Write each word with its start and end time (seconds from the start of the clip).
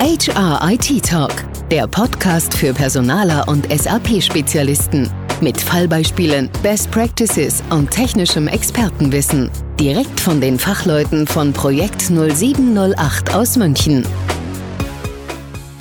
HR 0.00 0.60
IT 0.70 1.04
Talk, 1.04 1.32
der 1.72 1.88
Podcast 1.88 2.56
für 2.56 2.72
Personaler 2.72 3.48
und 3.48 3.66
SAP-Spezialisten. 3.68 5.10
Mit 5.40 5.60
Fallbeispielen, 5.60 6.48
Best 6.62 6.92
Practices 6.92 7.64
und 7.70 7.90
technischem 7.90 8.46
Expertenwissen. 8.46 9.50
Direkt 9.80 10.20
von 10.20 10.40
den 10.40 10.56
Fachleuten 10.56 11.26
von 11.26 11.52
Projekt 11.52 12.00
0708 12.12 13.34
aus 13.34 13.56
München. 13.56 14.06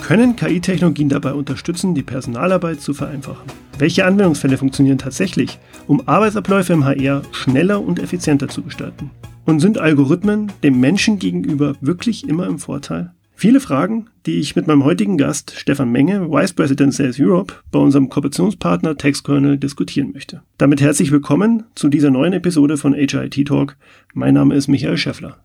Können 0.01 0.35
KI-Technologien 0.35 1.09
dabei 1.09 1.33
unterstützen, 1.33 1.93
die 1.93 2.03
Personalarbeit 2.03 2.81
zu 2.81 2.95
vereinfachen? 2.95 3.45
Welche 3.77 4.03
Anwendungsfälle 4.03 4.57
funktionieren 4.57 4.97
tatsächlich, 4.97 5.59
um 5.85 6.07
Arbeitsabläufe 6.07 6.73
im 6.73 6.85
HR 6.85 7.21
schneller 7.31 7.81
und 7.81 7.99
effizienter 7.99 8.47
zu 8.47 8.63
gestalten? 8.63 9.11
Und 9.45 9.59
sind 9.59 9.77
Algorithmen 9.77 10.51
dem 10.63 10.79
Menschen 10.79 11.19
gegenüber 11.19 11.75
wirklich 11.81 12.27
immer 12.27 12.47
im 12.47 12.57
Vorteil? 12.57 13.13
Viele 13.39 13.59
Fragen, 13.59 14.09
die 14.25 14.39
ich 14.39 14.55
mit 14.55 14.65
meinem 14.65 14.83
heutigen 14.83 15.15
Gast 15.15 15.53
Stefan 15.55 15.91
Menge, 15.91 16.31
Vice 16.31 16.53
President 16.53 16.91
Sales 16.91 17.19
Europe, 17.19 17.53
bei 17.69 17.77
unserem 17.77 18.09
Kooperationspartner 18.09 18.97
TextKernel 18.97 19.59
diskutieren 19.59 20.11
möchte. 20.11 20.41
Damit 20.57 20.81
herzlich 20.81 21.11
willkommen 21.11 21.63
zu 21.75 21.87
dieser 21.87 22.09
neuen 22.09 22.33
Episode 22.33 22.77
von 22.77 22.95
HIT 22.95 23.47
Talk. 23.47 23.77
Mein 24.15 24.33
Name 24.33 24.55
ist 24.55 24.69
Michael 24.69 24.97
Schäffler. 24.97 25.37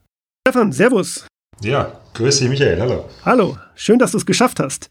Stefan, 0.49 0.73
Servus. 0.73 1.27
Ja, 1.63 2.01
grüß 2.15 2.39
dich 2.39 2.49
Michael, 2.49 2.81
hallo. 2.81 3.11
Hallo, 3.27 3.59
schön, 3.75 3.99
dass 3.99 4.13
du 4.13 4.17
es 4.17 4.25
geschafft 4.25 4.59
hast. 4.59 4.89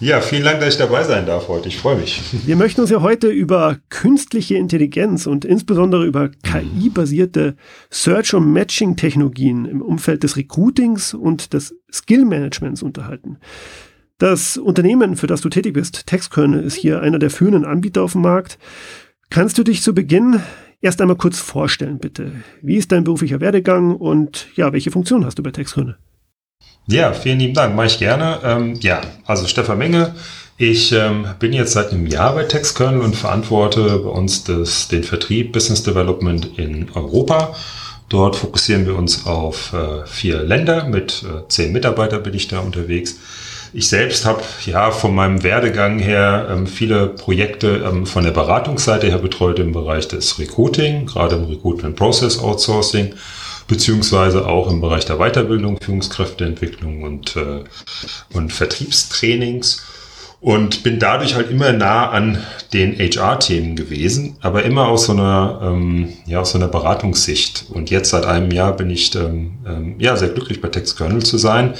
Ja, 0.00 0.22
vielen 0.22 0.44
Dank, 0.44 0.60
dass 0.60 0.70
ich 0.74 0.78
dabei 0.78 1.02
sein 1.02 1.26
darf 1.26 1.48
heute. 1.48 1.68
Ich 1.68 1.76
freue 1.76 1.96
mich. 1.96 2.22
Wir 2.46 2.56
möchten 2.56 2.80
uns 2.80 2.88
ja 2.88 3.02
heute 3.02 3.28
über 3.28 3.76
künstliche 3.90 4.56
Intelligenz 4.56 5.26
und 5.26 5.44
insbesondere 5.44 6.06
über 6.06 6.30
KI-basierte 6.30 7.54
Search- 7.90 8.32
und 8.32 8.50
Matching-Technologien 8.50 9.66
im 9.66 9.82
Umfeld 9.82 10.22
des 10.22 10.38
Recruitings 10.38 11.12
und 11.12 11.52
des 11.52 11.76
Skill-Managements 11.92 12.82
unterhalten. 12.82 13.36
Das 14.16 14.56
Unternehmen, 14.56 15.16
für 15.16 15.26
das 15.26 15.42
du 15.42 15.50
tätig 15.50 15.74
bist, 15.74 16.06
TextKernel, 16.06 16.62
ist 16.62 16.76
hier 16.76 17.02
einer 17.02 17.18
der 17.18 17.30
führenden 17.30 17.66
Anbieter 17.66 18.02
auf 18.02 18.12
dem 18.12 18.22
Markt. 18.22 18.58
Kannst 19.28 19.58
du 19.58 19.64
dich 19.64 19.82
zu 19.82 19.94
Beginn 19.94 20.40
erst 20.80 21.02
einmal 21.02 21.16
kurz 21.16 21.40
vorstellen, 21.40 21.98
bitte? 21.98 22.32
Wie 22.62 22.76
ist 22.76 22.90
dein 22.90 23.04
beruflicher 23.04 23.40
Werdegang 23.40 23.96
und 23.96 24.48
ja, 24.56 24.72
welche 24.72 24.90
Funktion 24.90 25.26
hast 25.26 25.38
du 25.38 25.42
bei 25.42 25.50
TextKernel? 25.50 25.98
Ja, 26.90 27.12
vielen 27.12 27.38
lieben 27.38 27.54
Dank, 27.54 27.76
mache 27.76 27.86
ich 27.86 28.00
gerne. 28.00 28.40
Ähm, 28.42 28.74
ja, 28.80 29.00
also 29.24 29.46
Stefan 29.46 29.78
Menge. 29.78 30.12
Ich 30.58 30.90
ähm, 30.90 31.24
bin 31.38 31.52
jetzt 31.52 31.72
seit 31.72 31.92
einem 31.92 32.08
Jahr 32.08 32.34
bei 32.34 32.42
TextKernel 32.42 33.00
und 33.00 33.14
verantworte 33.14 34.00
bei 34.00 34.10
uns 34.10 34.42
das, 34.42 34.88
den 34.88 35.04
Vertrieb 35.04 35.52
Business 35.52 35.84
Development 35.84 36.58
in 36.58 36.90
Europa. 36.94 37.54
Dort 38.08 38.34
fokussieren 38.34 38.86
wir 38.86 38.96
uns 38.96 39.24
auf 39.24 39.72
äh, 39.72 40.04
vier 40.04 40.42
Länder. 40.42 40.84
Mit 40.84 41.22
äh, 41.22 41.46
zehn 41.46 41.70
Mitarbeitern 41.70 42.24
bin 42.24 42.34
ich 42.34 42.48
da 42.48 42.58
unterwegs. 42.58 43.18
Ich 43.72 43.88
selbst 43.88 44.26
habe 44.26 44.42
ja 44.66 44.90
von 44.90 45.14
meinem 45.14 45.44
Werdegang 45.44 46.00
her 46.00 46.48
ähm, 46.50 46.66
viele 46.66 47.06
Projekte 47.06 47.88
ähm, 47.88 48.04
von 48.04 48.24
der 48.24 48.32
Beratungsseite 48.32 49.06
her 49.06 49.18
betreut 49.18 49.60
im 49.60 49.70
Bereich 49.70 50.08
des 50.08 50.40
Recruiting, 50.40 51.06
gerade 51.06 51.36
im 51.36 51.44
Recruitment 51.44 51.94
Process 51.94 52.40
Outsourcing 52.40 53.14
beziehungsweise 53.70 54.46
auch 54.46 54.68
im 54.68 54.80
Bereich 54.80 55.04
der 55.06 55.18
Weiterbildung, 55.18 55.78
Führungskräfteentwicklung 55.80 57.02
und, 57.02 57.36
äh, 57.36 57.62
und 58.34 58.52
Vertriebstrainings 58.52 59.82
und 60.40 60.82
bin 60.82 60.98
dadurch 60.98 61.36
halt 61.36 61.50
immer 61.50 61.72
nah 61.72 62.10
an 62.10 62.38
den 62.72 62.98
HR-Themen 62.98 63.76
gewesen, 63.76 64.36
aber 64.40 64.64
immer 64.64 64.88
aus 64.88 65.04
so 65.04 65.12
einer, 65.12 65.60
ähm, 65.62 66.08
ja, 66.26 66.40
aus 66.40 66.52
so 66.52 66.58
einer 66.58 66.66
Beratungssicht. 66.66 67.66
Und 67.70 67.90
jetzt 67.90 68.10
seit 68.10 68.26
einem 68.26 68.50
Jahr 68.50 68.74
bin 68.74 68.90
ich 68.90 69.14
ähm, 69.14 69.58
ähm, 69.66 69.94
ja 69.98 70.16
sehr 70.16 70.30
glücklich 70.30 70.60
bei 70.60 70.68
TextKernel 70.68 71.22
zu 71.22 71.38
sein, 71.38 71.74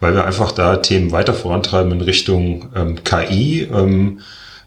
weil 0.00 0.14
wir 0.14 0.24
einfach 0.24 0.50
da 0.50 0.78
Themen 0.78 1.12
weiter 1.12 1.34
vorantreiben 1.34 1.92
in 1.92 2.00
Richtung 2.00 2.70
ähm, 2.74 3.04
KI. 3.04 3.68
Ähm, 3.72 4.20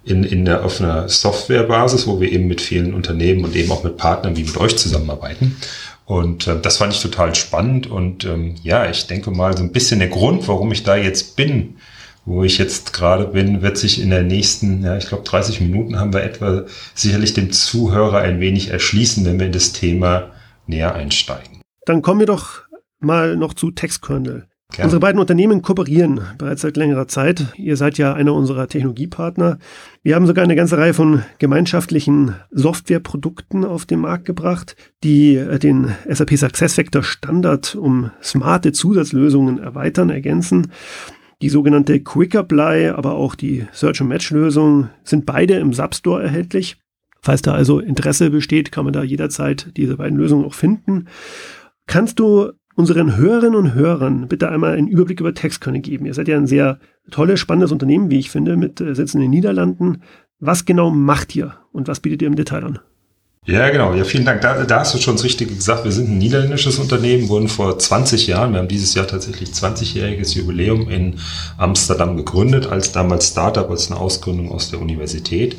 in, 0.05 0.23
in 0.23 0.45
der, 0.45 0.63
auf 0.63 0.79
einer 0.79 1.09
Softwarebasis, 1.09 2.07
wo 2.07 2.21
wir 2.21 2.31
eben 2.31 2.47
mit 2.47 2.61
vielen 2.61 2.93
Unternehmen 2.93 3.43
und 3.43 3.55
eben 3.55 3.69
auch 3.69 3.83
mit 3.83 3.97
Partnern 3.97 4.37
wie 4.37 4.43
mit 4.43 4.57
euch 4.57 4.77
zusammenarbeiten. 4.77 5.57
Und 6.09 6.47
äh, 6.47 6.59
das 6.59 6.77
fand 6.77 6.91
ich 6.91 7.01
total 7.03 7.35
spannend. 7.35 7.85
Und 7.85 8.25
ähm, 8.25 8.55
ja, 8.63 8.89
ich 8.89 9.05
denke 9.05 9.29
mal, 9.29 9.55
so 9.55 9.61
ein 9.61 9.71
bisschen 9.71 9.99
der 9.99 10.07
Grund, 10.07 10.47
warum 10.47 10.71
ich 10.71 10.81
da 10.81 10.95
jetzt 10.95 11.35
bin, 11.35 11.77
wo 12.25 12.43
ich 12.43 12.57
jetzt 12.57 12.93
gerade 12.93 13.25
bin, 13.25 13.61
wird 13.61 13.77
sich 13.77 14.01
in 14.01 14.09
der 14.09 14.23
nächsten, 14.23 14.83
ja, 14.83 14.97
ich 14.97 15.07
glaube 15.07 15.23
30 15.23 15.61
Minuten 15.61 15.99
haben 15.99 16.11
wir 16.11 16.23
etwa 16.23 16.63
sicherlich 16.95 17.35
dem 17.35 17.51
Zuhörer 17.51 18.21
ein 18.21 18.39
wenig 18.39 18.69
erschließen, 18.69 19.23
wenn 19.23 19.37
wir 19.37 19.45
in 19.45 19.51
das 19.51 19.71
Thema 19.71 20.31
näher 20.65 20.95
einsteigen. 20.95 21.61
Dann 21.85 22.01
kommen 22.01 22.21
wir 22.21 22.25
doch 22.25 22.63
mal 22.99 23.37
noch 23.37 23.53
zu 23.53 23.69
Textkernel. 23.69 24.48
Gerne. 24.71 24.85
Unsere 24.85 24.99
beiden 24.99 25.19
Unternehmen 25.19 25.63
kooperieren 25.63 26.21
bereits 26.37 26.61
seit 26.61 26.77
längerer 26.77 27.07
Zeit. 27.07 27.53
Ihr 27.57 27.75
seid 27.75 27.97
ja 27.97 28.13
einer 28.13 28.35
unserer 28.35 28.67
Technologiepartner. 28.67 29.57
Wir 30.03 30.15
haben 30.15 30.27
sogar 30.27 30.43
eine 30.43 30.55
ganze 30.55 30.77
Reihe 30.77 30.93
von 30.93 31.23
gemeinschaftlichen 31.39 32.35
Softwareprodukten 32.51 33.65
auf 33.65 33.87
den 33.87 33.99
Markt 33.99 34.25
gebracht, 34.25 34.75
die 35.03 35.35
äh, 35.35 35.57
den 35.57 35.95
SAP 36.07 36.37
SuccessFactor 36.37 37.01
Standard 37.01 37.75
um 37.75 38.11
smarte 38.21 38.71
Zusatzlösungen 38.71 39.57
erweitern, 39.57 40.11
ergänzen. 40.11 40.71
Die 41.41 41.49
sogenannte 41.49 41.99
Quick 42.01 42.35
Apply, 42.35 42.89
aber 42.89 43.13
auch 43.13 43.33
die 43.33 43.65
Search 43.71 44.01
and 44.01 44.09
Match 44.09 44.29
Lösung 44.29 44.89
sind 45.03 45.25
beide 45.25 45.55
im 45.55 45.73
Substore 45.73 46.21
erhältlich. 46.21 46.77
Falls 47.21 47.41
da 47.41 47.53
also 47.53 47.79
Interesse 47.79 48.29
besteht, 48.29 48.71
kann 48.71 48.83
man 48.83 48.93
da 48.93 49.01
jederzeit 49.01 49.71
diese 49.77 49.97
beiden 49.97 50.17
Lösungen 50.17 50.45
auch 50.45 50.53
finden. 50.53 51.07
Kannst 51.87 52.19
du 52.19 52.51
unseren 52.79 53.17
Hörerinnen 53.17 53.55
und 53.55 53.73
Hörern 53.73 54.29
bitte 54.29 54.49
einmal 54.49 54.77
einen 54.77 54.87
Überblick 54.87 55.19
über 55.19 55.33
TextKernel 55.33 55.81
geben. 55.81 56.05
Ihr 56.05 56.13
seid 56.13 56.29
ja 56.29 56.37
ein 56.37 56.47
sehr 56.47 56.79
tolles, 57.11 57.37
spannendes 57.37 57.73
Unternehmen, 57.73 58.09
wie 58.09 58.19
ich 58.19 58.29
finde, 58.29 58.55
mit 58.55 58.79
äh, 58.79 58.95
Sitzen 58.95 59.17
in 59.17 59.23
den 59.23 59.31
Niederlanden. 59.31 60.01
Was 60.39 60.63
genau 60.63 60.89
macht 60.89 61.35
ihr 61.35 61.55
und 61.73 61.89
was 61.89 61.99
bietet 61.99 62.21
ihr 62.21 62.29
im 62.29 62.37
Detail 62.37 62.63
an? 62.63 62.79
Ja, 63.49 63.67
genau. 63.71 63.95
Ja, 63.95 64.03
vielen 64.03 64.25
Dank. 64.25 64.41
Da, 64.41 64.63
da 64.63 64.81
hast 64.81 64.93
du 64.93 64.99
schon 64.99 65.15
das 65.15 65.23
Richtige 65.23 65.55
gesagt. 65.55 65.83
Wir 65.83 65.91
sind 65.91 66.07
ein 66.07 66.19
niederländisches 66.19 66.77
Unternehmen, 66.77 67.29
wurden 67.29 67.47
vor 67.47 67.79
20 67.79 68.27
Jahren, 68.27 68.51
wir 68.51 68.59
haben 68.59 68.67
dieses 68.67 68.93
Jahr 68.93 69.07
tatsächlich 69.07 69.49
20-jähriges 69.49 70.37
Jubiläum 70.37 70.87
in 70.87 71.15
Amsterdam 71.57 72.15
gegründet, 72.15 72.67
als 72.67 72.91
damals 72.91 73.29
Startup, 73.29 73.67
als 73.67 73.89
eine 73.89 73.99
Ausgründung 73.99 74.51
aus 74.51 74.69
der 74.69 74.79
Universität. 74.79 75.55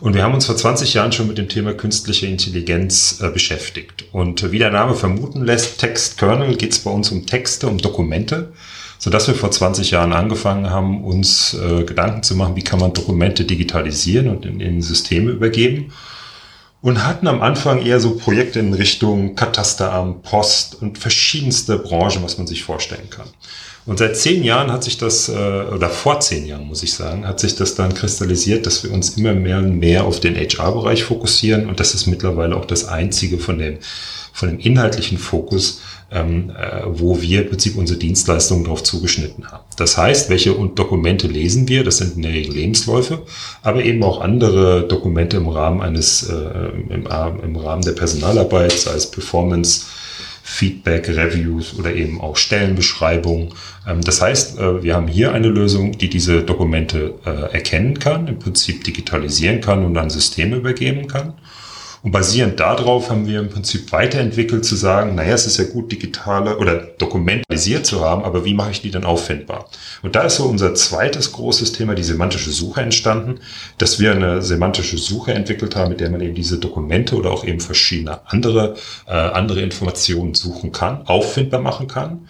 Und 0.00 0.14
wir 0.14 0.22
haben 0.22 0.32
uns 0.32 0.46
vor 0.46 0.56
20 0.56 0.94
Jahren 0.94 1.10
schon 1.10 1.26
mit 1.26 1.36
dem 1.36 1.48
Thema 1.48 1.74
künstliche 1.74 2.26
Intelligenz 2.26 3.18
äh, 3.20 3.30
beschäftigt. 3.30 4.04
Und 4.12 4.44
äh, 4.44 4.52
wie 4.52 4.60
der 4.60 4.70
Name 4.70 4.94
vermuten 4.94 5.44
lässt, 5.44 5.78
Textkernel 5.78 6.54
geht 6.54 6.70
es 6.70 6.78
bei 6.78 6.92
uns 6.92 7.10
um 7.10 7.26
Texte, 7.26 7.66
um 7.66 7.78
Dokumente, 7.78 8.52
sodass 9.00 9.26
wir 9.26 9.34
vor 9.34 9.50
20 9.50 9.90
Jahren 9.90 10.12
angefangen 10.12 10.70
haben, 10.70 11.02
uns 11.02 11.54
äh, 11.54 11.82
Gedanken 11.82 12.22
zu 12.22 12.36
machen, 12.36 12.54
wie 12.54 12.62
kann 12.62 12.78
man 12.78 12.92
Dokumente 12.92 13.44
digitalisieren 13.44 14.28
und 14.28 14.46
in, 14.46 14.60
in 14.60 14.82
Systeme 14.82 15.32
übergeben 15.32 15.90
und 16.84 17.06
hatten 17.06 17.28
am 17.28 17.40
Anfang 17.40 17.80
eher 17.80 17.98
so 17.98 18.14
Projekte 18.14 18.58
in 18.58 18.74
Richtung 18.74 19.36
Katasteramt, 19.36 20.22
Post 20.22 20.76
und 20.82 20.98
verschiedenste 20.98 21.78
Branchen, 21.78 22.22
was 22.22 22.36
man 22.36 22.46
sich 22.46 22.62
vorstellen 22.62 23.08
kann. 23.08 23.26
Und 23.86 23.98
seit 23.98 24.18
zehn 24.18 24.44
Jahren 24.44 24.70
hat 24.70 24.84
sich 24.84 24.98
das, 24.98 25.30
äh, 25.30 25.32
oder 25.32 25.88
vor 25.88 26.20
zehn 26.20 26.44
Jahren 26.44 26.66
muss 26.66 26.82
ich 26.82 26.92
sagen, 26.92 27.26
hat 27.26 27.40
sich 27.40 27.56
das 27.56 27.74
dann 27.74 27.94
kristallisiert, 27.94 28.66
dass 28.66 28.84
wir 28.84 28.92
uns 28.92 29.16
immer 29.16 29.32
mehr 29.32 29.58
und 29.58 29.78
mehr 29.78 30.04
auf 30.04 30.20
den 30.20 30.36
HR-Bereich 30.36 31.04
fokussieren. 31.04 31.70
Und 31.70 31.80
das 31.80 31.94
ist 31.94 32.06
mittlerweile 32.06 32.54
auch 32.54 32.66
das 32.66 32.86
einzige 32.86 33.38
von 33.38 33.58
dem, 33.58 33.78
von 34.34 34.50
dem 34.50 34.58
inhaltlichen 34.58 35.16
Fokus, 35.16 35.80
ähm, 36.14 36.50
äh, 36.50 36.82
wo 36.86 37.20
wir 37.20 37.42
im 37.42 37.48
Prinzip 37.48 37.76
unsere 37.76 37.98
Dienstleistungen 37.98 38.64
darauf 38.64 38.82
zugeschnitten 38.82 39.50
haben. 39.50 39.64
Das 39.76 39.98
heißt, 39.98 40.30
welche 40.30 40.52
Dokumente 40.52 41.26
lesen 41.26 41.68
wir? 41.68 41.82
Das 41.82 41.98
sind 41.98 42.16
in 42.16 42.22
der 42.22 42.32
Regel 42.32 42.54
Lebensläufe, 42.54 43.22
aber 43.62 43.84
eben 43.84 44.02
auch 44.04 44.20
andere 44.20 44.86
Dokumente 44.86 45.36
im 45.36 45.48
Rahmen 45.48 45.82
eines, 45.82 46.22
äh, 46.28 46.92
im, 46.92 47.06
im 47.42 47.56
Rahmen 47.56 47.82
der 47.82 47.92
Personalarbeit, 47.92 48.72
sei 48.72 48.94
es 48.94 49.10
Performance, 49.10 49.86
Feedback, 50.46 51.08
Reviews 51.08 51.76
oder 51.78 51.94
eben 51.94 52.20
auch 52.20 52.36
Stellenbeschreibungen. 52.36 53.54
Ähm, 53.88 54.02
das 54.02 54.20
heißt, 54.20 54.58
äh, 54.58 54.82
wir 54.84 54.94
haben 54.94 55.08
hier 55.08 55.32
eine 55.32 55.48
Lösung, 55.48 55.98
die 55.98 56.08
diese 56.10 56.42
Dokumente 56.42 57.14
äh, 57.24 57.52
erkennen 57.52 57.98
kann, 57.98 58.28
im 58.28 58.38
Prinzip 58.38 58.84
digitalisieren 58.84 59.60
kann 59.60 59.84
und 59.84 59.96
an 59.96 60.10
Systeme 60.10 60.56
übergeben 60.56 61.08
kann. 61.08 61.34
Und 62.04 62.10
basierend 62.10 62.60
darauf 62.60 63.08
haben 63.08 63.26
wir 63.26 63.40
im 63.40 63.48
Prinzip 63.48 63.90
weiterentwickelt 63.90 64.62
zu 64.62 64.76
sagen, 64.76 65.14
naja, 65.14 65.32
es 65.32 65.46
ist 65.46 65.56
ja 65.56 65.64
gut, 65.64 65.90
digitale 65.90 66.58
oder 66.58 66.76
dokumentalisiert 66.98 67.86
zu 67.86 68.02
haben, 68.04 68.24
aber 68.24 68.44
wie 68.44 68.52
mache 68.52 68.72
ich 68.72 68.82
die 68.82 68.90
dann 68.90 69.06
auffindbar? 69.06 69.70
Und 70.02 70.14
da 70.14 70.24
ist 70.24 70.36
so 70.36 70.44
unser 70.44 70.74
zweites 70.74 71.32
großes 71.32 71.72
Thema, 71.72 71.94
die 71.94 72.02
semantische 72.02 72.50
Suche 72.50 72.82
entstanden, 72.82 73.40
dass 73.78 74.00
wir 74.00 74.12
eine 74.12 74.42
semantische 74.42 74.98
Suche 74.98 75.32
entwickelt 75.32 75.76
haben, 75.76 75.88
mit 75.88 76.00
der 76.00 76.10
man 76.10 76.20
eben 76.20 76.34
diese 76.34 76.58
Dokumente 76.58 77.16
oder 77.16 77.30
auch 77.30 77.42
eben 77.42 77.60
verschiedene 77.60 78.20
andere, 78.30 78.74
äh, 79.06 79.12
andere 79.12 79.62
Informationen 79.62 80.34
suchen 80.34 80.72
kann, 80.72 81.06
auffindbar 81.06 81.62
machen 81.62 81.88
kann. 81.88 82.28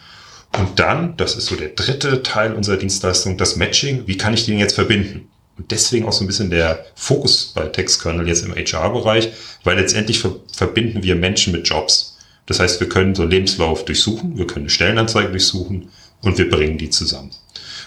Und 0.57 0.79
dann, 0.79 1.17
das 1.17 1.35
ist 1.35 1.47
so 1.47 1.57
der 1.57 1.71
dritte 1.71 2.23
Teil 2.23 2.53
unserer 2.55 2.77
Dienstleistung, 2.77 3.39
das 3.39 3.57
Matching. 3.57 4.05
Wie 4.07 4.17
kann 4.17 4.35
ich 4.35 4.47
den 4.47 4.61
jetzt 4.61 4.77
verbinden? 4.77 5.29
Und 5.57 5.71
deswegen 5.71 6.07
auch 6.07 6.13
so 6.13 6.25
ein 6.25 6.27
bisschen 6.27 6.51
der 6.51 6.85
Fokus 6.95 7.53
bei 7.55 7.67
TextKernel 7.67 8.27
jetzt 8.27 8.45
im 8.45 8.55
HR-Bereich, 8.55 9.31
weil 9.63 9.79
letztendlich 9.79 10.19
ver 10.19 10.37
verbinden 10.53 11.03
wir 11.03 11.17
Menschen 11.17 11.53
mit 11.53 11.69
Jobs. 11.69 12.17
Das 12.47 12.61
heißt, 12.61 12.81
wir 12.81 12.89
können 12.89 13.15
so 13.15 13.25
Lebenslauf 13.25 13.85
durchsuchen, 13.85 14.37
wir 14.37 14.47
können 14.47 14.69
Stellenanzeigen 14.69 15.31
durchsuchen 15.31 15.89
und 16.23 16.39
wir 16.39 16.51
bringen 16.51 16.79
die 16.79 16.91
zusammen. 16.91 17.31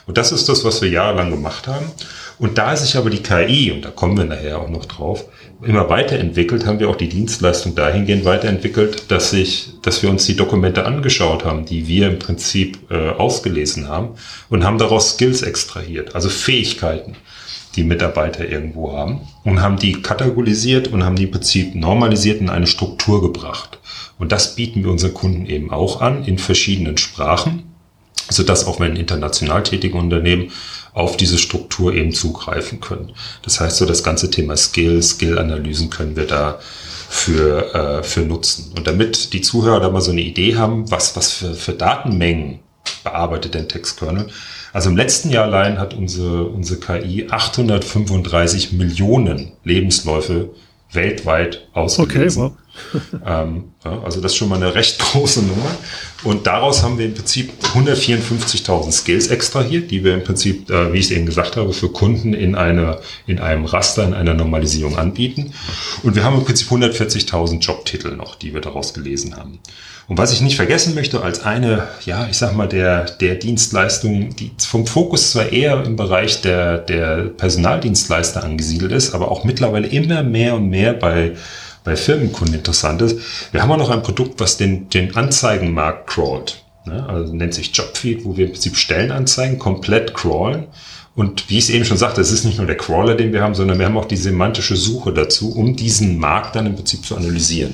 Und 0.08 0.18
das 0.18 0.31
ist 0.31 0.48
das, 0.48 0.64
was 0.64 0.81
wir 0.81 0.90
jahrelang 0.90 1.30
gemacht 1.31 1.68
haben. 1.68 1.92
Und 2.40 2.58
da 2.58 2.75
sich 2.75 2.96
aber 2.96 3.10
die 3.10 3.24
KI, 3.24 3.72
und 3.72 3.84
da 3.84 3.90
kommen 3.90 4.18
wir 4.18 4.25
nachher 4.25 4.60
auch 4.60 4.70
noch 4.70 4.86
drauf, 4.86 5.25
immer 5.62 5.90
weiterentwickelt, 5.90 6.66
haben 6.66 6.80
wir 6.80 6.90
auch 6.90 6.96
die 6.96 7.10
Dienstleistung 7.10 7.75
dahingehend 7.75 8.25
weiterentwickelt, 8.25 9.12
dass 9.12 9.31
sich, 9.31 9.70
dass 9.81 10.04
wir 10.04 10.10
uns 10.10 10.25
die 10.25 10.36
Dokumente 10.36 10.86
angeschaut 10.86 11.44
haben, 11.44 11.66
die 11.66 11.88
wir 11.88 12.08
im 12.08 12.20
Prinzip 12.20 12.80
äh, 12.92 13.10
ausgelesen 13.10 13.90
haben 13.90 14.10
und 14.50 14.63
haben 14.63 14.78
daraus 14.78 15.12
Skills 15.16 15.42
extrahiert, 15.42 16.16
also 16.16 16.30
Fähigkeiten, 16.30 17.16
die 17.77 17.83
Mitarbeiter 17.83 18.47
irgendwo 18.47 18.91
haben 18.91 19.21
und 19.44 19.62
haben 19.62 19.77
die 19.77 20.01
kategorisiert 20.01 20.89
und 20.89 21.03
haben 21.03 21.15
die 21.15 21.24
im 21.24 21.31
Prinzip 21.31 21.75
normalisiert 21.75 22.41
in 22.41 22.50
eine 22.50 22.68
Struktur 22.68 23.21
gebracht. 23.21 23.79
Und 24.19 24.31
das 24.31 24.56
bieten 24.56 24.83
wir 24.83 24.91
unseren 24.91 25.13
Kunden 25.13 25.45
eben 25.45 25.71
auch 25.71 26.01
an 26.01 26.25
in 26.25 26.39
verschiedenen 26.39 26.97
Sprachen, 26.97 27.63
sodass 28.29 28.65
auch 28.65 28.79
wenn 28.79 28.95
international 28.95 29.63
tätige 29.63 29.97
Unternehmen 29.97 30.51
auf 30.94 31.15
diese 31.15 31.38
Struktur 31.38 31.94
eben 31.94 32.12
zugreifen 32.12 32.79
können. 32.81 33.13
Das 33.44 33.59
heißt, 33.59 33.77
so 33.77 33.85
das 33.85 34.03
ganze 34.03 34.31
Thema 34.31 34.57
Skill, 34.57 35.03
Skill-Analysen 35.03 35.91
können 35.91 36.15
wir 36.15 36.25
da 36.25 36.59
für, 37.09 37.74
äh, 37.74 38.03
für 38.03 38.21
nutzen. 38.21 38.74
Und 38.75 38.88
damit 38.88 39.33
die 39.33 39.41
Zuhörer 39.41 39.79
da 39.79 39.89
mal 39.89 40.01
so 40.01 40.12
eine 40.12 40.21
Idee 40.21 40.56
haben, 40.56 40.89
was, 40.89 41.15
was 41.15 41.31
für, 41.31 41.53
für 41.53 41.74
Datenmengen 41.74 42.59
bearbeitet 43.03 43.53
denn 43.53 43.69
Textkernel. 43.69 44.27
Also 44.77 44.91
im 44.91 44.95
letzten 44.95 45.31
Jahr 45.31 45.45
allein 45.45 45.79
hat 45.79 45.95
unsere, 45.95 46.44
unsere 46.44 46.79
KI 46.79 47.25
835 47.31 48.74
Millionen 48.74 49.53
Lebensläufe 49.63 50.51
weltweit 50.91 51.68
ausgelesen. 51.74 52.44
Okay, 52.44 52.53
wow. 52.94 53.01
ähm, 53.25 53.63
ja, 53.83 54.03
also 54.03 54.21
das 54.21 54.33
ist 54.33 54.38
schon 54.38 54.50
mal 54.50 54.57
eine 54.57 54.75
recht 54.75 55.00
große 55.12 55.41
Nummer. 55.41 55.71
Und 56.24 56.45
daraus 56.45 56.83
haben 56.83 57.00
wir 57.00 57.07
im 57.07 57.15
Prinzip 57.15 57.51
154.000 57.74 58.91
Skills 58.91 59.29
extrahiert, 59.29 59.89
die 59.89 60.03
wir 60.03 60.13
im 60.13 60.24
Prinzip, 60.24 60.69
äh, 60.69 60.94
wie 60.94 61.00
ich 61.00 61.06
es 61.06 61.12
eben 61.12 61.25
gesagt 61.25 61.56
habe, 61.56 61.74
für 61.74 61.89
Kunden 61.89 62.35
in, 62.35 62.53
einer, 62.53 63.00
in 63.25 63.39
einem 63.39 63.65
Raster, 63.65 64.06
in 64.06 64.13
einer 64.13 64.35
Normalisierung 64.35 64.95
anbieten. 64.95 65.53
Und 66.03 66.15
wir 66.15 66.24
haben 66.24 66.38
im 66.38 66.45
Prinzip 66.45 66.69
140.000 66.69 67.62
Jobtitel 67.62 68.15
noch, 68.15 68.35
die 68.35 68.53
wir 68.53 68.62
daraus 68.62 68.94
gelesen 68.94 69.38
haben. 69.38 69.57
Und 70.07 70.18
was 70.18 70.31
ich 70.31 70.42
nicht 70.42 70.56
vergessen 70.56 70.95
möchte, 70.95 71.21
als 71.21 71.44
eine, 71.44 71.89
ja, 72.06 72.27
ich 72.30 72.38
sag 72.38 72.56
mal, 72.56 72.68
der, 72.68 73.04
der 73.04 73.36
Dienstleistung, 73.36 74.33
die 74.36 74.51
vom 74.57 74.88
Fokus 74.88 75.31
zwar 75.31 75.51
eher 75.51 75.83
im 75.83 75.98
Bereich 75.98 76.42
der, 76.42 76.77
der 76.77 77.25
Personaldienstleister 77.25 78.42
angesiedelt 78.44 78.94
ist, 78.94 79.13
aber 79.13 79.30
auch 79.30 79.44
mittlerweile 79.44 79.88
immer 79.88 80.24
mehr 80.24 80.56
und 80.56 80.69
mehr 80.69 80.94
bei, 80.94 81.33
bei 81.83 81.98
Firmenkunden 81.98 82.56
interessant 82.56 83.01
ist. 83.01 83.19
Wir 83.51 83.62
haben 83.62 83.71
auch 83.71 83.77
noch 83.77 83.89
ein 83.89 84.01
Produkt, 84.01 84.39
was 84.39 84.56
den, 84.56 84.89
den 84.89 85.13
Anzeigenmarkt 85.13 86.07
crawlt. 86.07 86.63
Ne? 86.86 87.06
Also 87.10 87.33
nennt 87.33 87.53
sich 87.53 87.75
Jobfeed, 87.75 88.24
wo 88.24 88.38
wir 88.38 88.45
im 88.45 88.51
Prinzip 88.53 88.77
Stellenanzeigen 88.77 89.60
komplett 89.60 90.13
crawlen. 90.13 90.68
Und 91.15 91.50
wie 91.50 91.57
ich 91.57 91.65
es 91.65 91.69
eben 91.69 91.83
schon 91.83 91.98
sagte, 91.98 92.21
es 92.21 92.31
ist 92.31 92.45
nicht 92.45 92.60
nur 92.60 92.68
der 92.68 92.77
Crawler, 92.77 93.15
den 93.15 93.33
wir 93.33 93.42
haben, 93.42 93.56
sondern 93.56 93.80
wir 93.80 93.88
haben 93.88 93.98
auch 93.98 94.06
die 94.06 94.18
semantische 94.18 94.75
Suche 94.75 95.12
dazu, 95.12 95.51
um 95.51 95.75
diesen 95.75 96.18
Markt 96.19 96.56
dann 96.56 96.68
im 96.68 96.75
Prinzip 96.75 97.03
zu 97.03 97.18
analysieren. 97.18 97.74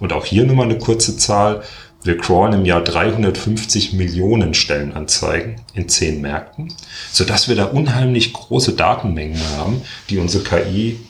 Und 0.00 0.12
auch 0.12 0.24
hier 0.24 0.44
nur 0.44 0.56
mal 0.56 0.64
eine 0.64 0.78
kurze 0.78 1.16
Zahl. 1.16 1.62
Wir 2.02 2.16
crawlen 2.18 2.52
im 2.52 2.64
Jahr 2.64 2.84
350 2.84 3.94
Millionen 3.94 4.54
Stellenanzeigen 4.54 5.56
in 5.74 5.88
zehn 5.88 6.20
Märkten, 6.20 6.72
sodass 7.10 7.48
wir 7.48 7.56
da 7.56 7.64
unheimlich 7.64 8.32
große 8.32 8.74
Datenmengen 8.74 9.40
haben, 9.56 9.82
die 10.08 10.18
unsere 10.18 10.44
KI 10.44 11.00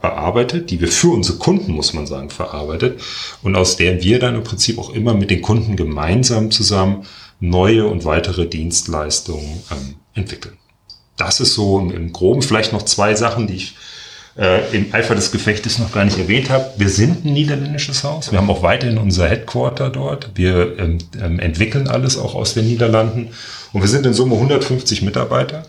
bearbeitet, 0.00 0.70
die 0.70 0.80
wir 0.80 0.88
für 0.88 1.08
unsere 1.08 1.38
Kunden, 1.38 1.72
muss 1.72 1.92
man 1.92 2.06
sagen, 2.06 2.30
verarbeitet 2.30 3.00
und 3.42 3.54
aus 3.56 3.76
der 3.76 4.02
wir 4.02 4.18
dann 4.18 4.36
im 4.36 4.42
Prinzip 4.42 4.78
auch 4.78 4.90
immer 4.90 5.12
mit 5.12 5.30
den 5.30 5.42
Kunden 5.42 5.76
gemeinsam 5.76 6.50
zusammen 6.50 7.04
neue 7.40 7.86
und 7.86 8.04
weitere 8.04 8.46
Dienstleistungen 8.46 9.62
ähm, 9.70 9.96
entwickeln. 10.14 10.56
Das 11.16 11.40
ist 11.40 11.54
so 11.54 11.78
im 11.78 12.12
Groben 12.12 12.42
vielleicht 12.42 12.72
noch 12.72 12.82
zwei 12.82 13.14
Sachen, 13.14 13.46
die 13.46 13.56
ich 13.56 13.76
äh, 14.38 14.76
im 14.76 14.94
Eifer 14.94 15.14
des 15.14 15.32
Gefechtes 15.32 15.78
noch 15.78 15.92
gar 15.92 16.04
nicht 16.04 16.18
erwähnt 16.18 16.48
habe. 16.48 16.64
Wir 16.76 16.88
sind 16.88 17.24
ein 17.24 17.32
niederländisches 17.32 18.04
Haus. 18.04 18.30
Wir 18.30 18.38
haben 18.38 18.50
auch 18.50 18.62
weiterhin 18.62 18.98
unser 18.98 19.28
Headquarter 19.28 19.90
dort. 19.90 20.30
Wir 20.34 20.78
ähm, 20.78 20.98
ähm, 21.20 21.40
entwickeln 21.40 21.88
alles 21.88 22.16
auch 22.16 22.34
aus 22.34 22.54
den 22.54 22.66
Niederlanden. 22.66 23.30
Und 23.72 23.80
wir 23.82 23.88
sind 23.88 24.06
in 24.06 24.14
Summe 24.14 24.34
150 24.34 25.02
Mitarbeiter 25.02 25.64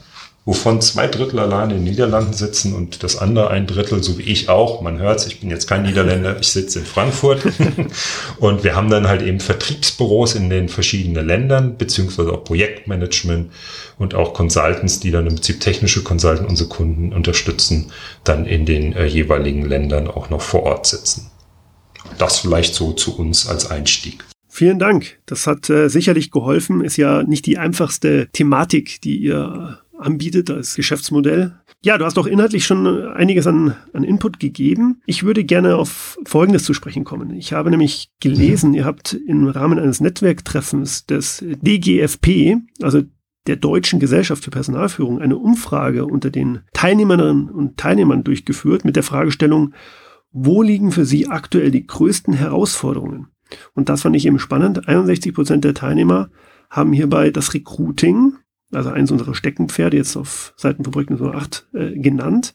wovon 0.49 0.81
zwei 0.81 1.05
Drittel 1.05 1.37
alleine 1.37 1.75
in 1.75 1.85
den 1.85 1.91
Niederlanden 1.91 2.33
sitzen 2.33 2.73
und 2.73 3.03
das 3.03 3.19
andere 3.19 3.51
ein 3.51 3.67
Drittel, 3.67 4.01
so 4.01 4.17
wie 4.17 4.23
ich 4.23 4.49
auch, 4.49 4.81
man 4.81 4.97
hört 4.97 5.27
ich 5.27 5.39
bin 5.39 5.51
jetzt 5.51 5.67
kein 5.67 5.83
Niederländer, 5.83 6.39
ich 6.39 6.47
sitze 6.47 6.79
in 6.79 6.85
Frankfurt 6.85 7.43
und 8.39 8.63
wir 8.63 8.75
haben 8.75 8.89
dann 8.89 9.07
halt 9.07 9.21
eben 9.21 9.41
Vertriebsbüros 9.41 10.33
in 10.33 10.49
den 10.49 10.67
verschiedenen 10.67 11.27
Ländern, 11.27 11.77
beziehungsweise 11.77 12.33
auch 12.33 12.43
Projektmanagement 12.43 13.51
und 13.99 14.15
auch 14.15 14.33
Consultants, 14.33 14.99
die 14.99 15.11
dann 15.11 15.27
im 15.27 15.35
Prinzip 15.35 15.59
technische 15.59 16.01
Consultants 16.01 16.49
unsere 16.49 16.69
Kunden 16.69 17.13
unterstützen, 17.13 17.91
dann 18.23 18.47
in 18.47 18.65
den 18.65 18.93
äh, 18.93 19.05
jeweiligen 19.05 19.69
Ländern 19.69 20.07
auch 20.07 20.31
noch 20.31 20.41
vor 20.41 20.63
Ort 20.63 20.87
sitzen. 20.87 21.29
Das 22.17 22.39
vielleicht 22.39 22.73
so 22.73 22.93
zu 22.93 23.15
uns 23.15 23.47
als 23.47 23.69
Einstieg. 23.69 24.25
Vielen 24.47 24.79
Dank. 24.79 25.19
Das 25.27 25.45
hat 25.45 25.69
äh, 25.69 25.89
sicherlich 25.89 26.31
geholfen. 26.31 26.83
Ist 26.83 26.97
ja 26.97 27.21
nicht 27.21 27.45
die 27.45 27.59
einfachste 27.59 28.29
Thematik, 28.33 28.99
die 29.01 29.17
ihr 29.17 29.77
anbietet 29.99 30.49
als 30.49 30.75
Geschäftsmodell. 30.75 31.59
Ja, 31.81 31.97
du 31.97 32.05
hast 32.05 32.17
auch 32.17 32.25
inhaltlich 32.25 32.65
schon 32.65 32.87
einiges 33.07 33.47
an, 33.47 33.75
an 33.93 34.03
Input 34.03 34.39
gegeben. 34.39 35.01
Ich 35.05 35.23
würde 35.23 35.43
gerne 35.43 35.75
auf 35.75 36.17
Folgendes 36.25 36.63
zu 36.63 36.73
sprechen 36.73 37.03
kommen. 37.03 37.31
Ich 37.35 37.53
habe 37.53 37.69
nämlich 37.69 38.11
gelesen, 38.19 38.73
ihr 38.73 38.85
habt 38.85 39.13
im 39.13 39.47
Rahmen 39.47 39.79
eines 39.79 40.01
Netzwerktreffens 40.01 41.05
des 41.05 41.43
DGFP, 41.61 42.57
also 42.81 43.03
der 43.47 43.55
Deutschen 43.55 43.99
Gesellschaft 43.99 44.43
für 44.43 44.51
Personalführung, 44.51 45.19
eine 45.19 45.37
Umfrage 45.37 46.05
unter 46.05 46.29
den 46.29 46.61
Teilnehmerinnen 46.73 47.49
und 47.49 47.77
Teilnehmern 47.77 48.23
durchgeführt 48.23 48.85
mit 48.85 48.95
der 48.95 49.03
Fragestellung, 49.03 49.73
wo 50.31 50.61
liegen 50.61 50.91
für 50.91 51.05
Sie 51.05 51.27
aktuell 51.27 51.71
die 51.71 51.87
größten 51.87 52.33
Herausforderungen? 52.33 53.27
Und 53.73 53.89
das 53.89 54.03
fand 54.03 54.15
ich 54.15 54.25
eben 54.25 54.37
spannend. 54.37 54.87
61 54.87 55.33
Prozent 55.33 55.63
der 55.63 55.73
Teilnehmer 55.73 56.29
haben 56.69 56.93
hierbei 56.93 57.31
das 57.31 57.53
Recruiting 57.53 58.33
also 58.71 58.89
eins 58.89 59.11
unserer 59.11 59.35
Steckenpferde 59.35 59.97
jetzt 59.97 60.15
auf 60.15 60.53
Seiten 60.55 60.83
von 60.83 60.91
Projekt 60.91 61.11
8 61.21 61.67
äh, 61.73 61.91
genannt 61.99 62.53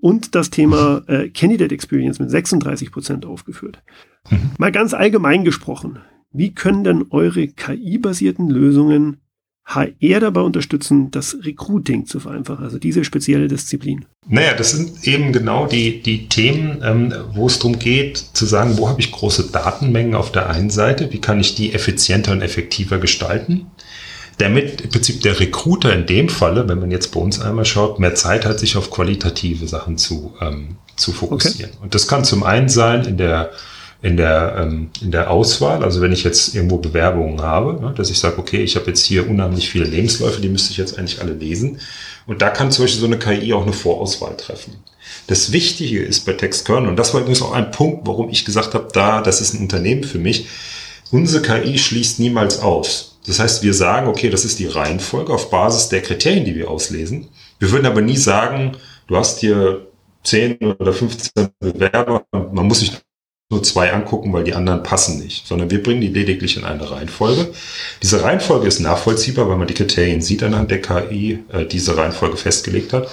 und 0.00 0.34
das 0.34 0.50
Thema 0.50 1.02
äh, 1.06 1.28
Candidate 1.28 1.74
Experience 1.74 2.18
mit 2.18 2.30
36 2.30 2.90
Prozent 2.90 3.24
aufgeführt. 3.24 3.82
Mhm. 4.30 4.50
Mal 4.58 4.72
ganz 4.72 4.94
allgemein 4.94 5.44
gesprochen, 5.44 6.00
wie 6.32 6.54
können 6.54 6.84
denn 6.84 7.06
eure 7.10 7.46
KI-basierten 7.46 8.48
Lösungen 8.48 9.18
HR 9.64 10.18
dabei 10.18 10.40
unterstützen, 10.40 11.10
das 11.12 11.36
Recruiting 11.42 12.06
zu 12.06 12.18
vereinfachen, 12.18 12.64
also 12.64 12.78
diese 12.78 13.04
spezielle 13.04 13.46
Disziplin? 13.46 14.06
Naja, 14.26 14.54
das 14.54 14.72
sind 14.72 15.06
eben 15.06 15.32
genau 15.32 15.66
die, 15.66 16.02
die 16.02 16.28
Themen, 16.28 16.80
ähm, 16.82 17.14
wo 17.32 17.46
es 17.46 17.58
darum 17.58 17.78
geht, 17.78 18.16
zu 18.18 18.44
sagen, 18.44 18.76
wo 18.76 18.88
habe 18.88 19.00
ich 19.00 19.12
große 19.12 19.52
Datenmengen 19.52 20.16
auf 20.16 20.32
der 20.32 20.50
einen 20.50 20.70
Seite, 20.70 21.12
wie 21.12 21.20
kann 21.20 21.38
ich 21.38 21.54
die 21.54 21.72
effizienter 21.72 22.32
und 22.32 22.42
effektiver 22.42 22.98
gestalten 22.98 23.66
damit 24.42 24.80
im 24.80 24.90
Prinzip 24.90 25.22
der 25.22 25.38
Recruiter 25.38 25.92
in 25.94 26.06
dem 26.06 26.28
Falle, 26.28 26.68
wenn 26.68 26.80
man 26.80 26.90
jetzt 26.90 27.12
bei 27.12 27.20
uns 27.20 27.40
einmal 27.40 27.64
schaut, 27.64 27.98
mehr 27.98 28.14
Zeit 28.14 28.44
hat, 28.44 28.58
sich 28.58 28.76
auf 28.76 28.90
qualitative 28.90 29.66
Sachen 29.66 29.98
zu, 29.98 30.34
ähm, 30.40 30.76
zu 30.96 31.12
fokussieren. 31.12 31.70
Okay. 31.70 31.82
Und 31.82 31.94
das 31.94 32.08
kann 32.08 32.24
zum 32.24 32.42
einen 32.42 32.68
sein 32.68 33.04
in 33.04 33.16
der 33.16 33.50
in 34.02 34.16
der, 34.16 34.56
ähm, 34.58 34.90
in 35.00 35.12
der 35.12 35.30
Auswahl, 35.30 35.84
also 35.84 36.00
wenn 36.00 36.10
ich 36.10 36.24
jetzt 36.24 36.56
irgendwo 36.56 36.78
Bewerbungen 36.78 37.40
habe, 37.40 37.80
ne, 37.80 37.94
dass 37.96 38.10
ich 38.10 38.18
sage, 38.18 38.36
okay, 38.38 38.62
ich 38.62 38.74
habe 38.74 38.88
jetzt 38.88 39.04
hier 39.04 39.30
unheimlich 39.30 39.70
viele 39.70 39.84
Lebensläufe, 39.84 40.40
die 40.40 40.48
müsste 40.48 40.72
ich 40.72 40.76
jetzt 40.76 40.98
eigentlich 40.98 41.20
alle 41.20 41.34
lesen. 41.34 41.78
Und 42.26 42.42
da 42.42 42.50
kann 42.50 42.72
zum 42.72 42.84
Beispiel 42.84 43.00
so 43.00 43.06
eine 43.06 43.18
KI 43.18 43.52
auch 43.52 43.62
eine 43.62 43.72
Vorauswahl 43.72 44.36
treffen. 44.36 44.74
Das 45.28 45.52
Wichtige 45.52 46.02
ist 46.02 46.26
bei 46.26 46.32
Textkernel, 46.32 46.88
und 46.88 46.96
das 46.96 47.14
war 47.14 47.20
übrigens 47.20 47.42
auch 47.42 47.52
ein 47.52 47.70
Punkt, 47.70 48.04
warum 48.04 48.28
ich 48.28 48.44
gesagt 48.44 48.74
habe, 48.74 48.88
da, 48.92 49.20
das 49.20 49.40
ist 49.40 49.54
ein 49.54 49.60
Unternehmen 49.60 50.02
für 50.02 50.18
mich, 50.18 50.48
unsere 51.12 51.40
KI 51.42 51.78
schließt 51.78 52.18
niemals 52.18 52.58
aus. 52.58 53.11
Das 53.26 53.38
heißt, 53.38 53.62
wir 53.62 53.74
sagen, 53.74 54.08
okay, 54.08 54.30
das 54.30 54.44
ist 54.44 54.58
die 54.58 54.66
Reihenfolge 54.66 55.32
auf 55.32 55.50
Basis 55.50 55.88
der 55.88 56.02
Kriterien, 56.02 56.44
die 56.44 56.54
wir 56.54 56.70
auslesen. 56.70 57.28
Wir 57.58 57.70
würden 57.70 57.86
aber 57.86 58.00
nie 58.00 58.16
sagen, 58.16 58.76
du 59.06 59.16
hast 59.16 59.38
hier 59.40 59.86
10 60.24 60.58
oder 60.78 60.92
15 60.92 61.48
Bewerber 61.60 62.24
man 62.52 62.66
muss 62.66 62.80
sich 62.80 62.92
nur 63.50 63.62
zwei 63.62 63.92
angucken, 63.92 64.32
weil 64.32 64.44
die 64.44 64.54
anderen 64.54 64.82
passen 64.82 65.22
nicht, 65.22 65.46
sondern 65.46 65.70
wir 65.70 65.82
bringen 65.82 66.00
die 66.00 66.08
lediglich 66.08 66.56
in 66.56 66.64
eine 66.64 66.90
Reihenfolge. 66.90 67.52
Diese 68.02 68.22
Reihenfolge 68.22 68.66
ist 68.66 68.80
nachvollziehbar, 68.80 69.48
weil 69.48 69.58
man 69.58 69.68
die 69.68 69.74
Kriterien 69.74 70.22
sieht 70.22 70.42
anhand 70.42 70.70
der 70.70 70.80
KI, 70.80 71.40
äh, 71.52 71.66
diese 71.66 71.96
Reihenfolge 71.96 72.38
festgelegt 72.38 72.92
hat. 72.94 73.08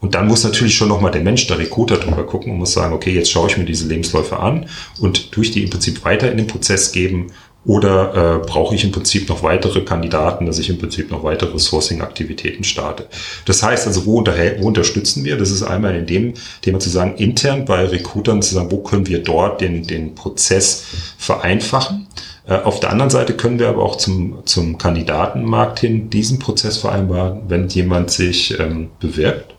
Und 0.00 0.14
dann 0.14 0.26
muss 0.26 0.44
natürlich 0.44 0.74
schon 0.74 0.88
nochmal 0.88 1.12
der 1.12 1.22
Mensch, 1.22 1.46
der 1.46 1.58
Recruiter 1.58 1.96
drüber 1.96 2.26
gucken 2.26 2.52
und 2.52 2.58
muss 2.58 2.72
sagen, 2.72 2.92
okay, 2.92 3.12
jetzt 3.12 3.30
schaue 3.30 3.48
ich 3.48 3.56
mir 3.56 3.64
diese 3.64 3.88
Lebensläufe 3.88 4.38
an 4.38 4.68
und 4.98 5.34
durch 5.36 5.52
die 5.52 5.62
im 5.62 5.70
Prinzip 5.70 6.04
weiter 6.04 6.30
in 6.30 6.36
den 6.36 6.46
Prozess 6.46 6.92
geben 6.92 7.28
oder 7.66 8.14
äh, 8.14 8.46
brauche 8.46 8.74
ich 8.74 8.84
im 8.84 8.92
Prinzip 8.92 9.28
noch 9.28 9.42
weitere 9.42 9.80
Kandidaten, 9.80 10.46
dass 10.46 10.58
ich 10.58 10.70
im 10.70 10.78
Prinzip 10.78 11.10
noch 11.10 11.24
weitere 11.24 11.58
Sourcing-Aktivitäten 11.58 12.62
starte? 12.62 13.06
Das 13.44 13.62
heißt 13.62 13.86
also, 13.86 14.06
wo, 14.06 14.24
wo 14.24 14.66
unterstützen 14.66 15.24
wir? 15.24 15.36
Das 15.36 15.50
ist 15.50 15.64
einmal 15.64 15.96
in 15.96 16.06
dem 16.06 16.34
Thema 16.62 16.78
zu 16.78 16.90
sagen, 16.90 17.16
intern 17.16 17.64
bei 17.64 17.84
Recruitern 17.84 18.40
zu 18.40 18.54
sagen, 18.54 18.70
wo 18.70 18.78
können 18.78 19.06
wir 19.08 19.22
dort 19.22 19.60
den, 19.60 19.84
den 19.84 20.14
Prozess 20.14 20.84
vereinfachen? 21.18 22.06
Äh, 22.46 22.54
auf 22.54 22.78
der 22.78 22.90
anderen 22.90 23.10
Seite 23.10 23.34
können 23.34 23.58
wir 23.58 23.68
aber 23.68 23.82
auch 23.82 23.96
zum, 23.96 24.42
zum 24.44 24.78
Kandidatenmarkt 24.78 25.80
hin 25.80 26.08
diesen 26.08 26.38
Prozess 26.38 26.78
vereinbaren, 26.78 27.42
wenn 27.48 27.68
jemand 27.68 28.12
sich 28.12 28.58
ähm, 28.60 28.90
bewirbt 29.00 29.55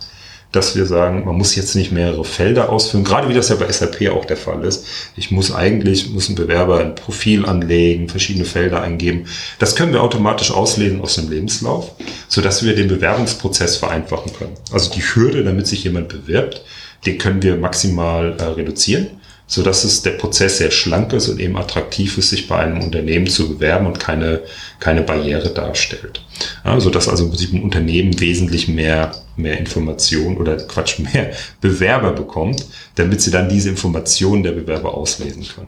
dass 0.57 0.75
wir 0.75 0.87
sagen, 0.87 1.23
man 1.23 1.35
muss 1.35 1.55
jetzt 1.55 1.75
nicht 1.75 1.91
mehrere 1.91 2.25
Felder 2.25 2.69
ausfüllen, 2.69 3.05
gerade 3.05 3.29
wie 3.29 3.33
das 3.35 3.49
ja 3.49 3.55
bei 3.55 3.71
SAP 3.71 4.09
auch 4.09 4.25
der 4.25 4.37
Fall 4.37 4.65
ist. 4.65 4.85
Ich 5.15 5.29
muss 5.29 5.53
eigentlich, 5.53 6.09
muss 6.09 6.29
ein 6.29 6.35
Bewerber 6.35 6.79
ein 6.79 6.95
Profil 6.95 7.45
anlegen, 7.45 8.09
verschiedene 8.09 8.45
Felder 8.45 8.81
eingeben. 8.81 9.27
Das 9.59 9.75
können 9.75 9.93
wir 9.93 10.01
automatisch 10.01 10.49
auslesen 10.49 11.01
aus 11.01 11.15
dem 11.15 11.29
Lebenslauf, 11.29 11.91
sodass 12.27 12.63
wir 12.63 12.75
den 12.75 12.87
Bewerbungsprozess 12.87 13.77
vereinfachen 13.77 14.33
können. 14.33 14.55
Also 14.71 14.91
die 14.91 15.03
Hürde, 15.03 15.43
damit 15.43 15.67
sich 15.67 15.83
jemand 15.83 16.09
bewirbt, 16.09 16.63
den 17.05 17.19
können 17.19 17.43
wir 17.43 17.55
maximal 17.55 18.35
äh, 18.39 18.43
reduzieren 18.43 19.07
so 19.49 19.63
dass 19.63 19.85
es 19.85 20.01
der 20.01 20.11
Prozess 20.11 20.57
sehr 20.57 20.71
schlank 20.71 21.13
ist 21.13 21.29
und 21.29 21.39
eben 21.39 21.55
attraktiv 21.55 22.17
ist, 22.17 22.31
sich 22.31 22.49
bei 22.49 22.57
einem 22.57 22.81
Unternehmen 22.81 23.27
zu 23.27 23.47
bewerben 23.47 23.87
und 23.87 23.97
keine, 23.97 24.41
keine 24.81 25.03
Barriere 25.03 25.49
darstellt. 25.49 26.21
Ja, 26.65 26.77
so 26.81 26.89
dass 26.89 27.07
also 27.07 27.23
im 27.23 27.29
Prinzip 27.29 27.53
ein 27.53 27.63
Unternehmen 27.63 28.19
wesentlich 28.19 28.67
mehr, 28.67 29.13
mehr 29.37 29.57
Informationen 29.57 30.37
oder 30.37 30.57
Quatsch, 30.57 30.99
mehr 30.99 31.31
Bewerber 31.61 32.11
bekommt, 32.11 32.65
damit 32.95 33.21
sie 33.21 33.31
dann 33.31 33.49
diese 33.49 33.69
Informationen 33.69 34.43
der 34.43 34.51
Bewerber 34.51 34.93
auslesen 34.93 35.45
können. 35.53 35.67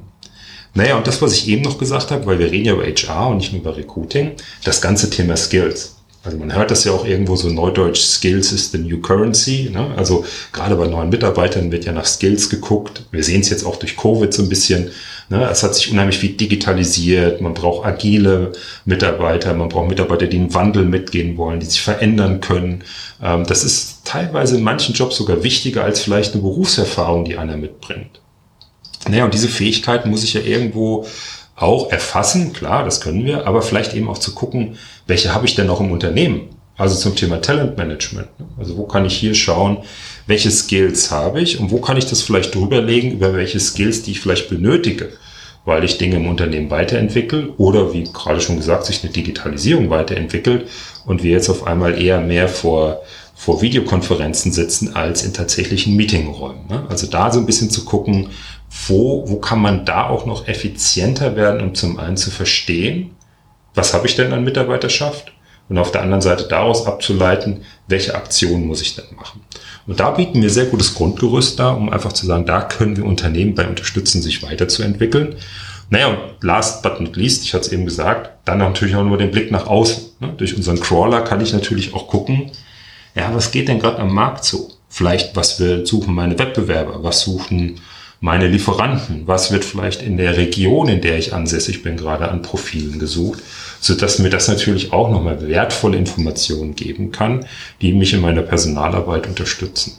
Naja, 0.73 0.97
und 0.97 1.07
das, 1.07 1.21
was 1.21 1.33
ich 1.33 1.47
eben 1.47 1.63
noch 1.63 1.77
gesagt 1.77 2.11
habe, 2.11 2.25
weil 2.25 2.39
wir 2.39 2.51
reden 2.51 2.65
ja 2.65 2.73
über 2.73 2.85
HR 2.85 3.29
und 3.29 3.37
nicht 3.37 3.51
nur 3.51 3.61
über 3.61 3.75
Recruiting, 3.75 4.33
das 4.63 4.81
ganze 4.81 5.09
Thema 5.09 5.35
Skills. 5.35 5.95
Also 6.23 6.37
man 6.37 6.53
hört 6.53 6.69
das 6.69 6.83
ja 6.83 6.91
auch 6.91 7.05
irgendwo 7.05 7.35
so 7.35 7.49
neudeutsch, 7.49 8.01
Skills 8.01 8.51
is 8.51 8.71
the 8.71 8.77
new 8.77 8.99
currency. 8.99 9.69
Ne? 9.71 9.93
Also 9.95 10.25
gerade 10.51 10.75
bei 10.75 10.85
neuen 10.85 11.09
Mitarbeitern 11.09 11.71
wird 11.71 11.85
ja 11.85 11.93
nach 11.93 12.05
Skills 12.05 12.49
geguckt. 12.49 13.03
Wir 13.11 13.23
sehen 13.23 13.41
es 13.41 13.49
jetzt 13.49 13.65
auch 13.65 13.77
durch 13.77 13.95
Covid 13.95 14.33
so 14.33 14.43
ein 14.43 14.49
bisschen. 14.49 14.91
Ne? 15.29 15.47
Es 15.49 15.63
hat 15.63 15.75
sich 15.75 15.91
unheimlich 15.91 16.17
viel 16.17 16.33
digitalisiert. 16.33 17.39
Man 17.39 17.53
braucht 17.53 17.85
agile 17.85 18.51
Mitarbeiter. 18.85 19.53
Man 19.53 19.69
braucht 19.69 19.87
Mitarbeiter, 19.87 20.27
die 20.27 20.37
einen 20.37 20.53
Wandel 20.53 20.85
mitgehen 20.85 21.37
wollen, 21.37 21.59
die 21.59 21.67
sich 21.67 21.81
verändern 21.81 22.41
können. 22.41 22.83
Ähm, 23.21 23.45
das 23.45 23.63
ist 23.63 24.05
teilweise 24.05 24.57
in 24.57 24.63
manchen 24.63 24.95
Jobs 24.95 25.15
sogar 25.15 25.43
wichtiger 25.43 25.83
als 25.83 26.01
vielleicht 26.01 26.33
eine 26.33 26.41
Berufserfahrung, 26.41 27.25
die 27.25 27.37
einer 27.37 27.57
mitbringt. 27.57 28.21
Naja, 29.07 29.25
und 29.25 29.33
diese 29.33 29.47
Fähigkeiten 29.47 30.09
muss 30.09 30.23
ich 30.23 30.33
ja 30.33 30.41
irgendwo 30.41 31.05
auch 31.55 31.91
erfassen, 31.91 32.53
klar, 32.53 32.83
das 32.83 33.01
können 33.01 33.25
wir, 33.25 33.45
aber 33.45 33.61
vielleicht 33.61 33.93
eben 33.93 34.09
auch 34.09 34.17
zu 34.17 34.33
gucken, 34.33 34.77
welche 35.07 35.33
habe 35.33 35.45
ich 35.45 35.55
denn 35.55 35.67
noch 35.67 35.81
im 35.81 35.91
Unternehmen? 35.91 36.49
Also 36.77 36.95
zum 36.95 37.15
Thema 37.15 37.41
Talentmanagement. 37.41 38.29
Also 38.57 38.77
wo 38.77 38.85
kann 38.85 39.05
ich 39.05 39.17
hier 39.17 39.35
schauen, 39.35 39.79
welche 40.29 40.51
Skills 40.51 41.09
habe 41.09 41.41
ich 41.41 41.59
und 41.59 41.71
wo 41.71 41.81
kann 41.81 41.97
ich 41.97 42.05
das 42.05 42.21
vielleicht 42.21 42.53
drüberlegen 42.53 43.11
über 43.11 43.33
welche 43.33 43.59
Skills, 43.59 44.03
die 44.03 44.11
ich 44.11 44.21
vielleicht 44.21 44.47
benötige, 44.47 45.09
weil 45.65 45.83
ich 45.83 45.97
Dinge 45.97 46.17
im 46.17 46.27
Unternehmen 46.27 46.69
weiterentwickle 46.69 47.53
oder 47.57 47.93
wie 47.93 48.03
gerade 48.03 48.39
schon 48.39 48.57
gesagt, 48.57 48.85
sich 48.85 49.03
eine 49.03 49.11
Digitalisierung 49.11 49.89
weiterentwickelt 49.89 50.67
und 51.07 51.23
wir 51.23 51.31
jetzt 51.31 51.49
auf 51.49 51.65
einmal 51.65 51.99
eher 51.99 52.21
mehr 52.21 52.47
vor 52.47 53.01
vor 53.35 53.61
Videokonferenzen 53.61 54.51
sitzen 54.51 54.97
als 54.97 55.23
in 55.23 55.31
tatsächlichen 55.31 55.95
Meetingräumen. 55.95 56.69
Also 56.89 57.07
da 57.07 57.31
so 57.31 57.39
ein 57.39 57.45
bisschen 57.45 57.69
zu 57.69 57.85
gucken, 57.85 58.31
wo, 58.87 59.23
wo 59.29 59.37
kann 59.37 59.61
man 59.61 59.85
da 59.85 60.09
auch 60.09 60.25
noch 60.25 60.49
effizienter 60.49 61.37
werden, 61.37 61.61
um 61.61 61.73
zum 61.73 61.99
einen 61.99 62.17
zu 62.17 62.31
verstehen, 62.31 63.11
was 63.73 63.93
habe 63.93 64.07
ich 64.07 64.17
denn 64.17 64.33
an 64.33 64.43
Mitarbeiterschaft? 64.43 65.31
Und 65.69 65.77
auf 65.77 65.91
der 65.91 66.01
anderen 66.01 66.21
Seite 66.21 66.45
daraus 66.45 66.85
abzuleiten, 66.87 67.61
welche 67.87 68.15
Aktionen 68.15 68.65
muss 68.67 68.81
ich 68.81 68.95
denn 68.95 69.05
machen? 69.15 69.41
Und 69.85 69.99
da 69.99 70.11
bieten 70.11 70.41
wir 70.41 70.49
sehr 70.49 70.65
gutes 70.65 70.95
Grundgerüst 70.95 71.59
da, 71.59 71.71
um 71.71 71.89
einfach 71.89 72.13
zu 72.13 72.25
sagen, 72.25 72.45
da 72.45 72.61
können 72.61 72.97
wir 72.97 73.05
Unternehmen 73.05 73.55
bei 73.55 73.67
unterstützen, 73.67 74.21
sich 74.21 74.43
weiterzuentwickeln. 74.43 75.35
Naja, 75.89 76.07
und 76.07 76.43
last 76.43 76.83
but 76.83 76.99
not 76.99 77.15
least, 77.15 77.43
ich 77.43 77.53
hatte 77.53 77.67
es 77.67 77.71
eben 77.71 77.85
gesagt, 77.85 78.31
dann 78.45 78.59
natürlich 78.59 78.95
auch 78.95 79.03
nur 79.03 79.17
den 79.17 79.31
Blick 79.31 79.51
nach 79.51 79.67
außen. 79.67 80.03
Ne? 80.19 80.33
Durch 80.37 80.55
unseren 80.55 80.79
Crawler 80.79 81.21
kann 81.21 81.41
ich 81.41 81.53
natürlich 81.53 81.93
auch 81.93 82.07
gucken, 82.07 82.51
ja, 83.15 83.33
was 83.33 83.51
geht 83.51 83.67
denn 83.67 83.79
gerade 83.79 83.99
am 83.99 84.13
Markt 84.13 84.45
so? 84.45 84.69
Vielleicht, 84.87 85.35
was 85.35 85.59
wir 85.59 85.85
suchen 85.85 86.13
meine 86.13 86.37
Wettbewerber, 86.37 87.03
was 87.03 87.21
suchen 87.21 87.79
meine 88.21 88.47
Lieferanten, 88.47 89.27
was 89.27 89.51
wird 89.51 89.63
vielleicht 89.63 90.01
in 90.01 90.17
der 90.17 90.35
Region, 90.35 90.89
in 90.89 91.01
der 91.01 91.17
ich 91.17 91.33
ansässig 91.33 91.83
bin, 91.83 91.95
gerade 91.95 92.29
an 92.29 92.41
Profilen 92.41 92.99
gesucht, 92.99 93.41
so 93.79 93.95
dass 93.95 94.19
mir 94.19 94.29
das 94.29 94.47
natürlich 94.47 94.91
auch 94.91 95.09
nochmal 95.09 95.47
wertvolle 95.47 95.97
Informationen 95.97 96.75
geben 96.75 97.11
kann, 97.11 97.45
die 97.81 97.93
mich 97.93 98.13
in 98.13 98.21
meiner 98.21 98.41
Personalarbeit 98.41 99.27
unterstützen. 99.27 99.93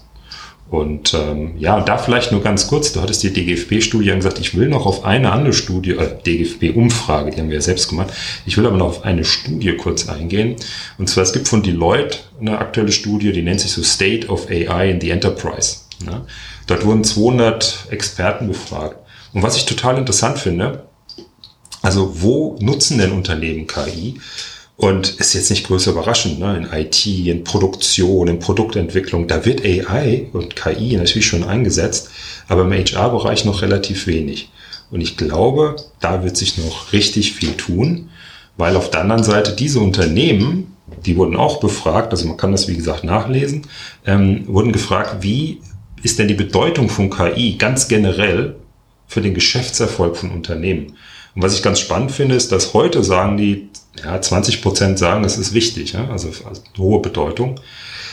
Und 0.70 1.14
ähm, 1.14 1.54
ja, 1.58 1.80
da 1.80 1.98
vielleicht 1.98 2.30
nur 2.30 2.42
ganz 2.42 2.68
kurz, 2.68 2.92
du 2.92 3.00
hattest 3.00 3.24
die 3.24 3.32
DGFB-Studie 3.32 4.12
gesagt, 4.12 4.38
ich 4.38 4.56
will 4.56 4.68
noch 4.68 4.86
auf 4.86 5.04
eine 5.04 5.32
andere 5.32 5.52
Studie, 5.52 5.92
äh, 5.92 6.16
DGFB-Umfrage, 6.24 7.32
die 7.32 7.40
haben 7.40 7.48
wir 7.48 7.56
ja 7.56 7.60
selbst 7.60 7.88
gemacht, 7.88 8.12
ich 8.46 8.56
will 8.56 8.66
aber 8.66 8.76
noch 8.76 8.86
auf 8.86 9.04
eine 9.04 9.24
Studie 9.24 9.76
kurz 9.76 10.08
eingehen. 10.08 10.54
Und 10.96 11.08
zwar, 11.08 11.24
es 11.24 11.32
gibt 11.32 11.48
von 11.48 11.64
Deloitte 11.64 12.18
eine 12.40 12.58
aktuelle 12.58 12.92
Studie, 12.92 13.32
die 13.32 13.42
nennt 13.42 13.60
sich 13.60 13.72
so 13.72 13.82
State 13.82 14.28
of 14.28 14.48
AI 14.48 14.90
in 14.90 15.00
the 15.00 15.10
Enterprise. 15.10 15.78
Ne? 16.04 16.22
Dort 16.70 16.84
wurden 16.84 17.02
200 17.02 17.88
Experten 17.90 18.46
befragt. 18.46 18.94
Und 19.32 19.42
was 19.42 19.56
ich 19.56 19.66
total 19.66 19.98
interessant 19.98 20.38
finde, 20.38 20.84
also 21.82 22.22
wo 22.22 22.56
nutzen 22.60 22.98
denn 22.98 23.10
Unternehmen 23.10 23.66
KI? 23.66 24.20
Und 24.76 25.10
ist 25.18 25.34
jetzt 25.34 25.50
nicht 25.50 25.66
größer 25.66 25.90
überraschend, 25.90 26.38
ne? 26.38 26.56
in 26.56 26.72
IT, 26.72 27.04
in 27.04 27.42
Produktion, 27.42 28.28
in 28.28 28.38
Produktentwicklung, 28.38 29.26
da 29.26 29.44
wird 29.44 29.64
AI 29.64 30.28
und 30.32 30.54
KI 30.54 30.96
natürlich 30.96 31.26
schon 31.26 31.42
eingesetzt, 31.42 32.10
aber 32.46 32.62
im 32.62 32.72
HR-Bereich 32.72 33.44
noch 33.44 33.62
relativ 33.62 34.06
wenig. 34.06 34.50
Und 34.92 35.00
ich 35.00 35.16
glaube, 35.16 35.74
da 35.98 36.22
wird 36.22 36.36
sich 36.36 36.56
noch 36.56 36.92
richtig 36.92 37.32
viel 37.32 37.54
tun, 37.54 38.10
weil 38.56 38.76
auf 38.76 38.90
der 38.90 39.00
anderen 39.00 39.24
Seite 39.24 39.56
diese 39.56 39.80
Unternehmen, 39.80 40.76
die 41.04 41.16
wurden 41.16 41.36
auch 41.36 41.58
befragt, 41.58 42.12
also 42.12 42.28
man 42.28 42.36
kann 42.36 42.52
das 42.52 42.68
wie 42.68 42.76
gesagt 42.76 43.02
nachlesen, 43.02 43.66
ähm, 44.06 44.44
wurden 44.46 44.72
gefragt, 44.72 45.16
wie 45.20 45.60
ist 46.02 46.19
denn 46.19 46.28
die 46.28 46.35
Bedeutung 46.35 46.88
von 46.88 47.11
KI 47.11 47.57
ganz 47.57 47.88
generell 47.88 48.57
für 49.07 49.21
den 49.21 49.35
Geschäftserfolg 49.35 50.16
von 50.16 50.30
Unternehmen? 50.30 50.97
Und 51.35 51.42
was 51.42 51.54
ich 51.54 51.62
ganz 51.62 51.80
spannend 51.80 52.12
finde, 52.12 52.35
ist, 52.35 52.52
dass 52.52 52.75
heute 52.75 53.04
sagen 53.04 53.37
die, 53.37 53.69
ja, 54.02 54.21
20 54.21 54.62
Prozent 54.62 54.99
sagen, 54.99 55.25
es 55.25 55.38
ist 55.38 55.54
wichtig, 55.54 55.95
also, 55.97 56.28
also 56.28 56.62
hohe 56.78 57.00
Bedeutung. 57.00 57.61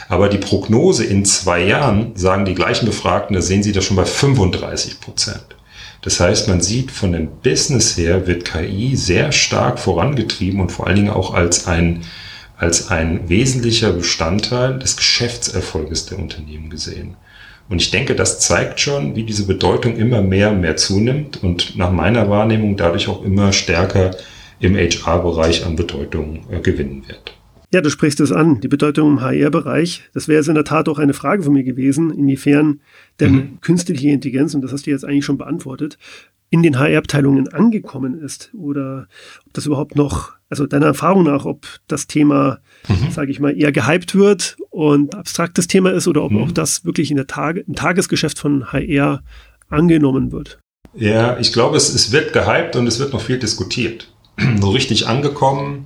Aber 0.09 0.29
die 0.29 0.37
Prognose 0.37 1.03
in 1.03 1.25
zwei 1.25 1.63
Jahren 1.63 2.15
sagen 2.15 2.45
die 2.45 2.55
gleichen 2.55 2.85
Befragten, 2.85 3.35
da 3.35 3.41
sehen 3.41 3.63
sie 3.63 3.71
das 3.71 3.85
schon 3.85 3.97
bei 3.97 4.05
35 4.05 5.01
Prozent. 5.01 5.43
Das 6.01 6.19
heißt, 6.19 6.47
man 6.47 6.61
sieht 6.61 6.91
von 6.91 7.11
dem 7.11 7.27
Business 7.43 7.97
her 7.97 8.27
wird 8.27 8.45
KI 8.45 8.95
sehr 8.95 9.31
stark 9.31 9.79
vorangetrieben 9.79 10.61
und 10.61 10.71
vor 10.71 10.87
allen 10.87 10.95
Dingen 10.95 11.09
auch 11.09 11.33
als 11.33 11.67
ein, 11.67 12.03
als 12.55 12.89
ein 12.89 13.27
wesentlicher 13.27 13.91
Bestandteil 13.91 14.79
des 14.79 14.95
Geschäftserfolges 14.95 16.05
der 16.05 16.19
Unternehmen 16.19 16.69
gesehen. 16.69 17.17
Und 17.69 17.81
ich 17.81 17.91
denke, 17.91 18.15
das 18.15 18.39
zeigt 18.39 18.79
schon, 18.79 19.15
wie 19.15 19.23
diese 19.23 19.45
Bedeutung 19.45 19.97
immer 19.97 20.21
mehr 20.21 20.51
und 20.51 20.61
mehr 20.61 20.77
zunimmt 20.77 21.43
und 21.43 21.75
nach 21.75 21.91
meiner 21.91 22.29
Wahrnehmung 22.29 22.77
dadurch 22.77 23.07
auch 23.09 23.23
immer 23.23 23.51
stärker 23.51 24.11
im 24.59 24.75
HR-Bereich 24.75 25.65
an 25.65 25.75
Bedeutung 25.75 26.45
äh, 26.49 26.59
gewinnen 26.59 27.03
wird. 27.07 27.33
Ja, 27.73 27.81
du 27.81 27.89
sprichst 27.89 28.21
es 28.21 28.31
an, 28.31 28.61
die 28.61 28.69
Bedeutung 28.69 29.11
im 29.11 29.21
HR-Bereich. 29.21 30.03
Das 30.13 30.29
wäre 30.29 30.37
jetzt 30.37 30.47
in 30.47 30.55
der 30.55 30.63
Tat 30.63 30.87
auch 30.87 30.99
eine 30.99 31.13
Frage 31.13 31.43
von 31.43 31.53
mir 31.53 31.63
gewesen, 31.63 32.11
inwiefern 32.11 32.79
denn 33.19 33.33
mhm. 33.33 33.61
künstliche 33.61 34.09
Intelligenz, 34.09 34.55
und 34.55 34.61
das 34.61 34.71
hast 34.71 34.87
du 34.87 34.91
jetzt 34.91 35.03
eigentlich 35.03 35.25
schon 35.25 35.37
beantwortet, 35.37 35.97
in 36.49 36.63
den 36.63 36.79
HR-Abteilungen 36.79 37.49
angekommen 37.49 38.21
ist 38.21 38.51
oder 38.53 39.07
ob 39.45 39.53
das 39.53 39.65
überhaupt 39.65 39.97
noch, 39.97 40.36
also 40.49 40.65
deiner 40.65 40.85
Erfahrung 40.87 41.23
nach, 41.23 41.45
ob 41.45 41.67
das 41.87 42.07
Thema, 42.07 42.59
mhm. 42.87 43.11
sage 43.11 43.31
ich 43.31 43.39
mal, 43.39 43.57
eher 43.57 43.71
gehypt 43.71 44.15
wird 44.15 44.57
und 44.69 45.15
abstraktes 45.15 45.67
Thema 45.67 45.91
ist 45.91 46.07
oder 46.07 46.23
ob 46.23 46.31
mhm. 46.31 46.43
auch 46.43 46.51
das 46.51 46.85
wirklich 46.85 47.11
in 47.11 47.17
der 47.17 47.27
Tage, 47.27 47.61
im 47.61 47.75
Tagesgeschäft 47.75 48.39
von 48.39 48.71
HR 48.71 49.23
angenommen 49.69 50.31
wird. 50.31 50.59
Ja, 50.93 51.37
ich 51.37 51.53
glaube, 51.53 51.77
es, 51.77 51.93
es 51.93 52.11
wird 52.11 52.33
gehypt 52.33 52.75
und 52.75 52.87
es 52.87 52.99
wird 52.99 53.13
noch 53.13 53.21
viel 53.21 53.39
diskutiert. 53.39 54.11
so 54.61 54.69
richtig 54.69 55.07
angekommen 55.07 55.85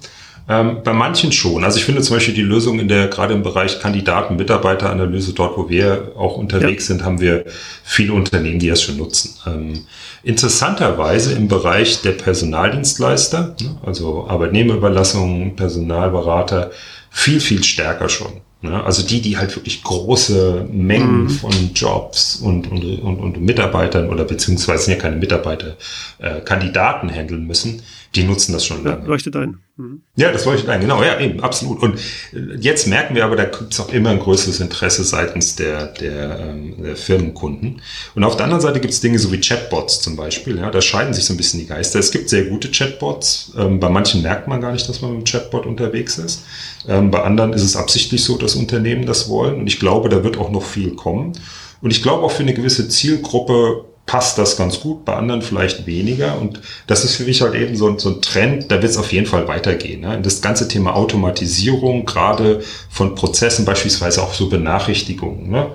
ähm, 0.51 0.79
bei 0.84 0.91
manchen 0.91 1.31
schon. 1.31 1.63
Also 1.63 1.77
ich 1.77 1.86
finde 1.86 2.01
zum 2.01 2.17
Beispiel 2.17 2.34
die 2.34 2.41
Lösung 2.41 2.79
in 2.79 2.89
der, 2.89 3.08
gerade 3.08 3.34
im 3.34 3.41
Bereich 3.41 3.79
Kandidaten-Mitarbeiteranalyse, 3.79 5.31
dort 5.34 5.58
wo 5.58 5.70
wir 5.70 6.12
auch 6.17 6.36
unterwegs 6.36 6.89
ja. 6.89 6.96
sind, 6.96 7.05
haben 7.05 7.22
wir 7.22 7.46
viele 7.84 8.12
Unternehmen, 8.12 8.60
die 8.60 8.67
das 8.67 8.81
schon 8.81 8.98
nutzen. 8.98 9.36
Ähm, 9.48 9.86
interessanterweise 10.24 11.34
im 11.36 11.48
Bereich 11.48 12.01
der 12.01 12.12
Personaldienstleister, 12.12 13.55
ne, 13.62 13.77
also 13.86 14.27
Arbeitnehmerüberlassung, 14.27 15.55
Personalberater, 15.55 16.72
viel, 17.10 17.39
viel 17.39 17.63
stärker 17.63 18.10
schon. 18.10 18.41
Ne? 18.62 18.84
Also 18.84 19.08
die, 19.08 19.22
die 19.22 19.38
halt 19.38 19.55
wirklich 19.55 19.84
große 19.84 20.67
Mengen 20.70 21.24
mhm. 21.24 21.29
von 21.29 21.51
Jobs 21.74 22.36
und, 22.36 22.70
und, 22.70 22.84
und, 22.84 23.20
und 23.20 23.41
Mitarbeitern 23.41 24.10
oder 24.10 24.25
beziehungsweise 24.25 24.91
ja 24.91 24.98
keine 24.98 25.15
Mitarbeiter, 25.15 25.77
äh, 26.20 26.41
Kandidaten 26.41 27.10
handeln 27.10 27.48
müssen, 27.48 27.81
die 28.15 28.23
nutzen 28.23 28.51
das 28.51 28.65
schon 28.65 28.83
lange. 28.83 29.03
Ja, 29.03 29.07
leuchtet 29.07 29.35
ein. 29.37 29.59
Mhm. 29.77 30.01
Ja, 30.15 30.31
das 30.31 30.45
ich 30.45 30.61
sagen, 30.63 30.81
genau, 30.81 31.01
ja, 31.01 31.17
eben, 31.19 31.39
absolut. 31.39 31.81
Und 31.81 31.95
äh, 32.33 32.57
jetzt 32.59 32.87
merken 32.87 33.15
wir 33.15 33.23
aber, 33.23 33.37
da 33.37 33.45
gibt 33.45 33.71
es 33.71 33.79
auch 33.79 33.91
immer 33.93 34.09
ein 34.09 34.19
größeres 34.19 34.59
Interesse 34.59 35.05
seitens 35.05 35.55
der, 35.55 35.87
der, 35.87 36.39
ähm, 36.39 36.83
der 36.83 36.97
Firmenkunden. 36.97 37.81
Und 38.13 38.23
auf 38.25 38.35
der 38.35 38.45
anderen 38.45 38.61
Seite 38.61 38.81
gibt 38.81 38.93
es 38.93 38.99
Dinge 38.99 39.17
so 39.17 39.31
wie 39.31 39.39
Chatbots 39.39 40.01
zum 40.01 40.17
Beispiel, 40.17 40.57
ja, 40.57 40.69
da 40.69 40.81
scheiden 40.81 41.13
sich 41.13 41.23
so 41.23 41.33
ein 41.33 41.37
bisschen 41.37 41.61
die 41.61 41.67
Geister. 41.67 41.99
Es 41.99 42.11
gibt 42.11 42.29
sehr 42.29 42.45
gute 42.45 42.69
Chatbots, 42.69 43.53
ähm, 43.57 43.79
bei 43.79 43.89
manchen 43.89 44.21
merkt 44.21 44.47
man 44.47 44.59
gar 44.59 44.73
nicht, 44.73 44.89
dass 44.89 45.01
man 45.01 45.11
mit 45.11 45.17
einem 45.17 45.25
Chatbot 45.25 45.65
unterwegs 45.65 46.17
ist. 46.17 46.43
Ähm, 46.87 47.11
bei 47.11 47.23
anderen 47.23 47.53
ist 47.53 47.63
es 47.63 47.77
absichtlich 47.77 48.23
so, 48.23 48.37
dass 48.37 48.55
Unternehmen 48.55 49.05
das 49.05 49.29
wollen. 49.29 49.55
Und 49.55 49.67
ich 49.67 49.79
glaube, 49.79 50.09
da 50.09 50.23
wird 50.23 50.37
auch 50.37 50.51
noch 50.51 50.63
viel 50.63 50.95
kommen. 50.95 51.33
Und 51.81 51.91
ich 51.91 52.03
glaube 52.03 52.23
auch 52.23 52.31
für 52.31 52.43
eine 52.43 52.53
gewisse 52.53 52.89
Zielgruppe 52.89 53.85
passt 54.11 54.37
das 54.37 54.57
ganz 54.57 54.81
gut, 54.81 55.05
bei 55.05 55.13
anderen 55.13 55.41
vielleicht 55.41 55.85
weniger. 55.85 56.37
Und 56.37 56.59
das 56.85 57.05
ist 57.05 57.15
für 57.15 57.23
mich 57.23 57.41
halt 57.41 57.55
eben 57.55 57.77
so, 57.77 57.87
ein, 57.87 57.97
so 57.97 58.09
ein 58.09 58.21
Trend, 58.21 58.69
da 58.69 58.81
wird 58.81 58.91
es 58.91 58.97
auf 58.97 59.13
jeden 59.13 59.25
Fall 59.25 59.47
weitergehen. 59.47 60.01
Ne? 60.01 60.19
Das 60.21 60.41
ganze 60.41 60.67
Thema 60.67 60.97
Automatisierung, 60.97 62.05
gerade 62.05 62.61
von 62.89 63.15
Prozessen, 63.15 63.63
beispielsweise 63.63 64.21
auch 64.21 64.33
so 64.33 64.49
Benachrichtigungen. 64.49 65.49
Ne? 65.49 65.67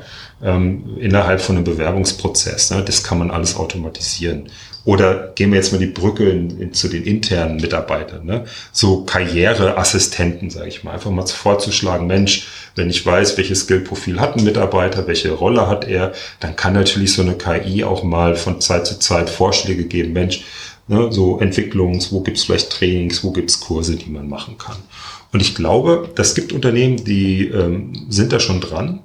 Ähm, 0.42 0.96
innerhalb 0.98 1.40
von 1.40 1.56
einem 1.56 1.64
Bewerbungsprozess. 1.64 2.70
Ne? 2.70 2.82
Das 2.84 3.02
kann 3.02 3.18
man 3.18 3.30
alles 3.30 3.56
automatisieren. 3.56 4.48
Oder 4.84 5.32
gehen 5.34 5.50
wir 5.50 5.56
jetzt 5.56 5.72
mal 5.72 5.78
die 5.78 5.86
Brücke 5.86 6.28
in, 6.28 6.60
in, 6.60 6.72
zu 6.72 6.86
den 6.86 7.02
internen 7.02 7.56
Mitarbeitern. 7.56 8.24
Ne? 8.24 8.44
So 8.70 9.02
Karriereassistenten, 9.04 10.48
sage 10.48 10.68
ich 10.68 10.84
mal. 10.84 10.92
Einfach 10.92 11.10
mal 11.10 11.26
vorzuschlagen, 11.26 12.06
Mensch, 12.06 12.46
wenn 12.76 12.88
ich 12.88 13.04
weiß, 13.04 13.36
welches 13.36 13.62
Skillprofil 13.62 14.20
hat 14.20 14.36
ein 14.36 14.44
Mitarbeiter, 14.44 15.08
welche 15.08 15.32
Rolle 15.32 15.66
hat 15.66 15.88
er, 15.88 16.12
dann 16.38 16.54
kann 16.54 16.74
natürlich 16.74 17.14
so 17.14 17.22
eine 17.22 17.34
KI 17.34 17.82
auch 17.82 18.04
mal 18.04 18.36
von 18.36 18.60
Zeit 18.60 18.86
zu 18.86 18.98
Zeit 19.00 19.28
Vorschläge 19.28 19.84
geben. 19.84 20.12
Mensch, 20.12 20.44
ne, 20.86 21.08
so 21.10 21.40
Entwicklungs, 21.40 22.12
wo 22.12 22.20
gibt's 22.20 22.44
vielleicht 22.44 22.70
Trainings, 22.70 23.24
wo 23.24 23.32
gibt's 23.32 23.58
Kurse, 23.58 23.96
die 23.96 24.10
man 24.10 24.28
machen 24.28 24.56
kann. 24.56 24.76
Und 25.32 25.42
ich 25.42 25.54
glaube, 25.56 26.10
das 26.14 26.36
gibt 26.36 26.52
Unternehmen, 26.52 27.04
die 27.04 27.48
ähm, 27.48 28.06
sind 28.08 28.32
da 28.32 28.38
schon 28.38 28.60
dran. 28.60 29.00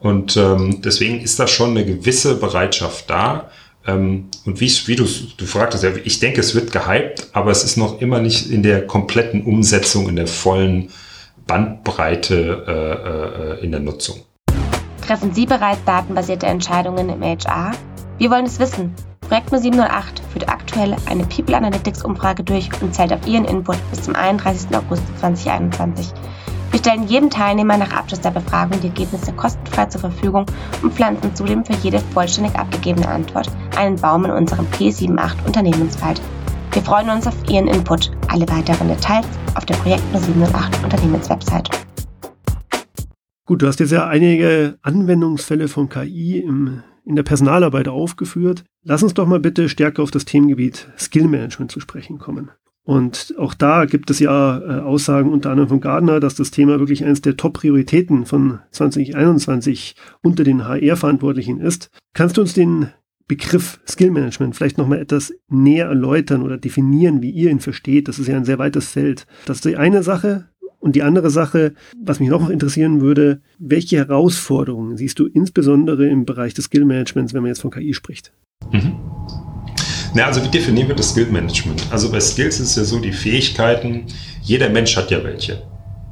Und 0.00 0.36
ähm, 0.36 0.80
deswegen 0.82 1.20
ist 1.20 1.38
da 1.40 1.46
schon 1.46 1.70
eine 1.70 1.84
gewisse 1.84 2.36
Bereitschaft 2.36 3.10
da. 3.10 3.50
Ähm, 3.86 4.28
und 4.44 4.60
wie, 4.60 4.70
wie 4.86 4.96
du, 4.96 5.04
du 5.36 5.46
fragtest, 5.46 5.82
ja, 5.82 5.90
ich 6.04 6.20
denke, 6.20 6.40
es 6.40 6.54
wird 6.54 6.72
gehypt, 6.72 7.28
aber 7.32 7.50
es 7.50 7.64
ist 7.64 7.76
noch 7.76 8.00
immer 8.00 8.20
nicht 8.20 8.50
in 8.50 8.62
der 8.62 8.86
kompletten 8.86 9.42
Umsetzung, 9.44 10.08
in 10.08 10.16
der 10.16 10.26
vollen 10.26 10.90
Bandbreite 11.46 12.64
äh, 12.66 13.60
äh, 13.60 13.64
in 13.64 13.72
der 13.72 13.80
Nutzung. 13.80 14.20
Treffen 15.06 15.32
Sie 15.32 15.46
bereits 15.46 15.82
datenbasierte 15.84 16.46
Entscheidungen 16.46 17.08
im 17.08 17.22
HR? 17.22 17.72
Wir 18.18 18.30
wollen 18.30 18.44
es 18.44 18.60
wissen. 18.60 18.94
Projekt 19.22 19.50
0708 19.50 20.22
führt 20.32 20.48
aktuell 20.48 20.96
eine 21.06 21.24
People 21.24 21.56
Analytics 21.56 22.04
Umfrage 22.04 22.44
durch 22.44 22.68
und 22.80 22.94
zählt 22.94 23.12
auf 23.12 23.26
Ihren 23.26 23.44
Input 23.46 23.76
bis 23.90 24.02
zum 24.02 24.14
31. 24.14 24.74
August 24.74 25.02
2021. 25.20 26.08
Wir 26.78 26.92
stellen 26.92 27.08
jedem 27.08 27.28
Teilnehmer 27.28 27.76
nach 27.76 27.90
Abschluss 27.90 28.20
der 28.20 28.30
Befragung 28.30 28.80
die 28.80 28.86
Ergebnisse 28.86 29.32
kostenfrei 29.32 29.86
zur 29.86 30.00
Verfügung 30.00 30.46
und 30.80 30.94
pflanzen 30.94 31.34
zudem 31.34 31.64
für 31.64 31.72
jede 31.82 31.98
vollständig 31.98 32.54
abgegebene 32.54 33.08
Antwort 33.08 33.50
einen 33.76 33.96
Baum 33.96 34.24
in 34.26 34.30
unserem 34.30 34.64
P78 34.66 35.44
Unternehmenswald. 35.44 36.20
Wir 36.70 36.82
freuen 36.82 37.10
uns 37.10 37.26
auf 37.26 37.34
Ihren 37.50 37.66
Input. 37.66 38.12
Alle 38.28 38.48
weiteren 38.48 38.86
Details 38.86 39.26
auf 39.56 39.66
der 39.66 39.74
Projekt 39.74 40.04
078 40.12 40.84
Unternehmenswebsite. 40.84 41.68
Gut, 43.44 43.60
du 43.60 43.66
hast 43.66 43.80
jetzt 43.80 43.90
ja 43.90 44.06
einige 44.06 44.78
Anwendungsfälle 44.82 45.66
von 45.66 45.88
KI 45.88 46.38
im, 46.38 46.84
in 47.04 47.16
der 47.16 47.24
Personalarbeit 47.24 47.88
aufgeführt. 47.88 48.62
Lass 48.84 49.02
uns 49.02 49.14
doch 49.14 49.26
mal 49.26 49.40
bitte 49.40 49.68
stärker 49.68 50.04
auf 50.04 50.12
das 50.12 50.26
Themengebiet 50.26 50.88
Skill 50.96 51.26
Management 51.26 51.72
zu 51.72 51.80
sprechen 51.80 52.20
kommen. 52.20 52.52
Und 52.88 53.34
auch 53.36 53.52
da 53.52 53.84
gibt 53.84 54.08
es 54.08 54.18
ja 54.18 54.60
äh, 54.60 54.80
Aussagen 54.80 55.30
unter 55.30 55.50
anderem 55.50 55.68
von 55.68 55.80
Gardner, 55.82 56.20
dass 56.20 56.36
das 56.36 56.50
Thema 56.50 56.78
wirklich 56.78 57.04
eines 57.04 57.20
der 57.20 57.36
Top-Prioritäten 57.36 58.24
von 58.24 58.60
2021 58.70 59.94
unter 60.22 60.42
den 60.42 60.66
HR-Verantwortlichen 60.66 61.60
ist. 61.60 61.90
Kannst 62.14 62.38
du 62.38 62.40
uns 62.40 62.54
den 62.54 62.88
Begriff 63.26 63.78
Skill 63.86 64.10
Management 64.10 64.56
vielleicht 64.56 64.78
nochmal 64.78 65.00
etwas 65.00 65.34
näher 65.50 65.84
erläutern 65.84 66.40
oder 66.40 66.56
definieren, 66.56 67.20
wie 67.20 67.30
ihr 67.30 67.50
ihn 67.50 67.60
versteht? 67.60 68.08
Das 68.08 68.18
ist 68.18 68.26
ja 68.26 68.38
ein 68.38 68.46
sehr 68.46 68.58
weites 68.58 68.88
Feld. 68.88 69.26
Das 69.44 69.58
ist 69.58 69.66
die 69.66 69.76
eine 69.76 70.02
Sache. 70.02 70.46
Und 70.80 70.96
die 70.96 71.02
andere 71.02 71.28
Sache, 71.28 71.74
was 72.02 72.20
mich 72.20 72.30
noch 72.30 72.48
interessieren 72.48 73.02
würde, 73.02 73.42
welche 73.58 73.98
Herausforderungen 73.98 74.96
siehst 74.96 75.18
du 75.18 75.26
insbesondere 75.26 76.08
im 76.08 76.24
Bereich 76.24 76.54
des 76.54 76.66
Skill 76.66 76.86
Managements, 76.86 77.34
wenn 77.34 77.42
man 77.42 77.48
jetzt 77.48 77.60
von 77.60 77.70
KI 77.70 77.92
spricht? 77.92 78.32
Mhm. 78.72 79.07
Na, 80.14 80.24
also 80.24 80.42
wie 80.42 80.48
definieren 80.48 80.88
wir 80.88 80.96
das 80.96 81.10
Skill 81.10 81.26
Management? 81.26 81.82
Also 81.90 82.10
bei 82.10 82.20
Skills 82.20 82.60
ist 82.60 82.70
es 82.70 82.76
ja 82.76 82.84
so, 82.84 82.98
die 82.98 83.12
Fähigkeiten, 83.12 84.06
jeder 84.42 84.68
Mensch 84.70 84.96
hat 84.96 85.10
ja 85.10 85.22
welche. 85.22 85.62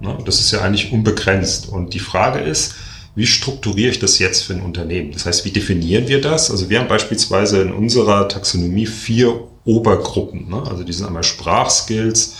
Ne? 0.00 0.18
Das 0.24 0.40
ist 0.40 0.50
ja 0.52 0.60
eigentlich 0.60 0.92
unbegrenzt. 0.92 1.68
Und 1.68 1.94
die 1.94 1.98
Frage 1.98 2.40
ist, 2.40 2.74
wie 3.14 3.26
strukturiere 3.26 3.90
ich 3.90 3.98
das 3.98 4.18
jetzt 4.18 4.42
für 4.42 4.52
ein 4.52 4.60
Unternehmen? 4.60 5.12
Das 5.12 5.24
heißt, 5.24 5.44
wie 5.46 5.50
definieren 5.50 6.06
wir 6.08 6.20
das? 6.20 6.50
Also 6.50 6.68
wir 6.68 6.78
haben 6.78 6.88
beispielsweise 6.88 7.62
in 7.62 7.72
unserer 7.72 8.28
Taxonomie 8.28 8.86
vier 8.86 9.48
Obergruppen. 9.64 10.50
Ne? 10.50 10.62
Also 10.68 10.84
die 10.84 10.92
sind 10.92 11.06
einmal 11.06 11.24
Sprachskills 11.24 12.34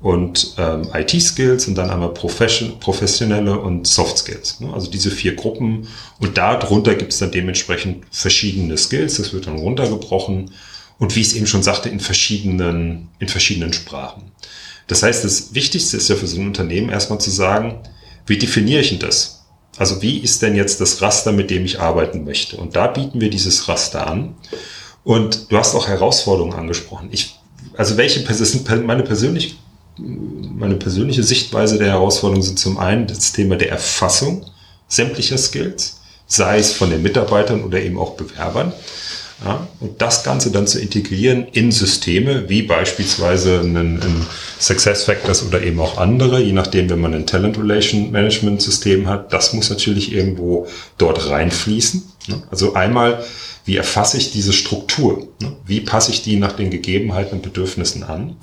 und 0.00 0.54
ähm, 0.58 0.88
IT-Skills 0.92 1.68
und 1.68 1.76
dann 1.76 1.90
einmal 1.90 2.12
Profession, 2.12 2.78
professionelle 2.80 3.58
und 3.58 3.86
Soft 3.86 4.18
Skills. 4.18 4.60
Ne? 4.60 4.74
Also 4.74 4.90
diese 4.90 5.12
vier 5.12 5.36
Gruppen. 5.36 5.86
Und 6.18 6.36
darunter 6.36 6.96
gibt 6.96 7.12
es 7.12 7.20
dann 7.20 7.30
dementsprechend 7.30 8.04
verschiedene 8.10 8.76
Skills. 8.76 9.18
Das 9.18 9.32
wird 9.32 9.46
dann 9.46 9.58
runtergebrochen 9.58 10.50
und 10.98 11.14
wie 11.14 11.20
ich 11.20 11.28
es 11.28 11.34
eben 11.34 11.46
schon 11.46 11.62
sagte, 11.62 11.88
in 11.88 12.00
verschiedenen, 12.00 13.08
in 13.18 13.28
verschiedenen 13.28 13.72
Sprachen. 13.72 14.32
Das 14.86 15.02
heißt, 15.02 15.24
das 15.24 15.54
Wichtigste 15.54 15.96
ist 15.96 16.08
ja 16.08 16.16
für 16.16 16.26
so 16.26 16.40
ein 16.40 16.46
Unternehmen 16.46 16.90
erstmal 16.90 17.20
zu 17.20 17.30
sagen, 17.30 17.80
wie 18.26 18.38
definiere 18.38 18.80
ich 18.80 18.90
denn 18.90 18.98
das? 18.98 19.44
Also 19.76 20.00
wie 20.00 20.18
ist 20.18 20.42
denn 20.42 20.56
jetzt 20.56 20.80
das 20.80 21.02
Raster, 21.02 21.32
mit 21.32 21.50
dem 21.50 21.64
ich 21.64 21.80
arbeiten 21.80 22.24
möchte? 22.24 22.56
Und 22.56 22.76
da 22.76 22.86
bieten 22.86 23.20
wir 23.20 23.30
dieses 23.30 23.68
Raster 23.68 24.06
an. 24.06 24.34
Und 25.04 25.52
du 25.52 25.58
hast 25.58 25.74
auch 25.74 25.86
Herausforderungen 25.86 26.54
angesprochen. 26.54 27.08
Ich, 27.12 27.38
also 27.76 27.96
welche 27.96 28.20
sind 28.44 28.86
meine 28.86 29.02
persönliche, 29.02 29.54
meine 29.98 30.76
persönliche 30.76 31.22
Sichtweise 31.22 31.78
der 31.78 31.88
Herausforderungen 31.88 32.42
sind 32.42 32.58
zum 32.58 32.78
einen 32.78 33.06
das 33.06 33.32
Thema 33.32 33.56
der 33.56 33.70
Erfassung 33.70 34.46
sämtlicher 34.88 35.38
Skills, 35.38 36.00
sei 36.26 36.58
es 36.58 36.72
von 36.72 36.90
den 36.90 37.02
Mitarbeitern 37.02 37.62
oder 37.64 37.80
eben 37.80 37.98
auch 37.98 38.16
Bewerbern. 38.16 38.72
Ja, 39.44 39.68
und 39.80 40.00
das 40.00 40.24
Ganze 40.24 40.50
dann 40.50 40.66
zu 40.66 40.80
integrieren 40.80 41.46
in 41.52 41.70
Systeme, 41.70 42.48
wie 42.48 42.62
beispielsweise 42.62 43.60
ein, 43.60 43.76
ein 43.76 44.26
SuccessFactors 44.58 45.46
oder 45.46 45.62
eben 45.62 45.78
auch 45.78 45.98
andere, 45.98 46.40
je 46.40 46.52
nachdem, 46.52 46.88
wenn 46.88 47.00
man 47.00 47.12
ein 47.12 47.26
Talent 47.26 47.58
Relation 47.58 48.10
Management 48.10 48.62
System 48.62 49.06
hat, 49.08 49.34
das 49.34 49.52
muss 49.52 49.68
natürlich 49.68 50.12
irgendwo 50.12 50.66
dort 50.96 51.28
reinfließen. 51.28 52.02
Ne? 52.28 52.42
Also 52.50 52.72
einmal, 52.72 53.22
wie 53.66 53.76
erfasse 53.76 54.16
ich 54.16 54.32
diese 54.32 54.54
Struktur? 54.54 55.28
Ne? 55.42 55.54
Wie 55.66 55.80
passe 55.80 56.12
ich 56.12 56.22
die 56.22 56.36
nach 56.36 56.52
den 56.52 56.70
Gegebenheiten 56.70 57.34
und 57.34 57.42
Bedürfnissen 57.42 58.04
an? 58.04 58.36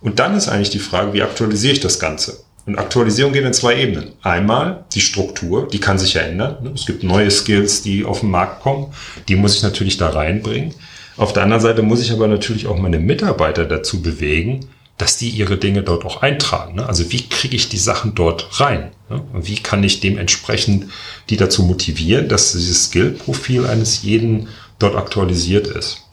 Und 0.00 0.20
dann 0.20 0.36
ist 0.36 0.48
eigentlich 0.48 0.70
die 0.70 0.78
Frage, 0.78 1.12
wie 1.12 1.22
aktualisiere 1.22 1.72
ich 1.72 1.80
das 1.80 1.98
Ganze? 1.98 2.44
Und 2.66 2.78
Aktualisierung 2.78 3.32
geht 3.32 3.44
in 3.44 3.52
zwei 3.52 3.80
Ebenen. 3.80 4.12
Einmal 4.22 4.84
die 4.92 5.00
Struktur, 5.00 5.68
die 5.68 5.80
kann 5.80 5.98
sich 5.98 6.14
ja 6.14 6.22
ändern. 6.22 6.70
Es 6.74 6.86
gibt 6.86 7.02
neue 7.02 7.30
Skills, 7.30 7.82
die 7.82 8.04
auf 8.04 8.20
den 8.20 8.30
Markt 8.30 8.62
kommen. 8.62 8.92
Die 9.28 9.36
muss 9.36 9.56
ich 9.56 9.62
natürlich 9.62 9.96
da 9.96 10.10
reinbringen. 10.10 10.74
Auf 11.16 11.32
der 11.32 11.42
anderen 11.42 11.62
Seite 11.62 11.82
muss 11.82 12.00
ich 12.00 12.12
aber 12.12 12.28
natürlich 12.28 12.66
auch 12.66 12.78
meine 12.78 12.98
Mitarbeiter 12.98 13.64
dazu 13.64 14.02
bewegen, 14.02 14.68
dass 14.98 15.16
die 15.16 15.30
ihre 15.30 15.56
Dinge 15.56 15.82
dort 15.82 16.04
auch 16.04 16.22
eintragen. 16.22 16.78
Also 16.80 17.10
wie 17.10 17.26
kriege 17.26 17.56
ich 17.56 17.70
die 17.70 17.78
Sachen 17.78 18.14
dort 18.14 18.60
rein? 18.60 18.90
Und 19.08 19.48
wie 19.48 19.56
kann 19.56 19.82
ich 19.82 20.00
dementsprechend 20.00 20.86
die 21.30 21.36
dazu 21.36 21.62
motivieren, 21.62 22.28
dass 22.28 22.52
dieses 22.52 22.84
Skill-Profil 22.84 23.66
eines 23.66 24.02
jeden 24.02 24.48
dort 24.78 24.96
aktualisiert 24.96 25.66
ist? 25.66 26.04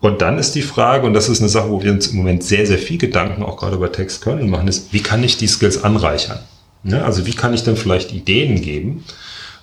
Und 0.00 0.22
dann 0.22 0.38
ist 0.38 0.54
die 0.54 0.62
Frage, 0.62 1.06
und 1.06 1.14
das 1.14 1.28
ist 1.28 1.40
eine 1.40 1.48
Sache, 1.48 1.70
wo 1.70 1.82
wir 1.82 1.90
uns 1.90 2.08
im 2.08 2.18
Moment 2.18 2.44
sehr, 2.44 2.66
sehr 2.66 2.78
viel 2.78 2.98
Gedanken 2.98 3.42
auch 3.42 3.56
gerade 3.56 3.76
bei 3.78 3.88
Text 3.88 4.22
Kernel 4.22 4.46
machen, 4.46 4.68
ist, 4.68 4.92
wie 4.92 5.02
kann 5.02 5.24
ich 5.24 5.36
die 5.36 5.48
Skills 5.48 5.82
anreichern? 5.82 6.38
Ja, 6.84 7.02
also 7.02 7.26
wie 7.26 7.34
kann 7.34 7.52
ich 7.52 7.64
denn 7.64 7.76
vielleicht 7.76 8.12
Ideen 8.12 8.60
geben, 8.60 9.04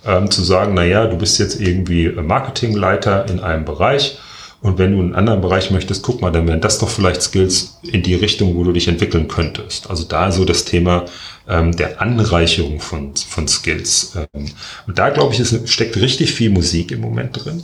ähm, 0.06 0.30
zu 0.30 0.43
sagen, 0.43 0.74
na 0.76 0.84
ja, 0.84 1.08
du 1.08 1.17
bist 1.17 1.39
jetzt 1.39 1.62
irgendwie 1.62 2.10
Marketingleiter 2.10 3.30
in 3.30 3.39
einem 3.39 3.63
Bereich 3.63 4.17
und 4.65 4.80
wenn 4.80 4.93
du 4.93 4.98
in 4.98 5.06
einen 5.06 5.15
anderen 5.15 5.41
Bereich 5.41 5.69
möchtest, 5.69 6.02
guck 6.02 6.21
mal, 6.21 6.32
dann 6.32 6.48
wären 6.48 6.60
das 6.60 6.80
doch 6.80 6.89
vielleicht 6.89 7.21
Skills 7.21 7.78
in 7.84 8.02
die 8.02 8.15
Richtung, 8.15 8.56
wo 8.56 8.63
du 8.63 8.71
dich 8.71 8.88
entwickeln 8.88 9.28
könntest. 9.28 9.89
Also 9.91 10.06
da 10.06 10.32
so 10.32 10.43
das 10.43 10.65
Thema 10.65 11.06
ähm, 11.48 11.76
der 11.76 12.02
Anreicherung 12.02 12.80
von, 12.80 13.15
von 13.15 13.48
Skills. 13.48 14.15
Ähm, 14.15 14.48
und 14.88 14.98
da 14.98 15.12
glaube 15.12 15.36
ich, 15.36 15.39
es 15.39 15.56
steckt 15.71 15.98
richtig 15.98 16.34
viel 16.34 16.50
Musik 16.50 16.91
im 16.91 17.02
Moment 17.02 17.45
drin. 17.45 17.63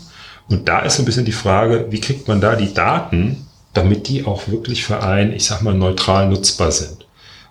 Und 0.52 0.68
da 0.68 0.80
ist 0.80 0.98
so 0.98 1.04
ein 1.04 1.06
bisschen 1.06 1.26
die 1.26 1.32
Frage, 1.32 1.88
wie 1.90 2.02
kriegt 2.02 2.28
man 2.28 2.42
da 2.42 2.56
die 2.56 2.74
Daten, 2.74 3.48
damit 3.74 4.10
die 4.10 4.26
auch 4.26 4.48
wirklich 4.50 4.84
für 4.84 5.02
einen, 5.02 5.34
ich 5.34 5.46
sag 5.46 5.62
mal, 5.62 5.74
neutral 5.74 6.28
nutzbar 6.28 6.72
sind. 6.72 7.06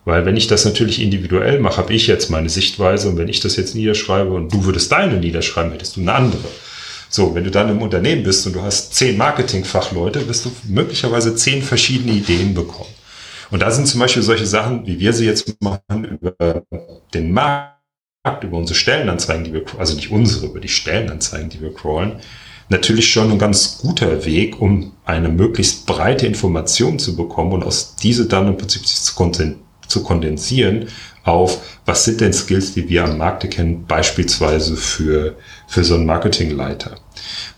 Weil 0.04 0.26
wenn 0.26 0.36
ich 0.36 0.46
das 0.46 0.64
natürlich 0.64 1.00
individuell 1.00 1.60
mache, 1.60 1.78
habe 1.78 1.92
ich 1.94 2.06
jetzt 2.06 2.30
meine 2.30 2.48
Sichtweise 2.48 3.08
und 3.08 3.16
wenn 3.16 3.28
ich 3.28 3.40
das 3.40 3.56
jetzt 3.56 3.74
niederschreibe 3.74 4.30
und 4.30 4.52
du 4.52 4.64
würdest 4.64 4.92
deine 4.92 5.16
niederschreiben, 5.16 5.72
hättest 5.72 5.96
du 5.96 6.00
eine 6.00 6.12
andere. 6.12 6.48
So, 7.08 7.34
wenn 7.34 7.44
du 7.44 7.50
dann 7.50 7.68
im 7.70 7.82
Unternehmen 7.82 8.22
bist 8.22 8.46
und 8.46 8.54
du 8.54 8.62
hast 8.62 8.94
zehn 8.94 9.16
Marketingfachleute, 9.16 10.28
wirst 10.28 10.44
du 10.44 10.52
möglicherweise 10.68 11.34
zehn 11.34 11.62
verschiedene 11.62 12.12
Ideen 12.12 12.54
bekommen. 12.54 12.90
Und 13.50 13.62
da 13.62 13.70
sind 13.70 13.88
zum 13.88 14.00
Beispiel 14.00 14.22
solche 14.22 14.46
Sachen, 14.46 14.86
wie 14.86 15.00
wir 15.00 15.12
sie 15.12 15.26
jetzt 15.26 15.56
machen, 15.60 16.04
über 16.04 16.62
den 17.12 17.32
Markt, 17.32 17.74
über 18.42 18.58
unsere 18.58 18.78
Stellenanzeigen, 18.78 19.44
die 19.44 19.52
wir, 19.52 19.62
also 19.78 19.96
nicht 19.96 20.10
unsere, 20.10 20.46
über 20.46 20.60
die 20.60 20.68
Stellenanzeigen, 20.68 21.48
die 21.48 21.60
wir 21.60 21.74
crawlen, 21.74 22.20
natürlich 22.70 23.12
schon 23.12 23.30
ein 23.30 23.38
ganz 23.38 23.78
guter 23.78 24.24
Weg, 24.24 24.60
um 24.60 24.92
eine 25.04 25.28
möglichst 25.28 25.86
breite 25.86 26.26
Information 26.26 26.98
zu 26.98 27.16
bekommen 27.16 27.52
und 27.52 27.64
aus 27.64 27.96
diese 27.96 28.26
dann 28.26 28.48
im 28.48 28.56
Prinzip 28.56 28.82
zu 28.86 30.02
kondensieren 30.02 30.88
auf, 31.24 31.58
was 31.84 32.04
sind 32.04 32.20
denn 32.20 32.32
Skills, 32.32 32.72
die 32.72 32.88
wir 32.88 33.04
am 33.04 33.18
Markt 33.18 33.44
erkennen, 33.44 33.84
beispielsweise 33.86 34.76
für, 34.76 35.36
für 35.66 35.84
so 35.84 35.94
einen 35.94 36.06
Marketingleiter. 36.06 36.96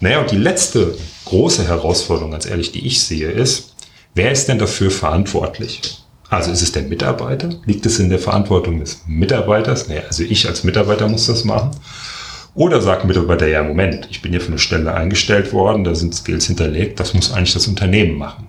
Naja, 0.01 0.21
und 0.21 0.31
die 0.31 0.37
letzte 0.37 0.97
große 1.27 1.69
Herausforderung, 1.69 2.33
ganz 2.33 2.47
ehrlich, 2.47 2.73
die 2.73 2.87
ich 2.87 3.03
sehe, 3.03 3.31
ist, 3.31 3.75
wer 4.15 4.33
ist 4.33 4.49
denn 4.49 4.59
dafür 4.59 4.91
verantwortlich? 4.91 5.81
Also 6.29 6.51
ist 6.51 6.63
es 6.63 6.73
der 6.73 6.83
Mitarbeiter? 6.83 7.51
Liegt 7.67 7.85
es 7.85 7.99
in 7.99 8.09
der 8.09 8.19
Verantwortung 8.19 8.81
des 8.81 9.03
Mitarbeiters? 9.07 9.89
Naja, 9.89 10.03
also 10.07 10.23
ich 10.23 10.49
als 10.49 10.65
Mitarbeiter 10.65 11.07
muss 11.07 11.27
das 11.27 11.45
machen. 11.45 11.73
Oder 12.55 12.83
sagt 12.83 13.07
Mitarbeiter, 13.07 13.49
ja, 13.49 13.63
Moment, 13.63 14.09
ich 14.11 14.21
bin 14.21 14.33
hier 14.33 14.41
für 14.41 14.49
eine 14.49 14.59
Stelle 14.59 14.93
eingestellt 14.93 15.53
worden, 15.53 15.85
da 15.85 15.95
sind 15.95 16.15
Skills 16.15 16.47
hinterlegt, 16.47 17.01
das 17.01 17.15
muss 17.15 17.33
eigentlich 17.33 17.55
das 17.55 17.67
Unternehmen 17.67 18.19
machen. 18.19 18.47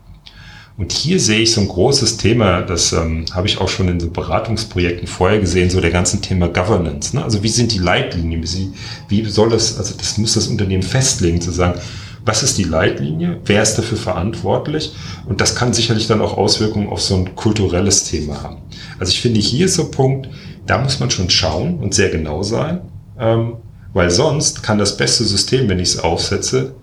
Und 0.75 0.91
hier 0.91 1.19
sehe 1.19 1.41
ich 1.41 1.53
so 1.53 1.61
ein 1.61 1.67
großes 1.67 2.17
Thema, 2.17 2.63
das 2.63 2.93
ähm, 2.93 3.25
habe 3.31 3.47
ich 3.47 3.59
auch 3.59 3.69
schon 3.69 3.87
in 3.87 3.99
so 3.99 4.09
Beratungsprojekten 4.09 5.07
vorher 5.07 5.39
gesehen, 5.39 5.69
so 5.69 5.79
der 5.79 5.91
ganzen 5.91 6.21
Thema 6.21 6.47
Governance. 6.47 7.15
Ne? 7.15 7.23
Also 7.23 7.43
wie 7.43 7.49
sind 7.49 7.71
die 7.71 7.77
Leitlinien? 7.77 8.43
Wie, 8.43 8.73
wie 9.07 9.29
soll 9.29 9.49
das, 9.49 9.77
also 9.77 9.93
das 9.95 10.17
muss 10.17 10.33
das 10.33 10.47
Unternehmen 10.47 10.81
festlegen, 10.81 11.39
zu 11.39 11.51
sagen, 11.51 11.79
was 12.25 12.41
ist 12.41 12.57
die 12.57 12.63
Leitlinie? 12.63 13.39
Wer 13.45 13.61
ist 13.61 13.75
dafür 13.75 13.97
verantwortlich? 13.97 14.93
Und 15.27 15.41
das 15.41 15.55
kann 15.55 15.73
sicherlich 15.73 16.07
dann 16.07 16.21
auch 16.21 16.37
Auswirkungen 16.37 16.89
auf 16.89 17.01
so 17.01 17.17
ein 17.17 17.35
kulturelles 17.35 18.05
Thema 18.05 18.41
haben. 18.41 18.57
Also 18.97 19.11
ich 19.11 19.21
finde, 19.21 19.41
hier 19.41 19.67
ist 19.67 19.75
so 19.75 19.83
ein 19.83 19.91
Punkt, 19.91 20.29
da 20.65 20.79
muss 20.79 20.99
man 20.99 21.11
schon 21.11 21.29
schauen 21.29 21.79
und 21.79 21.93
sehr 21.93 22.09
genau 22.09 22.41
sein, 22.41 22.81
ähm, 23.19 23.57
weil 23.93 24.10
sonst 24.10 24.63
kann 24.63 24.77
das 24.77 24.97
beste 24.97 25.23
System, 25.23 25.69
wenn 25.69 25.79
ich 25.79 25.89
es 25.89 25.99
aufsetze, 25.99 26.75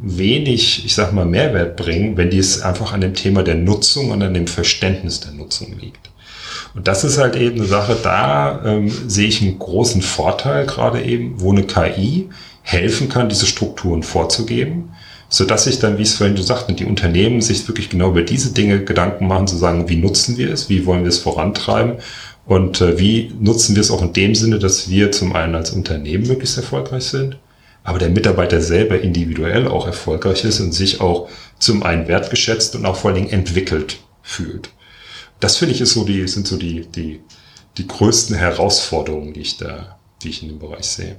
wenig, 0.00 0.84
ich 0.84 0.94
sag 0.94 1.12
mal, 1.12 1.24
Mehrwert 1.24 1.76
bringen, 1.76 2.16
wenn 2.16 2.30
dies 2.30 2.62
einfach 2.62 2.92
an 2.92 3.00
dem 3.00 3.14
Thema 3.14 3.42
der 3.42 3.56
Nutzung 3.56 4.10
und 4.10 4.22
an 4.22 4.34
dem 4.34 4.46
Verständnis 4.46 5.20
der 5.20 5.32
Nutzung 5.32 5.76
liegt. 5.78 6.10
Und 6.74 6.86
das 6.86 7.02
ist 7.02 7.18
halt 7.18 7.34
eben 7.34 7.56
eine 7.56 7.66
Sache, 7.66 7.96
da 8.00 8.62
ähm, 8.64 8.90
sehe 9.08 9.26
ich 9.26 9.42
einen 9.42 9.58
großen 9.58 10.02
Vorteil 10.02 10.66
gerade 10.66 11.02
eben, 11.02 11.40
wo 11.40 11.50
eine 11.50 11.64
KI 11.64 12.28
helfen 12.62 13.08
kann, 13.08 13.28
diese 13.28 13.46
Strukturen 13.46 14.02
vorzugeben, 14.02 14.90
so 15.28 15.44
dass 15.44 15.64
sich 15.64 15.78
dann, 15.78 15.98
wie 15.98 16.02
es 16.02 16.14
vorhin 16.14 16.36
gesagt 16.36 16.78
die 16.78 16.84
Unternehmen 16.84 17.40
sich 17.40 17.66
wirklich 17.66 17.88
genau 17.88 18.10
über 18.10 18.22
diese 18.22 18.52
Dinge 18.52 18.84
Gedanken 18.84 19.26
machen, 19.26 19.46
zu 19.46 19.56
sagen, 19.56 19.88
wie 19.88 19.96
nutzen 19.96 20.36
wir 20.36 20.52
es, 20.52 20.68
wie 20.68 20.86
wollen 20.86 21.02
wir 21.02 21.08
es 21.08 21.18
vorantreiben 21.18 21.96
und 22.48 22.80
äh, 22.80 22.98
wie 22.98 23.32
nutzen 23.38 23.76
wir 23.76 23.82
es 23.82 23.92
auch 23.92 24.02
in 24.02 24.12
dem 24.12 24.34
Sinne, 24.34 24.58
dass 24.58 24.90
wir 24.90 25.12
zum 25.12 25.36
einen 25.36 25.54
als 25.54 25.70
Unternehmen 25.70 26.26
möglichst 26.26 26.56
erfolgreich 26.56 27.04
sind 27.04 27.38
aber 27.88 27.98
der 27.98 28.10
Mitarbeiter 28.10 28.60
selber 28.60 29.00
individuell 29.00 29.66
auch 29.66 29.86
erfolgreich 29.86 30.44
ist 30.44 30.60
und 30.60 30.72
sich 30.72 31.00
auch 31.00 31.30
zum 31.58 31.82
einen 31.82 32.06
wertgeschätzt 32.06 32.76
und 32.76 32.84
auch 32.84 32.96
vor 32.96 33.10
allen 33.10 33.22
Dingen 33.22 33.32
entwickelt 33.32 33.98
fühlt. 34.20 34.68
Das 35.40 35.56
finde 35.56 35.74
ich 35.74 35.80
ist 35.80 35.94
so 35.94 36.04
die, 36.04 36.28
sind 36.28 36.46
so 36.46 36.58
die, 36.58 36.86
die, 36.86 37.20
die 37.78 37.86
größten 37.86 38.36
Herausforderungen, 38.36 39.32
die 39.32 39.40
ich 39.40 39.56
da, 39.56 39.98
die 40.22 40.28
ich 40.28 40.42
in 40.42 40.50
dem 40.50 40.58
Bereich 40.58 40.84
sehe. 40.84 41.16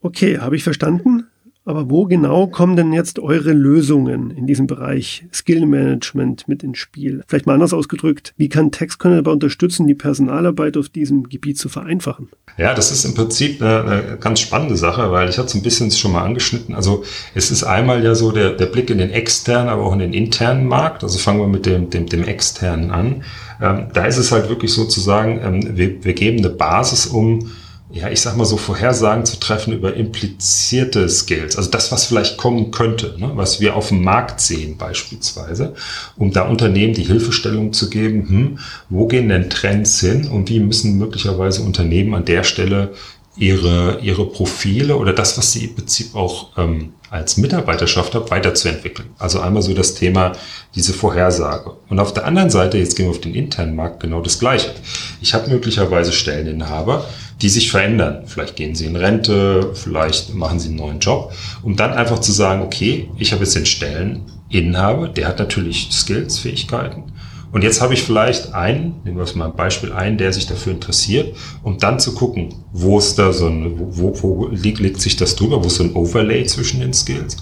Okay, 0.00 0.38
habe 0.38 0.56
ich 0.56 0.64
verstanden. 0.64 1.26
Aber 1.66 1.90
wo 1.90 2.04
genau 2.04 2.46
kommen 2.46 2.76
denn 2.76 2.92
jetzt 2.92 3.18
eure 3.18 3.52
Lösungen 3.52 4.30
in 4.30 4.46
diesem 4.46 4.68
Bereich 4.68 5.26
Skill 5.32 5.66
Management 5.66 6.46
mit 6.46 6.62
ins 6.62 6.78
Spiel? 6.78 7.24
Vielleicht 7.26 7.46
mal 7.46 7.54
anders 7.54 7.72
ausgedrückt, 7.72 8.34
wie 8.36 8.48
kann 8.48 8.70
TextConnect 8.70 9.26
dabei 9.26 9.32
unterstützen, 9.32 9.88
die 9.88 9.96
Personalarbeit 9.96 10.76
auf 10.76 10.88
diesem 10.88 11.28
Gebiet 11.28 11.58
zu 11.58 11.68
vereinfachen? 11.68 12.28
Ja, 12.56 12.72
das 12.72 12.92
ist 12.92 13.04
im 13.04 13.14
Prinzip 13.14 13.60
eine, 13.60 13.80
eine 13.80 14.18
ganz 14.18 14.38
spannende 14.38 14.76
Sache, 14.76 15.10
weil 15.10 15.28
ich 15.28 15.38
hatte 15.38 15.48
es 15.48 15.54
ein 15.54 15.62
bisschen 15.62 15.90
schon 15.90 16.12
mal 16.12 16.22
angeschnitten. 16.22 16.72
Also 16.72 17.02
es 17.34 17.50
ist 17.50 17.64
einmal 17.64 18.04
ja 18.04 18.14
so 18.14 18.30
der, 18.30 18.52
der 18.52 18.66
Blick 18.66 18.88
in 18.88 18.98
den 18.98 19.10
externen, 19.10 19.68
aber 19.68 19.82
auch 19.82 19.92
in 19.92 19.98
den 19.98 20.12
internen 20.12 20.66
Markt. 20.68 21.02
Also 21.02 21.18
fangen 21.18 21.40
wir 21.40 21.48
mit 21.48 21.66
dem, 21.66 21.90
dem, 21.90 22.06
dem 22.06 22.22
externen 22.22 22.92
an. 22.92 23.24
Ähm, 23.60 23.88
da 23.92 24.04
ist 24.04 24.18
es 24.18 24.30
halt 24.30 24.48
wirklich 24.48 24.72
sozusagen, 24.72 25.40
ähm, 25.42 25.76
wir, 25.76 26.04
wir 26.04 26.12
geben 26.12 26.38
eine 26.38 26.50
Basis, 26.50 27.06
um 27.06 27.50
ja, 27.90 28.10
ich 28.10 28.20
sag 28.20 28.36
mal 28.36 28.44
so, 28.44 28.56
Vorhersagen 28.56 29.24
zu 29.24 29.38
treffen 29.38 29.72
über 29.72 29.94
implizierte 29.94 31.08
Skills. 31.08 31.56
Also 31.56 31.70
das, 31.70 31.92
was 31.92 32.06
vielleicht 32.06 32.36
kommen 32.36 32.72
könnte, 32.72 33.14
ne? 33.18 33.30
was 33.34 33.60
wir 33.60 33.76
auf 33.76 33.88
dem 33.88 34.02
Markt 34.02 34.40
sehen 34.40 34.76
beispielsweise, 34.76 35.74
um 36.16 36.32
da 36.32 36.42
Unternehmen 36.42 36.94
die 36.94 37.04
Hilfestellung 37.04 37.72
zu 37.72 37.88
geben, 37.88 38.28
hm, 38.28 38.58
wo 38.88 39.06
gehen 39.06 39.28
denn 39.28 39.50
Trends 39.50 40.00
hin 40.00 40.26
und 40.26 40.48
wie 40.48 40.58
müssen 40.58 40.98
möglicherweise 40.98 41.62
Unternehmen 41.62 42.14
an 42.14 42.24
der 42.24 42.42
Stelle 42.42 42.92
ihre, 43.36 44.00
ihre 44.00 44.26
Profile 44.26 44.96
oder 44.96 45.12
das, 45.12 45.36
was 45.38 45.52
sie 45.52 45.66
im 45.66 45.74
Prinzip 45.74 46.14
auch 46.14 46.56
ähm, 46.56 46.94
als 47.10 47.36
Mitarbeiterschaft 47.36 48.14
haben, 48.14 48.30
weiterzuentwickeln. 48.30 49.10
Also 49.18 49.40
einmal 49.40 49.62
so 49.62 49.74
das 49.74 49.94
Thema, 49.94 50.32
diese 50.74 50.92
Vorhersage. 50.92 51.76
Und 51.88 52.00
auf 52.00 52.12
der 52.14 52.24
anderen 52.24 52.50
Seite, 52.50 52.78
jetzt 52.78 52.96
gehen 52.96 53.06
wir 53.06 53.10
auf 53.10 53.20
den 53.20 53.34
internen 53.34 53.76
Markt, 53.76 54.00
genau 54.00 54.22
das 54.22 54.38
Gleiche. 54.38 54.74
Ich 55.20 55.34
habe 55.34 55.50
möglicherweise 55.50 56.12
Stelleninhaber, 56.12 57.04
die 57.42 57.48
sich 57.48 57.70
verändern. 57.70 58.22
Vielleicht 58.26 58.56
gehen 58.56 58.74
sie 58.74 58.86
in 58.86 58.96
Rente, 58.96 59.72
vielleicht 59.74 60.34
machen 60.34 60.58
sie 60.58 60.68
einen 60.68 60.78
neuen 60.78 61.00
Job, 61.00 61.32
um 61.62 61.76
dann 61.76 61.92
einfach 61.92 62.20
zu 62.20 62.32
sagen, 62.32 62.62
okay, 62.62 63.10
ich 63.18 63.32
habe 63.32 63.44
jetzt 63.44 63.56
den 63.56 63.66
Stelleninhaber, 63.66 65.08
der 65.08 65.28
hat 65.28 65.38
natürlich 65.38 65.88
Skills, 65.92 66.38
Fähigkeiten. 66.38 67.12
Und 67.52 67.62
jetzt 67.62 67.80
habe 67.80 67.94
ich 67.94 68.02
vielleicht 68.02 68.54
einen, 68.54 69.00
nehmen 69.04 69.16
wir 69.16 69.24
es 69.24 69.34
mal 69.34 69.46
ein 69.46 69.56
Beispiel 69.56 69.92
ein, 69.92 70.18
der 70.18 70.32
sich 70.32 70.46
dafür 70.46 70.72
interessiert, 70.72 71.36
um 71.62 71.78
dann 71.78 72.00
zu 72.00 72.14
gucken, 72.14 72.54
wo 72.72 72.98
ist 72.98 73.18
da 73.18 73.32
so 73.32 73.46
ein, 73.46 73.74
wo, 73.78 74.14
wo 74.20 74.48
liegt, 74.48 74.80
liegt 74.80 75.00
sich 75.00 75.16
das 75.16 75.36
drüber, 75.36 75.62
wo 75.62 75.68
ist 75.68 75.76
so 75.76 75.84
ein 75.84 75.94
Overlay 75.94 76.44
zwischen 76.44 76.80
den 76.80 76.92
Skills? 76.92 77.36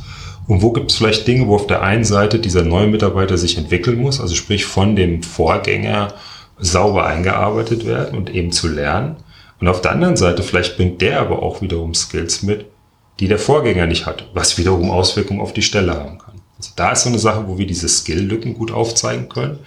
Und 0.47 0.63
wo 0.63 0.73
gibt 0.73 0.91
es 0.91 0.99
vielleicht 0.99 1.27
Dinge, 1.27 1.47
wo 1.47 1.55
auf 1.55 1.67
der 1.67 1.83
einen 1.83 2.05
Seite 2.05 2.39
dieser 2.39 2.63
neue 2.63 2.87
Mitarbeiter 2.87 3.39
sich 3.39 3.57
entwickeln 3.57 3.99
muss, 3.99 4.21
also 4.21 4.35
sprich 4.35 4.67
von 4.67 4.95
dem 4.95 5.23
Vorgänger 5.23 6.13
sauber 6.59 7.07
eingearbeitet 7.07 7.87
werden 7.87 8.17
und 8.17 8.31
eben 8.31 8.53
zu 8.53 8.69
lernen. 8.69 9.17
Und 9.61 9.69
auf 9.69 9.81
der 9.81 9.93
anderen 9.93 10.17
Seite, 10.17 10.43
vielleicht 10.43 10.77
bringt 10.77 11.01
der 11.01 11.21
aber 11.21 11.43
auch 11.43 11.63
wiederum 11.63 11.95
Skills 11.95 12.43
mit, 12.43 12.67
die 13.21 13.29
der 13.29 13.39
Vorgänger 13.39 13.87
nicht 13.87 14.07
hat, 14.07 14.29
was 14.35 14.59
wiederum 14.59 14.91
Auswirkungen 14.91 15.41
auf 15.41 15.53
die 15.53 15.63
Stelle 15.63 15.95
haben 15.95 16.19
kann. 16.19 16.35
Also 16.59 16.71
da 16.77 16.93
ist 16.93 17.03
so 17.03 17.09
eine 17.09 17.19
Sache, 17.19 17.45
wo 17.47 17.59
wir 17.59 17.67
diese 17.67 17.89
Skill-Lücken 17.89 18.55
gut 18.55 18.71
aufzeigen 18.71 19.29
können. 19.29 19.59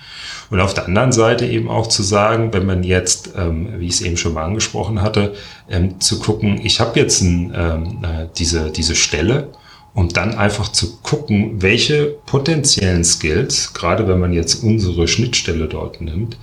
Und 0.50 0.62
auf 0.62 0.74
der 0.74 0.86
anderen 0.86 1.12
Seite 1.12 1.46
eben 1.46 1.70
auch 1.70 1.88
zu 1.88 2.02
sagen, 2.02 2.54
wenn 2.54 2.66
man 2.66 2.84
jetzt, 2.84 3.32
ähm, 3.38 3.80
wie 3.80 3.88
ich 3.88 3.96
es 3.96 4.02
eben 4.02 4.18
schon 4.18 4.34
mal 4.34 4.46
angesprochen 4.46 5.02
hatte, 5.02 5.34
ähm, 5.70 6.00
zu 6.00 6.20
gucken, 6.20 6.62
ich 6.64 6.80
habe 6.80 7.00
jetzt 7.00 7.22
ein, 7.22 7.54
ähm, 7.56 8.04
äh, 8.04 8.28
diese, 8.38 8.72
diese 8.72 8.96
Stelle 8.96 9.50
und 9.94 10.16
dann 10.16 10.36
einfach 10.36 10.72
zu 10.72 10.98
gucken, 11.02 11.62
welche 11.62 12.16
potenziellen 12.26 13.04
Skills, 13.04 13.74
gerade 13.74 14.08
wenn 14.08 14.20
man 14.20 14.32
jetzt 14.32 14.64
unsere 14.64 15.08
Schnittstelle 15.08 15.68
dort 15.68 16.02
nimmt, 16.02 16.38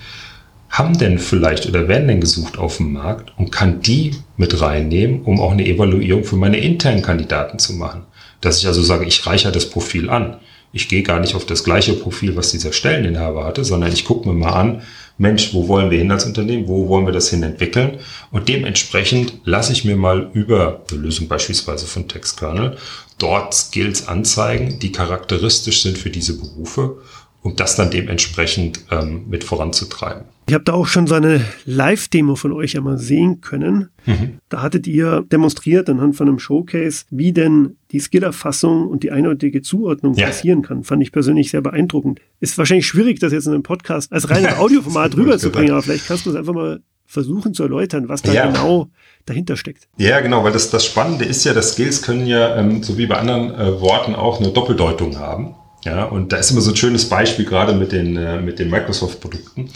haben 0.75 0.99
denn 0.99 1.21
vielleicht 1.21 1.67
oder 1.67 1.87
werden 1.87 2.09
denn 2.09 2.21
gesucht 2.21 2.59
auf 2.59 2.79
dem 2.79 2.93
Markt 2.93 3.33
und 3.39 3.53
kann 3.53 3.81
die 3.81 4.11
mit 4.37 4.61
reinnehmen, 4.61 5.23
um 5.23 5.41
auch 5.41 5.53
eine 5.53 5.65
Evaluierung 5.65 6.25
für 6.25 6.35
meine 6.35 6.59
internen 6.59 7.01
Kandidaten 7.01 7.61
zu 7.61 7.75
machen. 7.75 8.03
Dass 8.41 8.59
ich 8.59 8.67
also 8.67 8.83
sage, 8.83 9.05
ich 9.05 9.25
reiche 9.25 9.53
das 9.53 9.71
Profil 9.71 10.11
an. 10.11 10.39
Ich 10.73 10.89
gehe 10.89 11.05
gar 11.05 11.21
nicht 11.21 11.37
auf 11.37 11.47
das 11.47 11.63
gleiche 11.63 11.93
Profil, 11.93 12.35
was 12.35 12.51
dieser 12.51 12.73
Stelleninhaber 12.73 13.45
hatte, 13.45 13.65
sondern 13.65 13.93
ich 13.93 14.05
gucke 14.05 14.29
mir 14.29 14.35
mal 14.35 14.53
an, 14.53 14.83
Mensch, 15.17 15.55
wo 15.55 15.69
wollen 15.69 15.93
wir 15.93 15.99
hin 15.99 16.11
als 16.11 16.25
Unternehmen, 16.25 16.67
wo 16.67 16.89
wollen 16.89 17.07
wir 17.07 17.13
das 17.13 17.31
hin 17.31 17.45
entwickeln? 17.45 17.99
Und 18.33 18.49
dementsprechend 18.49 19.35
lasse 19.45 19.73
ich 19.73 19.85
mir 19.85 19.95
mal 19.95 20.29
über 20.33 20.83
eine 20.91 21.01
Lösung 21.01 21.29
beispielsweise 21.29 21.87
von 21.87 22.09
Textkernel 22.09 22.77
dort 23.19 23.55
Skills 23.55 24.09
anzeigen, 24.09 24.81
die 24.81 24.91
charakteristisch 24.91 25.83
sind 25.83 25.97
für 25.97 26.11
diese 26.11 26.37
Berufe 26.37 26.97
um 27.45 27.55
das 27.55 27.77
dann 27.77 27.91
dementsprechend 27.91 28.81
ähm, 28.91 29.27
mit 29.29 29.45
voranzutreiben. 29.45 30.25
Ich 30.47 30.53
habe 30.53 30.65
da 30.65 30.75
auch 30.75 30.87
schon 30.87 31.07
so 31.07 31.15
eine 31.15 31.41
Live-Demo 31.65 32.37
von 32.37 32.53
euch 32.53 32.77
einmal 32.77 32.99
sehen 32.99 33.41
können. 33.41 33.89
Mhm. 34.05 34.39
Da 34.51 34.61
hattet 34.61 34.87
ihr 34.87 35.25
demonstriert 35.33 35.89
anhand 35.89 36.17
von 36.17 36.29
einem 36.29 36.39
Showcase, 36.39 37.07
wie 37.11 37.33
denn 37.33 37.77
die 37.93 38.01
Skillerfassung 38.01 38.87
und 38.87 39.03
die 39.03 39.11
eindeutige 39.11 39.63
Zuordnung 39.63 40.15
ja. 40.15 40.27
passieren 40.27 40.63
kann. 40.63 40.85
Fand 40.85 41.03
ich 41.03 41.13
persönlich 41.13 41.51
sehr 41.51 41.63
beeindruckend. 41.63 42.21
Ist 42.41 42.59
wahrscheinlich 42.59 42.87
schwierig, 42.87 43.21
das 43.21 43.33
jetzt 43.33 43.47
in 43.47 43.55
einem 43.55 43.63
Podcast 43.63 44.13
als 44.13 44.29
reines 44.29 44.55
Audioformat 44.59 45.17
rüberzubringen, 45.17 45.71
aber 45.71 45.83
vielleicht 45.83 46.07
kannst 46.07 46.27
du 46.27 46.31
es 46.31 46.37
einfach 46.37 46.53
mal 46.53 46.81
versuchen 47.07 47.55
zu 47.55 47.63
erläutern, 47.63 48.09
was 48.09 48.23
da 48.23 48.33
ja. 48.33 48.47
genau 48.47 48.89
dahinter 49.25 49.57
steckt. 49.57 49.89
Ja, 49.97 50.21
genau, 50.21 50.45
weil 50.45 50.53
das, 50.53 50.71
das 50.71 50.85
Spannende 50.85 51.25
ist 51.25 51.45
ja, 51.45 51.55
dass 51.55 51.73
Skills 51.73 52.03
können 52.03 52.27
ja, 52.27 52.57
ähm, 52.57 52.83
so 52.83 52.99
wie 52.99 53.07
bei 53.07 53.17
anderen 53.17 53.55
äh, 53.55 53.81
Worten 53.81 54.15
auch 54.15 54.41
eine 54.41 54.51
Doppeldeutung 54.51 55.19
haben. 55.19 55.55
Ja, 55.85 56.05
und 56.05 56.33
da 56.33 56.39
ist 56.39 56.51
immer 56.51 56.63
so 56.63 56.71
ein 56.71 56.77
schönes 56.77 57.09
Beispiel 57.09 57.45
gerade 57.45 57.75
mit 57.75 57.93
den, 57.93 58.17
äh, 58.17 58.41
mit 58.41 58.59
den 58.59 58.71
Microsoft-Produkten. 58.71 59.71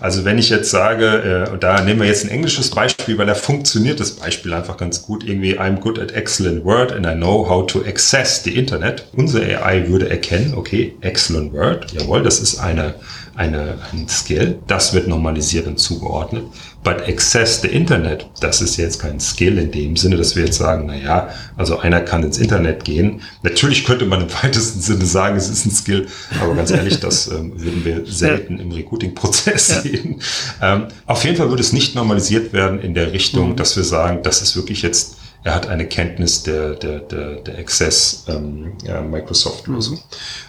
Also 0.00 0.24
wenn 0.24 0.38
ich 0.38 0.48
jetzt 0.48 0.70
sage, 0.70 1.50
äh, 1.52 1.58
da 1.58 1.82
nehmen 1.82 2.00
wir 2.00 2.08
jetzt 2.08 2.24
ein 2.24 2.30
englisches 2.30 2.70
Beispiel, 2.70 3.18
weil 3.18 3.26
da 3.26 3.34
funktioniert 3.34 4.00
das 4.00 4.12
Beispiel 4.12 4.54
einfach 4.54 4.78
ganz 4.78 5.02
gut. 5.02 5.24
Irgendwie, 5.24 5.58
I'm 5.58 5.78
good 5.78 5.98
at 5.98 6.12
excellent 6.12 6.64
word 6.64 6.90
and 6.92 7.06
I 7.06 7.14
know 7.14 7.48
how 7.48 7.66
to 7.66 7.84
access 7.86 8.42
the 8.42 8.56
Internet. 8.56 9.04
Unsere 9.12 9.62
AI 9.62 9.88
würde 9.88 10.08
erkennen, 10.08 10.54
okay, 10.54 10.94
excellent 11.02 11.52
word, 11.52 11.92
jawohl, 11.92 12.22
das 12.22 12.40
ist 12.40 12.58
eine, 12.58 12.94
eine, 13.40 13.78
ein 13.92 14.06
Skill, 14.06 14.58
das 14.66 14.92
wird 14.92 15.08
normalisiert 15.08 15.66
und 15.66 15.78
zugeordnet. 15.78 16.44
But 16.84 17.08
access 17.08 17.62
the 17.62 17.68
Internet, 17.68 18.26
das 18.40 18.60
ist 18.60 18.76
jetzt 18.76 19.00
kein 19.00 19.18
Skill 19.18 19.56
in 19.56 19.70
dem 19.70 19.96
Sinne, 19.96 20.16
dass 20.16 20.36
wir 20.36 20.44
jetzt 20.44 20.58
sagen, 20.58 20.84
na 20.86 20.94
ja, 20.94 21.30
also 21.56 21.78
einer 21.78 22.02
kann 22.02 22.22
ins 22.22 22.36
Internet 22.36 22.84
gehen. 22.84 23.22
Natürlich 23.42 23.84
könnte 23.84 24.04
man 24.04 24.20
im 24.20 24.28
weitesten 24.42 24.80
Sinne 24.80 25.06
sagen, 25.06 25.36
es 25.36 25.48
ist 25.48 25.64
ein 25.64 25.70
Skill, 25.70 26.06
aber 26.38 26.54
ganz 26.54 26.70
ehrlich, 26.70 27.00
das 27.00 27.28
ähm, 27.28 27.52
würden 27.56 27.84
wir 27.84 28.04
selten 28.04 28.58
im 28.58 28.72
Recruiting-Prozess 28.72 29.68
ja. 29.68 29.80
sehen. 29.80 30.22
Ähm, 30.60 30.88
auf 31.06 31.24
jeden 31.24 31.36
Fall 31.36 31.48
würde 31.48 31.62
es 31.62 31.72
nicht 31.72 31.94
normalisiert 31.94 32.52
werden 32.52 32.80
in 32.80 32.92
der 32.92 33.12
Richtung, 33.12 33.50
mhm. 33.50 33.56
dass 33.56 33.74
wir 33.74 33.84
sagen, 33.84 34.20
das 34.22 34.42
ist 34.42 34.54
wirklich 34.54 34.82
jetzt 34.82 35.16
er 35.42 35.54
hat 35.54 35.68
eine 35.68 35.86
Kenntnis 35.86 36.42
der, 36.42 36.74
der, 36.74 37.00
der, 37.00 37.36
der 37.36 37.58
Access 37.58 38.24
ähm, 38.28 38.72
ja, 38.84 39.00
Microsoft-Lösung. 39.00 39.94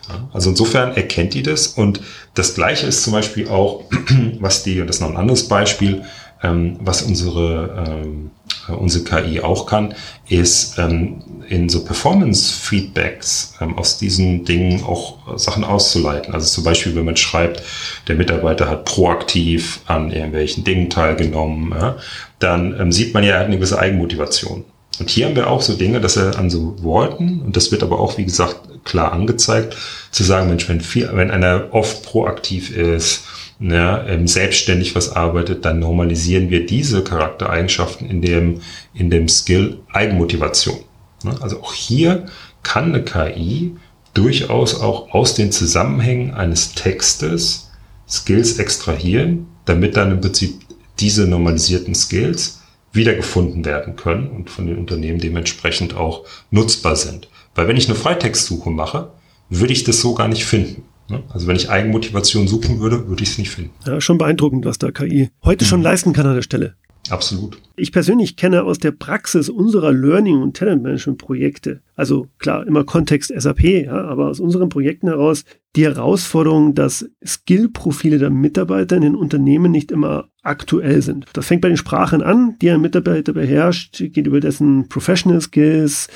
Mhm. 0.10 0.28
Also 0.34 0.50
insofern 0.50 0.96
erkennt 0.96 1.34
die 1.34 1.44
das. 1.44 1.68
Und 1.68 2.02
das 2.34 2.56
Gleiche 2.56 2.88
ist 2.88 3.04
zum 3.04 3.14
Beispiel 3.14 3.48
auch, 3.48 3.86
was 4.40 4.64
die, 4.64 4.82
und 4.82 4.88
das 4.88 4.98
ist 4.98 5.02
noch 5.02 5.10
ein 5.10 5.18
anderes 5.18 5.48
Beispiel, 5.48 6.04
ähm, 6.44 6.78
was 6.82 7.04
unsere, 7.04 7.86
ähm, 7.88 8.32
unsere 8.68 9.04
KI 9.04 9.42
auch 9.42 9.66
kann, 9.66 9.94
ist 10.28 10.78
ähm, 10.78 11.24
in 11.48 11.70
so 11.70 11.86
Performance-Feedbacks 11.86 13.56
ähm, 13.62 13.78
aus 13.78 13.98
diesen 13.98 14.44
Dingen 14.46 14.84
auch 14.84 15.38
Sachen 15.38 15.64
auszuleiten. 15.64 16.34
Also 16.34 16.48
zum 16.48 16.64
Beispiel, 16.64 16.96
wenn 16.96 17.06
man 17.06 17.18
schreibt, 17.18 17.64
der 18.08 18.16
Mitarbeiter 18.16 18.70
hat 18.70 18.86
proaktiv 18.86 19.82
an 19.86 20.12
irgendwelchen 20.12 20.64
Dingen 20.64 20.90
teilgenommen, 20.90 21.72
ja, 21.72 21.98
dann 22.40 22.80
ähm, 22.80 22.92
sieht 22.92 23.14
man 23.14 23.24
ja, 23.24 23.34
er 23.34 23.40
hat 23.42 23.46
eine 23.48 23.58
gewisse 23.58 23.80
Eigenmotivation. 23.80 24.66
Und 25.00 25.10
hier 25.10 25.26
haben 25.26 25.36
wir 25.36 25.50
auch 25.50 25.62
so 25.62 25.74
Dinge, 25.74 26.02
dass 26.02 26.18
er 26.18 26.38
an 26.38 26.50
so 26.50 26.76
Worten, 26.84 27.42
und 27.42 27.56
das 27.56 27.72
wird 27.72 27.84
aber 27.84 28.00
auch, 28.00 28.18
wie 28.18 28.26
gesagt, 28.26 28.58
klar 28.84 29.14
angezeigt, 29.14 29.78
zu 30.12 30.24
sagen, 30.24 30.50
Mensch, 30.50 30.68
wenn, 30.68 30.82
viel, 30.82 31.10
wenn 31.14 31.32
einer 31.32 31.70
oft 31.72 32.04
proaktiv 32.04 32.76
ist, 32.76 33.24
ja, 33.60 34.04
ähm, 34.08 34.28
selbstständig 34.28 34.96
was 34.96 35.16
arbeitet, 35.16 35.66
dann 35.66 35.80
normalisieren 35.80 36.50
wir 36.50 36.66
diese 36.66 37.04
Charaktereigenschaften 37.04 38.10
in 38.10 38.22
dem, 38.22 38.62
in 38.94 39.10
dem 39.12 39.28
Skill 39.28 39.80
Eigenmotivation. 39.94 40.80
Ne? 41.24 41.36
Also 41.42 41.62
auch 41.62 41.74
hier 41.74 42.26
kann 42.64 42.86
eine 42.86 43.04
KI 43.04 43.76
durchaus 44.14 44.80
auch 44.82 45.14
aus 45.14 45.36
den 45.36 45.52
Zusammenhängen 45.52 46.34
eines 46.34 46.74
Textes 46.74 47.70
Skills 48.10 48.58
extrahieren, 48.58 49.48
damit 49.66 49.96
dann 49.96 50.12
im 50.12 50.22
Prinzip 50.22 50.56
diese 51.00 51.28
normalisierten 51.28 51.96
Skills 51.96 52.61
wiedergefunden 52.94 53.66
werden 53.66 53.96
können 53.96 54.30
und 54.30 54.50
von 54.50 54.68
den 54.68 54.78
Unternehmen 54.78 55.20
dementsprechend 55.20 55.96
auch 55.96 56.26
nutzbar 56.50 56.96
sind. 56.96 57.30
Weil 57.56 57.68
wenn 57.68 57.78
ich 57.78 57.88
eine 57.88 57.96
Freitextsuche 57.96 58.70
mache, 58.70 59.12
würde 59.50 59.74
ich 59.74 59.84
das 59.84 60.02
so 60.02 60.14
gar 60.14 60.28
nicht 60.28 60.46
finden. 60.46 60.84
Ne? 61.10 61.24
Also 61.30 61.48
wenn 61.48 61.56
ich 61.56 61.70
Eigenmotivation 61.70 62.48
suchen 62.48 62.80
würde, 62.80 63.08
würde 63.08 63.24
ich 63.24 63.32
es 63.32 63.38
nicht 63.38 63.50
finden. 63.52 63.72
Ja, 63.86 64.00
schon 64.00 64.18
beeindruckend, 64.18 64.66
was 64.66 64.78
da 64.78 64.92
KI 64.92 65.30
heute 65.44 65.66
mhm. 65.66 65.70
schon 65.70 65.82
leisten 65.82 66.14
kann 66.14 66.26
an 66.26 66.36
der 66.36 66.42
Stelle. 66.42 66.76
Absolut. 67.10 67.58
Ich 67.76 67.92
persönlich 67.92 68.38
kenne 68.38 68.64
aus 68.64 68.78
der 68.78 68.92
Praxis 68.92 69.50
unserer 69.50 69.92
Learning- 69.92 70.42
und 70.42 70.56
Talentmanagement-Projekte, 70.56 71.82
also 71.96 72.28
klar, 72.38 72.66
immer 72.68 72.84
Kontext 72.84 73.34
SAP, 73.36 73.64
ja, 73.86 74.06
aber 74.06 74.28
aus 74.30 74.40
unseren 74.40 74.70
Projekten 74.70 75.08
heraus 75.08 75.44
die 75.76 75.86
Herausforderung, 75.86 76.76
dass 76.76 77.10
Skillprofile 77.26 78.18
der 78.18 78.30
Mitarbeiter 78.30 78.96
in 78.98 79.02
den 79.02 79.16
Unternehmen 79.16 79.72
nicht 79.72 79.92
immer 79.92 80.30
aktuell 80.44 81.02
sind. 81.02 81.26
Das 81.34 81.48
fängt 81.48 81.62
bei 81.62 81.70
den 81.70 81.78
Sprachen 81.78 82.22
an, 82.22 82.56
die 82.62 82.70
ein 82.70 82.82
Mitarbeiter 82.82 83.34
beherrscht, 83.34 83.98
geht 83.98 84.28
über 84.28 84.40
dessen 84.40 84.88
Professional 84.90 85.42
Skills, 85.42 86.08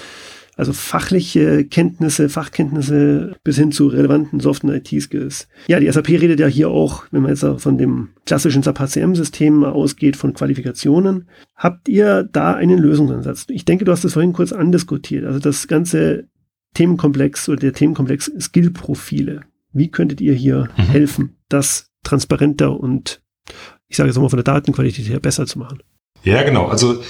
also 0.56 0.74
fachliche 0.74 1.66
Kenntnisse, 1.66 2.30
Fachkenntnisse 2.30 3.36
bis 3.44 3.58
hin 3.58 3.72
zu 3.72 3.88
relevanten 3.88 4.40
Soft- 4.40 4.64
und 4.64 4.72
IT-Skills. 4.72 5.48
Ja, 5.68 5.80
die 5.80 5.92
SAP 5.92 6.10
redet 6.10 6.40
ja 6.40 6.48
hier 6.48 6.70
auch, 6.70 7.06
wenn 7.12 7.22
man 7.22 7.32
jetzt 7.32 7.46
von 7.62 7.78
dem 7.78 8.10
klassischen 8.26 8.64
SAP 8.64 8.80
HCM-System 8.80 9.64
ausgeht, 9.64 10.16
von 10.16 10.34
Qualifikationen. 10.34 11.28
Habt 11.56 11.90
ihr 11.90 12.24
da 12.24 12.54
einen 12.54 12.80
Lösungsansatz? 12.80 13.46
Ich 13.50 13.66
denke, 13.66 13.86
du 13.86 13.92
hast 13.92 14.04
das 14.04 14.14
vorhin 14.14 14.34
kurz 14.34 14.54
andiskutiert. 14.54 15.26
Also 15.26 15.40
das 15.40 15.68
ganze 15.68 16.28
Themenkomplex 16.74 17.50
oder 17.50 17.60
der 17.60 17.74
Themenkomplex 17.74 18.32
Skillprofile. 18.40 19.42
Wie 19.74 19.90
könntet 19.90 20.22
ihr 20.22 20.34
hier 20.34 20.70
mhm. 20.78 20.84
helfen, 20.84 21.36
das 21.50 21.92
transparenter 22.04 22.80
und 22.80 23.22
ich 23.88 23.98
sage 23.98 24.10
jetzt 24.10 24.18
mal 24.18 24.30
von 24.30 24.38
der 24.38 24.44
Datenqualität 24.44 25.08
her 25.10 25.20
besser 25.20 25.46
zu 25.46 25.60
machen? 25.60 25.80
Ja, 26.26 26.42
genau. 26.42 26.66
Also 26.66 27.02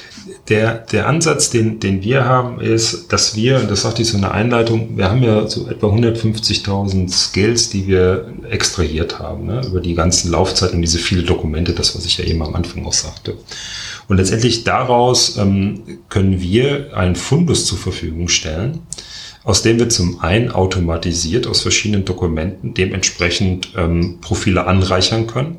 der, 0.50 0.74
der 0.92 1.08
Ansatz, 1.08 1.50
den, 1.50 1.80
den 1.80 2.04
wir 2.04 2.26
haben, 2.26 2.60
ist, 2.60 3.14
dass 3.14 3.36
wir, 3.36 3.62
und 3.62 3.72
das 3.72 3.82
sagte 3.82 4.02
ich 4.02 4.10
so 4.10 4.16
in 4.16 4.22
der 4.22 4.34
Einleitung, 4.34 4.98
wir 4.98 5.10
haben 5.10 5.24
ja 5.24 5.48
so 5.48 5.68
etwa 5.70 5.88
150.000 5.88 7.10
Skills, 7.10 7.70
die 7.70 7.88
wir 7.88 8.34
extrahiert 8.50 9.18
haben, 9.20 9.46
ne, 9.46 9.62
über 9.66 9.80
die 9.80 9.96
ganzen 9.96 10.32
Laufzeiten 10.32 10.76
und 10.76 10.82
diese 10.82 11.00
viele 11.00 11.24
Dokumente, 11.24 11.72
das, 11.72 11.96
was 11.96 12.06
ich 12.06 12.18
ja 12.18 12.26
eben 12.26 12.44
am 12.44 12.56
Anfang 12.56 12.86
auch 12.86 12.94
sagte. 12.94 13.38
Und 14.10 14.18
letztendlich 14.18 14.66
daraus 14.66 15.38
ähm, 15.38 15.82
können 16.10 16.42
wir 16.42 16.96
einen 16.96 17.16
Fundus 17.16 17.66
zur 17.66 17.78
Verfügung 17.78 18.28
stellen, 18.28 18.82
aus 19.46 19.62
dem 19.62 19.80
wir 19.80 19.90
zum 19.90 20.20
einen 20.20 20.52
automatisiert 20.52 21.48
aus 21.48 21.62
verschiedenen 21.62 22.04
Dokumenten 22.04 22.74
dementsprechend 22.74 23.70
ähm, 23.78 24.18
Profile 24.20 24.68
anreichern 24.68 25.26
können 25.26 25.58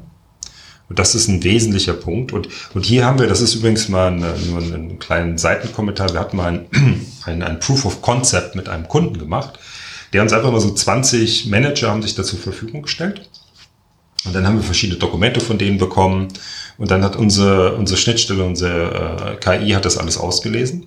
und 0.88 0.98
das 0.98 1.14
ist 1.14 1.28
ein 1.28 1.42
wesentlicher 1.42 1.94
Punkt. 1.94 2.32
Und, 2.32 2.48
und 2.74 2.84
hier 2.84 3.04
haben 3.04 3.18
wir, 3.18 3.26
das 3.26 3.40
ist 3.40 3.54
übrigens 3.54 3.88
mal 3.88 4.08
eine, 4.08 4.34
nur 4.46 4.58
einen 4.58 4.98
kleinen 4.98 5.36
Seitenkommentar, 5.36 6.12
wir 6.12 6.20
hatten 6.20 6.36
mal 6.36 6.46
ein, 6.46 6.66
ein, 7.24 7.42
ein 7.42 7.58
Proof 7.58 7.84
of 7.84 8.02
Concept 8.02 8.54
mit 8.54 8.68
einem 8.68 8.86
Kunden 8.86 9.18
gemacht, 9.18 9.58
der 10.12 10.22
uns 10.22 10.32
einfach 10.32 10.52
mal 10.52 10.60
so 10.60 10.72
20 10.72 11.46
Manager 11.46 11.90
haben 11.90 12.02
sich 12.02 12.14
da 12.14 12.22
zur 12.22 12.38
Verfügung 12.38 12.82
gestellt. 12.82 13.28
Und 14.24 14.34
dann 14.34 14.46
haben 14.46 14.56
wir 14.56 14.62
verschiedene 14.62 14.98
Dokumente 14.98 15.40
von 15.40 15.58
denen 15.58 15.78
bekommen. 15.78 16.28
Und 16.78 16.90
dann 16.90 17.02
hat 17.02 17.16
unsere, 17.16 17.74
unsere 17.74 17.98
Schnittstelle, 17.98 18.44
unsere 18.44 19.38
äh, 19.42 19.58
KI 19.58 19.70
hat 19.70 19.84
das 19.84 19.98
alles 19.98 20.18
ausgelesen. 20.18 20.86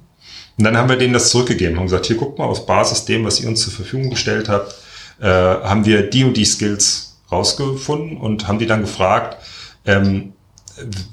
Und 0.58 0.66
dann 0.66 0.78
haben 0.78 0.90
wir 0.90 0.98
denen 0.98 1.14
das 1.14 1.30
zurückgegeben 1.30 1.78
und 1.78 1.86
gesagt, 1.86 2.06
hier 2.06 2.18
guckt 2.18 2.38
mal, 2.38 2.46
auf 2.46 2.66
Basis 2.66 3.06
dem, 3.06 3.24
was 3.24 3.40
ihr 3.40 3.48
uns 3.48 3.62
zur 3.62 3.72
Verfügung 3.74 4.10
gestellt 4.10 4.50
habt, 4.50 4.76
äh, 5.22 5.26
haben 5.26 5.86
wir 5.86 6.10
die 6.10 6.24
und 6.24 6.36
die 6.36 6.46
Skills 6.46 7.18
rausgefunden 7.32 8.18
und 8.18 8.48
haben 8.48 8.60
die 8.60 8.66
dann 8.66 8.82
gefragt, 8.82 9.38
ähm, 9.86 10.34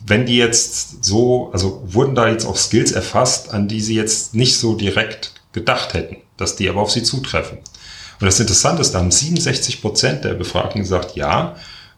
wenn 0.07 0.27
die 0.27 0.37
jetzt 0.37 1.05
so, 1.05 1.51
also 1.53 1.83
wurden 1.87 2.15
da 2.15 2.29
jetzt 2.29 2.47
auch 2.47 2.57
Skills 2.57 2.93
erfasst, 2.93 3.53
an 3.53 3.69
die 3.69 3.81
sie 3.81 3.95
jetzt 3.95 4.35
nicht 4.35 4.57
so 4.57 4.75
direkt 4.75 5.33
gedacht 5.53 5.95
hätten, 5.95 6.19
dass 6.37 6.57
die 6.57 6.69
aber 6.69 6.81
auf 6.81 6.91
sie 6.91 7.03
zutreffen. 7.03 7.59
Und 7.59 8.27
das 8.27 8.41
Interessante 8.41 8.83
ist, 8.83 8.93
da 8.93 9.01
haben 9.01 9.11
67 9.11 9.83
Prozent 9.83 10.25
der 10.25 10.35
Befragten 10.35 10.81
gesagt, 10.83 11.17
ja, 11.17 11.57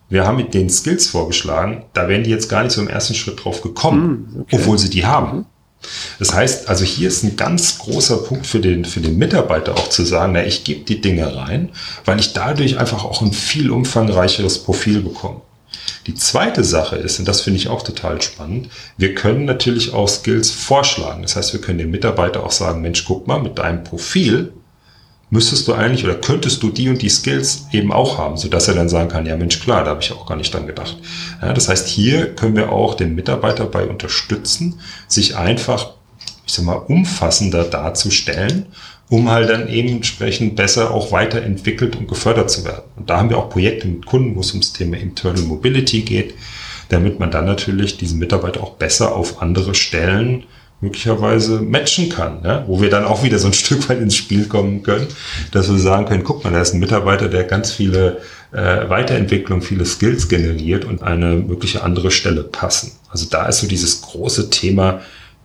wir 0.09 0.27
haben 0.27 0.39
mit 0.39 0.55
den 0.55 0.71
Skills 0.71 1.07
vorgeschlagen, 1.07 1.85
da 1.93 2.09
wären 2.09 2.25
die 2.25 2.31
jetzt 2.31 2.49
gar 2.49 2.63
nicht 2.63 2.73
so 2.73 2.81
im 2.81 2.89
ersten 2.89 3.15
Schritt 3.15 3.45
drauf 3.45 3.61
gekommen, 3.61 4.29
mm, 4.33 4.41
okay. 4.41 4.57
obwohl 4.57 4.79
sie 4.79 4.91
die 4.91 5.05
haben. 5.05 5.39
Mhm. 5.39 5.47
Das 6.19 6.35
heißt, 6.35 6.69
also 6.69 6.85
hier 6.85 7.09
ist 7.09 7.23
ein 7.23 7.37
ganz 7.37 7.79
großer 7.79 8.19
Punkt 8.19 8.47
für 8.47 8.59
den, 8.59 8.85
für 8.85 9.01
den 9.01 9.17
Mitarbeiter 9.17 9.75
auch 9.75 9.89
zu 9.89 10.05
sagen, 10.05 10.33
na, 10.33 10.45
ich 10.45 10.65
gebe 10.65 10.85
die 10.85 11.01
Dinge 11.01 11.37
rein, 11.37 11.71
weil 12.05 12.19
ich 12.19 12.33
dadurch 12.33 12.79
einfach 12.79 13.05
auch 13.05 13.23
ein 13.23 13.33
viel 13.33 13.71
umfangreicheres 13.71 14.65
Profil 14.65 15.03
bekomme. 15.03 15.43
Die 16.07 16.15
zweite 16.15 16.65
Sache 16.65 16.97
ist, 16.97 17.19
und 17.19 17.29
das 17.29 17.43
finde 17.43 17.59
ich 17.59 17.69
auch 17.69 17.83
total 17.83 18.21
spannend, 18.23 18.69
wir 18.97 19.15
können 19.15 19.45
natürlich 19.45 19.93
auch 19.93 20.09
Skills 20.09 20.51
vorschlagen. 20.51 21.23
Das 21.23 21.37
heißt, 21.37 21.53
wir 21.53 21.61
können 21.61 21.79
dem 21.79 21.91
Mitarbeiter 21.91 22.45
auch 22.45 22.53
sagen, 22.53 22.81
Mensch, 22.81 23.05
guck 23.05 23.27
mal, 23.27 23.41
mit 23.41 23.59
deinem 23.59 23.85
Profil 23.85 24.53
müsstest 25.31 25.69
du 25.69 25.75
eigentlich 25.75 26.05
oder 26.05 26.15
könntest 26.15 26.63
du 26.63 26.71
die 26.71 26.89
und 26.89 27.03
die 27.03 27.11
Skills 27.11 27.67
eben 27.73 27.93
auch 27.93 28.17
haben, 28.19 28.37
sodass 28.37 28.69
er 28.69 28.75
dann 28.75 28.89
sagen 28.89 29.11
kann, 29.11 29.27
ja 29.27 29.37
Mensch, 29.37 29.61
klar, 29.61 29.85
da 29.85 29.91
habe 29.91 30.01
ich 30.01 30.13
auch 30.13 30.27
gar 30.27 30.37
nicht 30.37 30.53
dran 30.55 30.67
gedacht. 30.67 30.97
Ja, 31.43 31.53
das 31.53 31.69
heißt, 31.69 31.87
hier 31.87 32.35
können 32.35 32.57
wir 32.57 32.73
auch 32.73 32.95
den 32.95 33.15
Mitarbeiter 33.15 33.67
bei 33.67 33.87
unterstützen, 33.87 34.81
sich 35.07 35.37
einfach, 35.37 35.98
ich 36.49 36.55
sag 36.55 36.65
mal, 36.65 36.75
umfassender 36.75 37.63
darzustellen 37.63 38.67
um 39.11 39.31
halt 39.31 39.49
dann 39.49 39.69
eben 39.69 39.89
entsprechend 39.89 40.57
besser 40.57 40.91
auch 40.91 41.13
weiterentwickelt 41.13 41.97
und 41.97 42.09
gefördert 42.09 42.51
zu 42.51 42.65
werden. 42.65 42.83
Und 42.97 43.09
da 43.09 43.19
haben 43.19 43.31
wir 43.31 43.39
auch 43.39 43.49
Projekte 43.49 43.89
mit 43.89 44.07
Kunden, 44.07 44.37
wo 44.37 44.41
es 44.41 44.53
ums 44.53 44.73
Thema 44.73 44.97
Internal 44.99 45.43
Mobility 45.43 46.03
geht, 46.03 46.35
damit 46.91 47.19
man 47.19 47.31
dann 47.31 47.47
natürlich 47.47 47.97
diesen 47.97 48.19
Mitarbeiter 48.19 48.63
auch 48.63 48.75
besser 48.75 49.15
auf 49.15 49.41
andere 49.41 49.75
Stellen 49.75 50.45
möglicherweise 50.81 51.61
matchen 51.61 52.09
kann, 52.09 52.43
ne? 52.43 52.63
wo 52.69 52.81
wir 52.81 52.89
dann 52.89 53.05
auch 53.05 53.25
wieder 53.25 53.39
so 53.39 53.49
ein 53.49 53.53
Stück 53.55 53.89
weit 53.89 54.01
ins 54.01 54.15
Spiel 54.15 54.47
kommen 54.47 54.83
können, 54.83 55.09
dass 55.53 55.71
wir 55.71 55.79
sagen 55.79 56.07
können, 56.07 56.23
guck 56.23 56.45
mal, 56.45 56.53
da 56.53 56.61
ist 56.61 56.75
ein 56.75 56.81
Mitarbeiter, 56.81 57.29
der 57.29 57.45
ganz 57.45 57.73
viele 57.73 58.19
äh, 58.53 58.89
Weiterentwicklung, 58.89 59.63
viele 59.63 59.87
Skills 59.87 60.29
generiert 60.29 60.85
und 60.85 61.03
eine 61.03 61.35
mögliche 61.35 61.83
andere 61.83 62.11
Stelle 62.11 62.45
passen. 62.45 62.93
Also 63.11 63.27
da 63.29 63.47
ist 63.47 63.61
so 63.61 63.67
dieses 63.67 64.03
große 64.03 64.51
Thema 64.51 65.01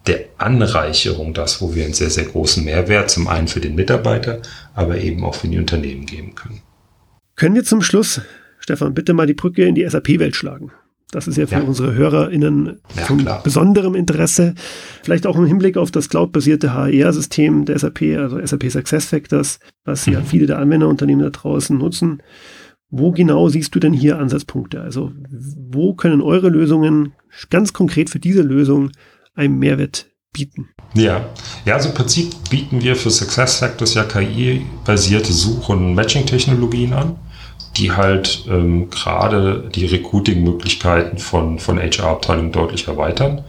der 0.08 0.26
Anreicherung 0.38 1.34
das, 1.34 1.62
wo 1.62 1.76
wir 1.76 1.86
einen 1.86 1.94
sehr, 1.94 2.10
sehr 2.10 2.26
großen 2.26 2.64
Mehrwert 2.64 3.10
zum 3.10 3.28
einen 3.28 3.48
für 3.48 3.62
den 3.62 3.76
Mitarbeiter, 3.76 4.42
aber 4.74 4.98
eben 4.98 5.24
auch 5.24 5.36
für 5.36 5.48
die 5.48 5.58
Unternehmen 5.58 6.06
geben 6.06 6.36
können. 6.36 6.62
Können 7.36 7.56
wir 7.56 7.64
zum 7.64 7.82
Schluss, 7.82 8.22
Stefan, 8.60 8.94
bitte 8.94 9.14
mal 9.14 9.28
die 9.28 9.34
Brücke 9.34 9.66
in 9.66 9.76
die 9.76 9.88
SAP-Welt 9.88 10.36
schlagen? 10.36 10.72
Das 11.14 11.28
ist 11.28 11.38
ja 11.38 11.46
für 11.46 11.56
ja. 11.56 11.62
unsere 11.62 11.94
HörerInnen 11.94 12.80
ja, 12.98 13.04
von 13.04 13.20
klar. 13.20 13.44
besonderem 13.44 13.94
Interesse. 13.94 14.56
Vielleicht 15.04 15.28
auch 15.28 15.38
im 15.38 15.46
Hinblick 15.46 15.78
auf 15.78 15.92
das 15.92 16.10
cloudbasierte 16.10 16.74
HR-System 16.74 17.66
der 17.66 17.78
SAP, 17.78 18.02
also 18.18 18.44
SAP 18.44 18.72
SuccessFactors, 18.72 19.60
was 19.86 20.08
mhm. 20.08 20.14
ja 20.14 20.22
viele 20.22 20.48
der 20.48 20.58
Anwenderunternehmen 20.58 21.24
da 21.24 21.30
draußen 21.30 21.78
nutzen. 21.78 22.24
Wo 22.90 23.12
genau 23.12 23.48
siehst 23.48 23.74
du 23.76 23.80
denn 23.80 23.94
hier 23.94 24.18
Ansatzpunkte? 24.18 24.82
Also 24.82 25.12
wo 25.30 25.94
können 25.94 26.22
eure 26.22 26.50
Lösungen 26.50 27.14
ganz 27.50 27.74
konkret 27.74 28.10
für 28.10 28.20
diese 28.20 28.42
Lösung 28.42 28.92
einen 29.36 29.60
Mehrwert 29.60 30.08
bieten? 30.32 30.70
Ja, 30.94 31.30
ja, 31.66 31.76
also 31.76 31.90
im 31.90 31.96
Prinzip 31.96 32.32
bieten 32.50 32.82
wir 32.82 32.96
für 32.96 33.10
SuccessFactors 33.10 33.94
ja 33.94 34.04
KI-basierte 34.04 35.32
Such- 35.32 35.70
und 35.70 35.96
Matching-Technologien 35.96 36.94
an, 36.94 37.16
die 37.78 37.92
halt 37.92 38.46
ähm, 38.48 38.90
gerade 38.90 39.70
die 39.74 39.86
Recruiting-Möglichkeiten 39.86 41.18
von, 41.18 41.60
von 41.60 41.80
HR-Abteilungen 41.80 42.52
deutlich 42.52 42.88
erweitern 42.88 43.44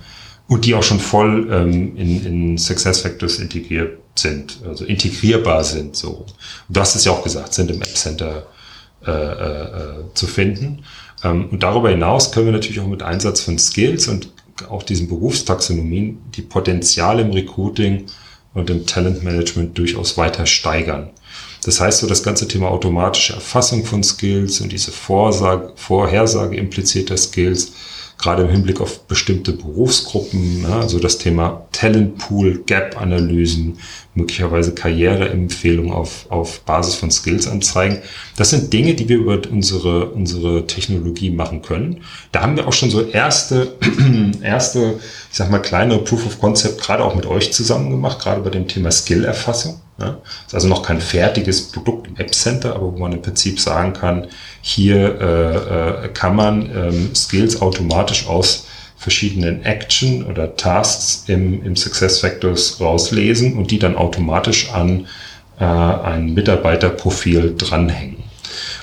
und 0.48 0.64
die 0.64 0.74
auch 0.74 0.82
schon 0.82 1.00
voll 1.00 1.48
ähm, 1.50 1.96
in, 1.96 2.24
in 2.24 2.58
SuccessFactors 2.58 3.38
integriert 3.38 3.98
sind, 4.14 4.60
also 4.66 4.84
integrierbar 4.84 5.64
sind. 5.64 5.96
So. 5.96 6.10
Und 6.10 6.34
du 6.68 6.80
hast 6.80 6.94
es 6.94 7.04
ja 7.04 7.12
auch 7.12 7.24
gesagt, 7.24 7.54
sind 7.54 7.70
im 7.70 7.82
App 7.82 7.96
Center 7.96 8.46
äh, 9.06 9.10
äh, 9.10 10.04
zu 10.14 10.26
finden. 10.26 10.84
Ähm, 11.22 11.48
und 11.50 11.62
darüber 11.62 11.90
hinaus 11.90 12.32
können 12.32 12.46
wir 12.46 12.52
natürlich 12.52 12.80
auch 12.80 12.86
mit 12.86 13.02
Einsatz 13.02 13.40
von 13.40 13.58
Skills 13.58 14.08
und 14.08 14.33
auch 14.68 14.82
diesen 14.82 15.08
Berufstaxonomien 15.08 16.18
die 16.34 16.42
Potenziale 16.42 17.22
im 17.22 17.30
Recruiting 17.30 18.06
und 18.54 18.70
im 18.70 18.86
Talentmanagement 18.86 19.76
durchaus 19.76 20.16
weiter 20.16 20.46
steigern. 20.46 21.10
Das 21.64 21.80
heißt, 21.80 22.00
so 22.00 22.06
das 22.06 22.22
ganze 22.22 22.46
Thema 22.46 22.68
automatische 22.68 23.32
Erfassung 23.32 23.84
von 23.84 24.04
Skills 24.04 24.60
und 24.60 24.70
diese 24.70 24.92
Vorsage, 24.92 25.72
Vorhersage 25.76 26.56
implizierter 26.56 27.16
Skills 27.16 27.72
gerade 28.18 28.42
im 28.42 28.48
Hinblick 28.48 28.80
auf 28.80 29.06
bestimmte 29.06 29.52
Berufsgruppen, 29.52 30.62
ne, 30.62 30.74
also 30.76 30.98
das 30.98 31.18
Thema 31.18 31.66
Talentpool, 31.72 32.62
Gap-Analysen, 32.66 33.78
möglicherweise 34.14 34.74
Karriereempfehlungen 34.74 35.92
auf, 35.92 36.26
auf 36.30 36.60
Basis 36.60 36.94
von 36.94 37.10
Skills-Anzeigen. 37.10 37.98
Das 38.36 38.50
sind 38.50 38.72
Dinge, 38.72 38.94
die 38.94 39.08
wir 39.08 39.18
über 39.18 39.40
unsere, 39.50 40.06
unsere 40.10 40.66
Technologie 40.66 41.30
machen 41.30 41.62
können. 41.62 42.02
Da 42.32 42.42
haben 42.42 42.56
wir 42.56 42.68
auch 42.68 42.72
schon 42.72 42.90
so 42.90 43.02
erste, 43.02 43.76
erste, 44.42 45.00
ich 45.30 45.36
sag 45.36 45.50
mal, 45.50 45.58
kleinere 45.58 46.02
Proof 46.02 46.26
of 46.26 46.40
Concept 46.40 46.80
gerade 46.80 47.04
auch 47.04 47.14
mit 47.14 47.26
euch 47.26 47.52
zusammen 47.52 47.90
gemacht, 47.90 48.20
gerade 48.20 48.40
bei 48.40 48.50
dem 48.50 48.68
Thema 48.68 48.90
Skill-Erfassung. 48.90 49.80
Ja. 49.98 50.18
Ist 50.46 50.54
also 50.54 50.66
noch 50.68 50.82
kein 50.82 51.00
fertiges 51.00 51.70
Produkt 51.70 52.08
im 52.08 52.16
App 52.16 52.34
Center, 52.34 52.74
aber 52.74 52.92
wo 52.92 52.98
man 52.98 53.12
im 53.12 53.22
Prinzip 53.22 53.60
sagen 53.60 53.92
kann, 53.92 54.26
hier 54.60 55.20
äh, 55.20 56.06
äh, 56.06 56.08
kann 56.08 56.34
man 56.34 56.70
ähm, 56.74 57.14
Skills 57.14 57.62
automatisch 57.62 58.26
aus 58.26 58.66
verschiedenen 58.96 59.62
Action 59.64 60.24
oder 60.24 60.56
Tasks 60.56 61.24
im, 61.28 61.64
im 61.64 61.76
Success 61.76 62.20
Factors 62.20 62.80
rauslesen 62.80 63.56
und 63.56 63.70
die 63.70 63.78
dann 63.78 63.96
automatisch 63.96 64.72
an 64.72 65.06
äh, 65.60 65.64
ein 65.64 66.34
Mitarbeiterprofil 66.34 67.54
dranhängen. 67.56 68.24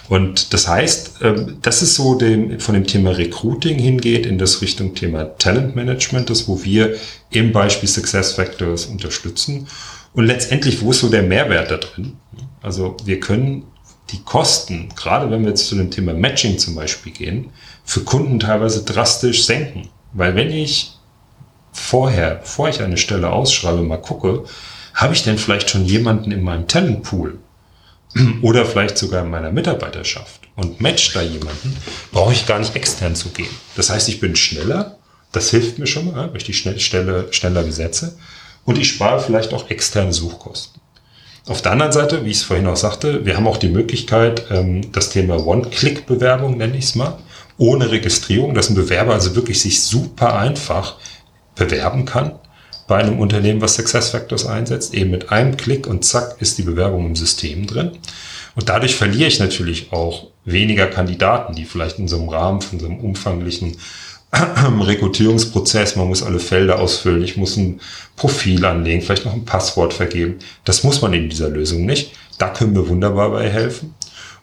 Und 0.08 0.54
das 0.54 0.68
heißt, 0.68 1.22
äh, 1.22 1.46
das 1.62 1.82
ist 1.82 1.96
so 1.96 2.16
dem, 2.16 2.60
von 2.60 2.76
dem 2.76 2.86
Thema 2.86 3.12
Recruiting 3.12 3.78
hingeht 3.80 4.26
in 4.26 4.38
das 4.38 4.62
Richtung 4.62 4.94
Thema 4.94 5.38
Talent 5.38 5.76
Management, 5.76 6.30
das 6.30 6.48
wo 6.48 6.64
wir 6.64 6.96
im 7.32 7.52
Beispiel 7.52 7.90
Success 7.90 8.34
Factors 8.34 8.86
unterstützen. 8.86 9.68
Und 10.14 10.26
letztendlich, 10.26 10.82
wo 10.82 10.92
ist 10.92 11.00
so 11.00 11.10
der 11.10 11.24
Mehrwert 11.24 11.72
da 11.72 11.78
drin? 11.78 12.18
Also 12.62 12.98
wir 13.06 13.20
können 13.20 13.66
die 14.10 14.22
Kosten, 14.24 14.90
gerade 14.96 15.32
wenn 15.32 15.44
wir 15.44 15.50
jetzt 15.50 15.68
zu 15.68 15.76
dem 15.76 15.90
Thema 15.90 16.14
Matching 16.14 16.58
zum 16.58 16.76
Beispiel 16.76 17.14
gehen, 17.14 17.52
für 17.86 18.02
Kunden 18.02 18.40
teilweise 18.40 18.84
drastisch 18.84 19.46
senken. 19.46 19.90
Weil 20.14 20.36
wenn 20.36 20.52
ich 20.52 20.98
vorher, 21.72 22.36
bevor 22.36 22.68
ich 22.68 22.82
eine 22.82 22.98
Stelle 22.98 23.32
ausschreibe, 23.32 23.82
mal 23.82 23.98
gucke, 23.98 24.44
habe 24.94 25.14
ich 25.14 25.24
denn 25.24 25.38
vielleicht 25.38 25.70
schon 25.70 25.86
jemanden 25.86 26.32
in 26.32 26.44
meinem 26.44 26.68
Talentpool 26.68 27.38
oder 28.42 28.66
vielleicht 28.66 28.98
sogar 28.98 29.24
in 29.24 29.30
meiner 29.30 29.52
Mitarbeiterschaft 29.52 30.42
und 30.58 30.82
match 30.82 31.14
da 31.14 31.22
jemanden, 31.22 31.78
brauche 32.12 32.34
ich 32.34 32.46
gar 32.46 32.60
nicht 32.60 32.76
extern 32.76 33.16
zu 33.16 33.30
gehen. 33.30 33.50
Das 33.78 33.90
heißt, 33.90 34.10
ich 34.10 34.20
bin 34.20 34.36
schneller, 34.36 34.98
das 35.32 35.50
hilft 35.52 35.80
mir 35.80 35.88
schon 35.88 36.12
mal, 36.12 36.30
weil 36.30 36.38
ich 36.38 36.44
die 36.44 36.54
Stelle 36.54 37.32
schneller 37.32 37.64
besetze 37.64 38.18
und 38.66 38.78
ich 38.78 38.90
spare 38.90 39.20
vielleicht 39.20 39.54
auch 39.54 39.70
externe 39.70 40.14
Suchkosten. 40.14 40.82
Auf 41.48 41.62
der 41.62 41.72
anderen 41.72 41.92
Seite, 41.92 42.24
wie 42.24 42.30
ich 42.30 42.38
es 42.38 42.44
vorhin 42.44 42.68
auch 42.68 42.76
sagte, 42.76 43.26
wir 43.26 43.36
haben 43.36 43.48
auch 43.48 43.58
die 43.58 43.70
Möglichkeit, 43.70 44.46
ähm, 44.52 44.92
das 44.92 45.10
Thema 45.10 45.46
One-Click-Bewerbung, 45.46 46.58
nenne 46.58 46.78
ich 46.78 46.86
es 46.86 46.96
mal, 46.96 47.18
ohne 47.58 47.92
Registrierung, 47.92 48.54
dass 48.54 48.70
ein 48.70 48.76
Bewerber 48.76 49.14
also 49.14 49.36
wirklich 49.36 49.60
sich 49.60 49.82
super 49.82 50.38
einfach 50.38 50.96
bewerben 51.56 52.06
kann 52.06 52.34
bei 52.88 52.98
einem 52.98 53.20
Unternehmen, 53.20 53.62
was 53.62 53.76
SuccessFactors 53.76 54.46
einsetzt. 54.46 54.94
Eben 54.94 55.12
mit 55.12 55.32
einem 55.32 55.58
Klick 55.58 55.88
und 55.88 56.06
zack 56.06 56.36
ist 56.40 56.58
die 56.58 56.64
Bewerbung 56.64 57.06
im 57.06 57.16
System 57.16 57.66
drin. 57.66 57.92
Und 58.56 58.70
dadurch 58.70 58.96
verliere 58.96 59.28
ich 59.28 59.40
natürlich 59.40 59.94
auch 59.94 60.28
weniger 60.44 60.88
Kandidaten, 60.88 61.56
die 61.56 61.66
vielleicht 61.66 62.00
in 62.00 62.08
so 62.08 62.18
einem 62.18 62.30
Rahmen 62.30 62.62
von 62.62 62.80
so 62.80 62.86
einem 62.86 63.00
umfanglichen 63.00 63.78
Rekrutierungsprozess, 64.82 65.96
man 65.96 66.08
muss 66.08 66.24
alle 66.24 66.40
Felder 66.40 66.80
ausfüllen, 66.80 67.24
ich 67.24 67.38
muss 67.38 67.58
ein 67.58 67.82
Profil 68.16 68.64
anlegen, 68.66 69.02
vielleicht 69.02 69.26
noch 69.26 69.34
ein 69.34 69.46
Passwort 69.46 69.94
vergeben. 69.94 70.40
Das 70.64 70.84
muss 70.84 71.02
man 71.02 71.14
in 71.14 71.30
dieser 71.30 71.50
Lösung 71.50 71.86
nicht. 71.86 72.14
Da 72.38 72.50
können 72.50 72.76
wir 72.76 72.88
wunderbar 72.88 73.32
bei 73.32 73.50
helfen. 73.50 73.94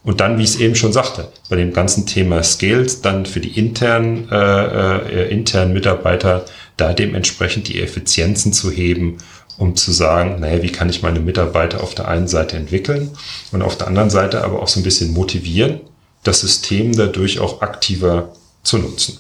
Und 0.05 0.21
dann, 0.21 0.39
wie 0.39 0.45
ich 0.45 0.51
es 0.51 0.61
eben 0.61 0.75
schon 0.75 0.93
sagte, 0.93 1.29
bei 1.49 1.57
dem 1.57 1.73
ganzen 1.73 2.07
Thema 2.07 2.43
Skills, 2.43 3.01
dann 3.01 3.27
für 3.27 3.41
die 3.41 3.59
internen, 3.59 4.29
äh, 4.31 5.25
äh, 5.25 5.31
internen 5.31 5.73
Mitarbeiter 5.73 6.45
da 6.77 6.93
dementsprechend 6.93 7.69
die 7.69 7.83
Effizienzen 7.83 8.53
zu 8.53 8.71
heben, 8.71 9.19
um 9.59 9.75
zu 9.75 9.91
sagen, 9.91 10.41
naja, 10.41 10.63
wie 10.63 10.71
kann 10.71 10.89
ich 10.89 11.03
meine 11.03 11.21
Mitarbeiter 11.21 11.83
auf 11.83 11.95
der 11.95 12.09
einen 12.09 12.29
Seite 12.29 12.57
entwickeln 12.57 13.11
und 13.51 13.63
auf 13.63 13.77
der 13.77 13.89
anderen 13.89 14.11
Seite 14.11 14.45
aber 14.45 14.63
auch 14.63 14.69
so 14.69 14.79
ein 14.79 14.85
bisschen 14.85 15.13
motivieren, 15.13 15.81
das 16.23 16.41
System 16.41 16.97
dadurch 16.97 17.41
auch 17.41 17.61
aktiver 17.61 18.33
zu 18.63 18.79
nutzen. 18.79 19.19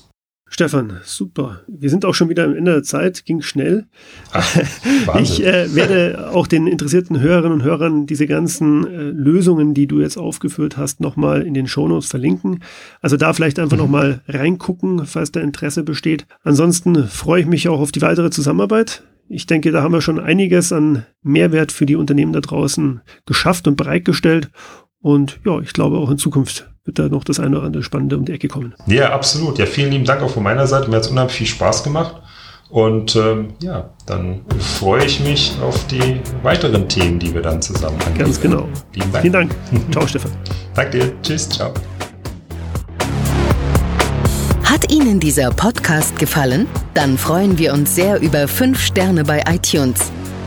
Stefan, 0.51 1.01
super. 1.05 1.61
Wir 1.69 1.91
sind 1.91 2.05
auch 2.05 2.15
schon 2.15 2.29
wieder 2.31 2.45
am 2.45 2.57
Ende 2.57 2.73
der 2.73 2.83
Zeit, 2.83 3.25
ging 3.25 3.43
schnell. 3.43 3.87
Ach, 4.33 4.57
ich 5.21 5.45
äh, 5.45 5.75
werde 5.75 6.31
auch 6.33 6.47
den 6.47 6.67
interessierten 6.67 7.21
Hörerinnen 7.21 7.61
und 7.61 7.65
Hörern 7.65 8.07
diese 8.07 8.27
ganzen 8.27 8.87
äh, 8.87 9.03
Lösungen, 9.11 9.75
die 9.75 9.87
du 9.87 10.01
jetzt 10.01 10.17
aufgeführt 10.17 10.77
hast, 10.77 11.01
nochmal 11.01 11.43
in 11.43 11.55
den 11.55 11.67
Shownotes 11.67 12.09
verlinken. 12.09 12.63
Also 13.01 13.17
da 13.17 13.33
vielleicht 13.33 13.59
einfach 13.59 13.77
mhm. 13.77 13.83
nochmal 13.83 14.23
reingucken, 14.27 15.07
falls 15.07 15.33
da 15.33 15.41
Interesse 15.41 15.83
besteht. 15.83 16.27
Ansonsten 16.43 17.07
freue 17.07 17.43
ich 17.43 17.47
mich 17.47 17.69
auch 17.69 17.81
auf 17.81 17.93
die 17.93 18.03
weitere 18.03 18.31
Zusammenarbeit. 18.31 19.03
Ich 19.29 19.45
denke, 19.45 19.71
da 19.73 19.83
haben 19.83 19.93
wir 19.93 20.01
schon 20.01 20.19
einiges 20.19 20.73
an 20.73 21.05
Mehrwert 21.23 21.71
für 21.71 21.85
die 21.85 21.97
Unternehmen 21.97 22.33
da 22.33 22.41
draußen 22.41 23.03
geschafft 23.27 23.69
und 23.69 23.77
bereitgestellt. 23.77 24.51
Und 25.01 25.41
ja, 25.45 25.61
ich 25.61 25.73
glaube 25.73 25.99
auch 25.99 26.11
in 26.11 26.19
Zukunft 26.19 26.71
wird 26.85 26.99
da 26.99 27.09
noch 27.09 27.25
das 27.25 27.39
eine 27.39 27.57
oder 27.57 27.67
andere 27.67 27.83
Spannende 27.83 28.17
um 28.17 28.25
die 28.25 28.33
Ecke 28.33 28.49
kommen. 28.49 28.75
Ja, 28.87 29.13
absolut. 29.13 29.59
Ja, 29.59 29.67
vielen 29.67 29.93
lieben 29.93 30.05
Dank 30.05 30.23
auch 30.23 30.31
von 30.31 30.43
meiner 30.43 30.67
Seite. 30.67 30.89
Mir 30.89 30.97
hat 30.97 31.05
es 31.05 31.11
unheimlich 31.11 31.37
viel 31.37 31.47
Spaß 31.47 31.85
gemacht. 31.85 32.17
Und 32.71 33.17
ähm, 33.17 33.55
ja, 33.63 33.91
dann 34.05 34.43
freue 34.59 35.05
ich 35.05 35.21
mich 35.21 35.55
auf 35.63 35.87
die 35.87 36.21
weiteren 36.43 36.89
Themen, 36.89 37.19
die 37.19 37.33
wir 37.33 37.41
dann 37.41 37.63
zusammen 37.63 37.99
angehen. 38.03 38.25
Ganz 38.25 38.41
genau. 38.41 38.69
Lieben 38.95 39.11
Dank. 39.11 39.23
Vielen 39.23 39.33
Dank. 39.33 39.55
ciao, 39.91 40.07
Stefan. 40.07 40.33
Danke 40.75 40.99
dir. 40.99 41.23
Tschüss. 41.23 41.49
Ciao. 41.49 41.73
Hat 44.65 44.93
Ihnen 44.93 45.19
dieser 45.19 45.51
Podcast 45.51 46.19
gefallen? 46.19 46.67
Dann 46.93 47.17
freuen 47.17 47.57
wir 47.57 47.73
uns 47.73 47.95
sehr 47.95 48.21
über 48.21 48.47
5 48.47 48.79
Sterne 48.79 49.25
bei 49.25 49.43
iTunes. 49.49 50.13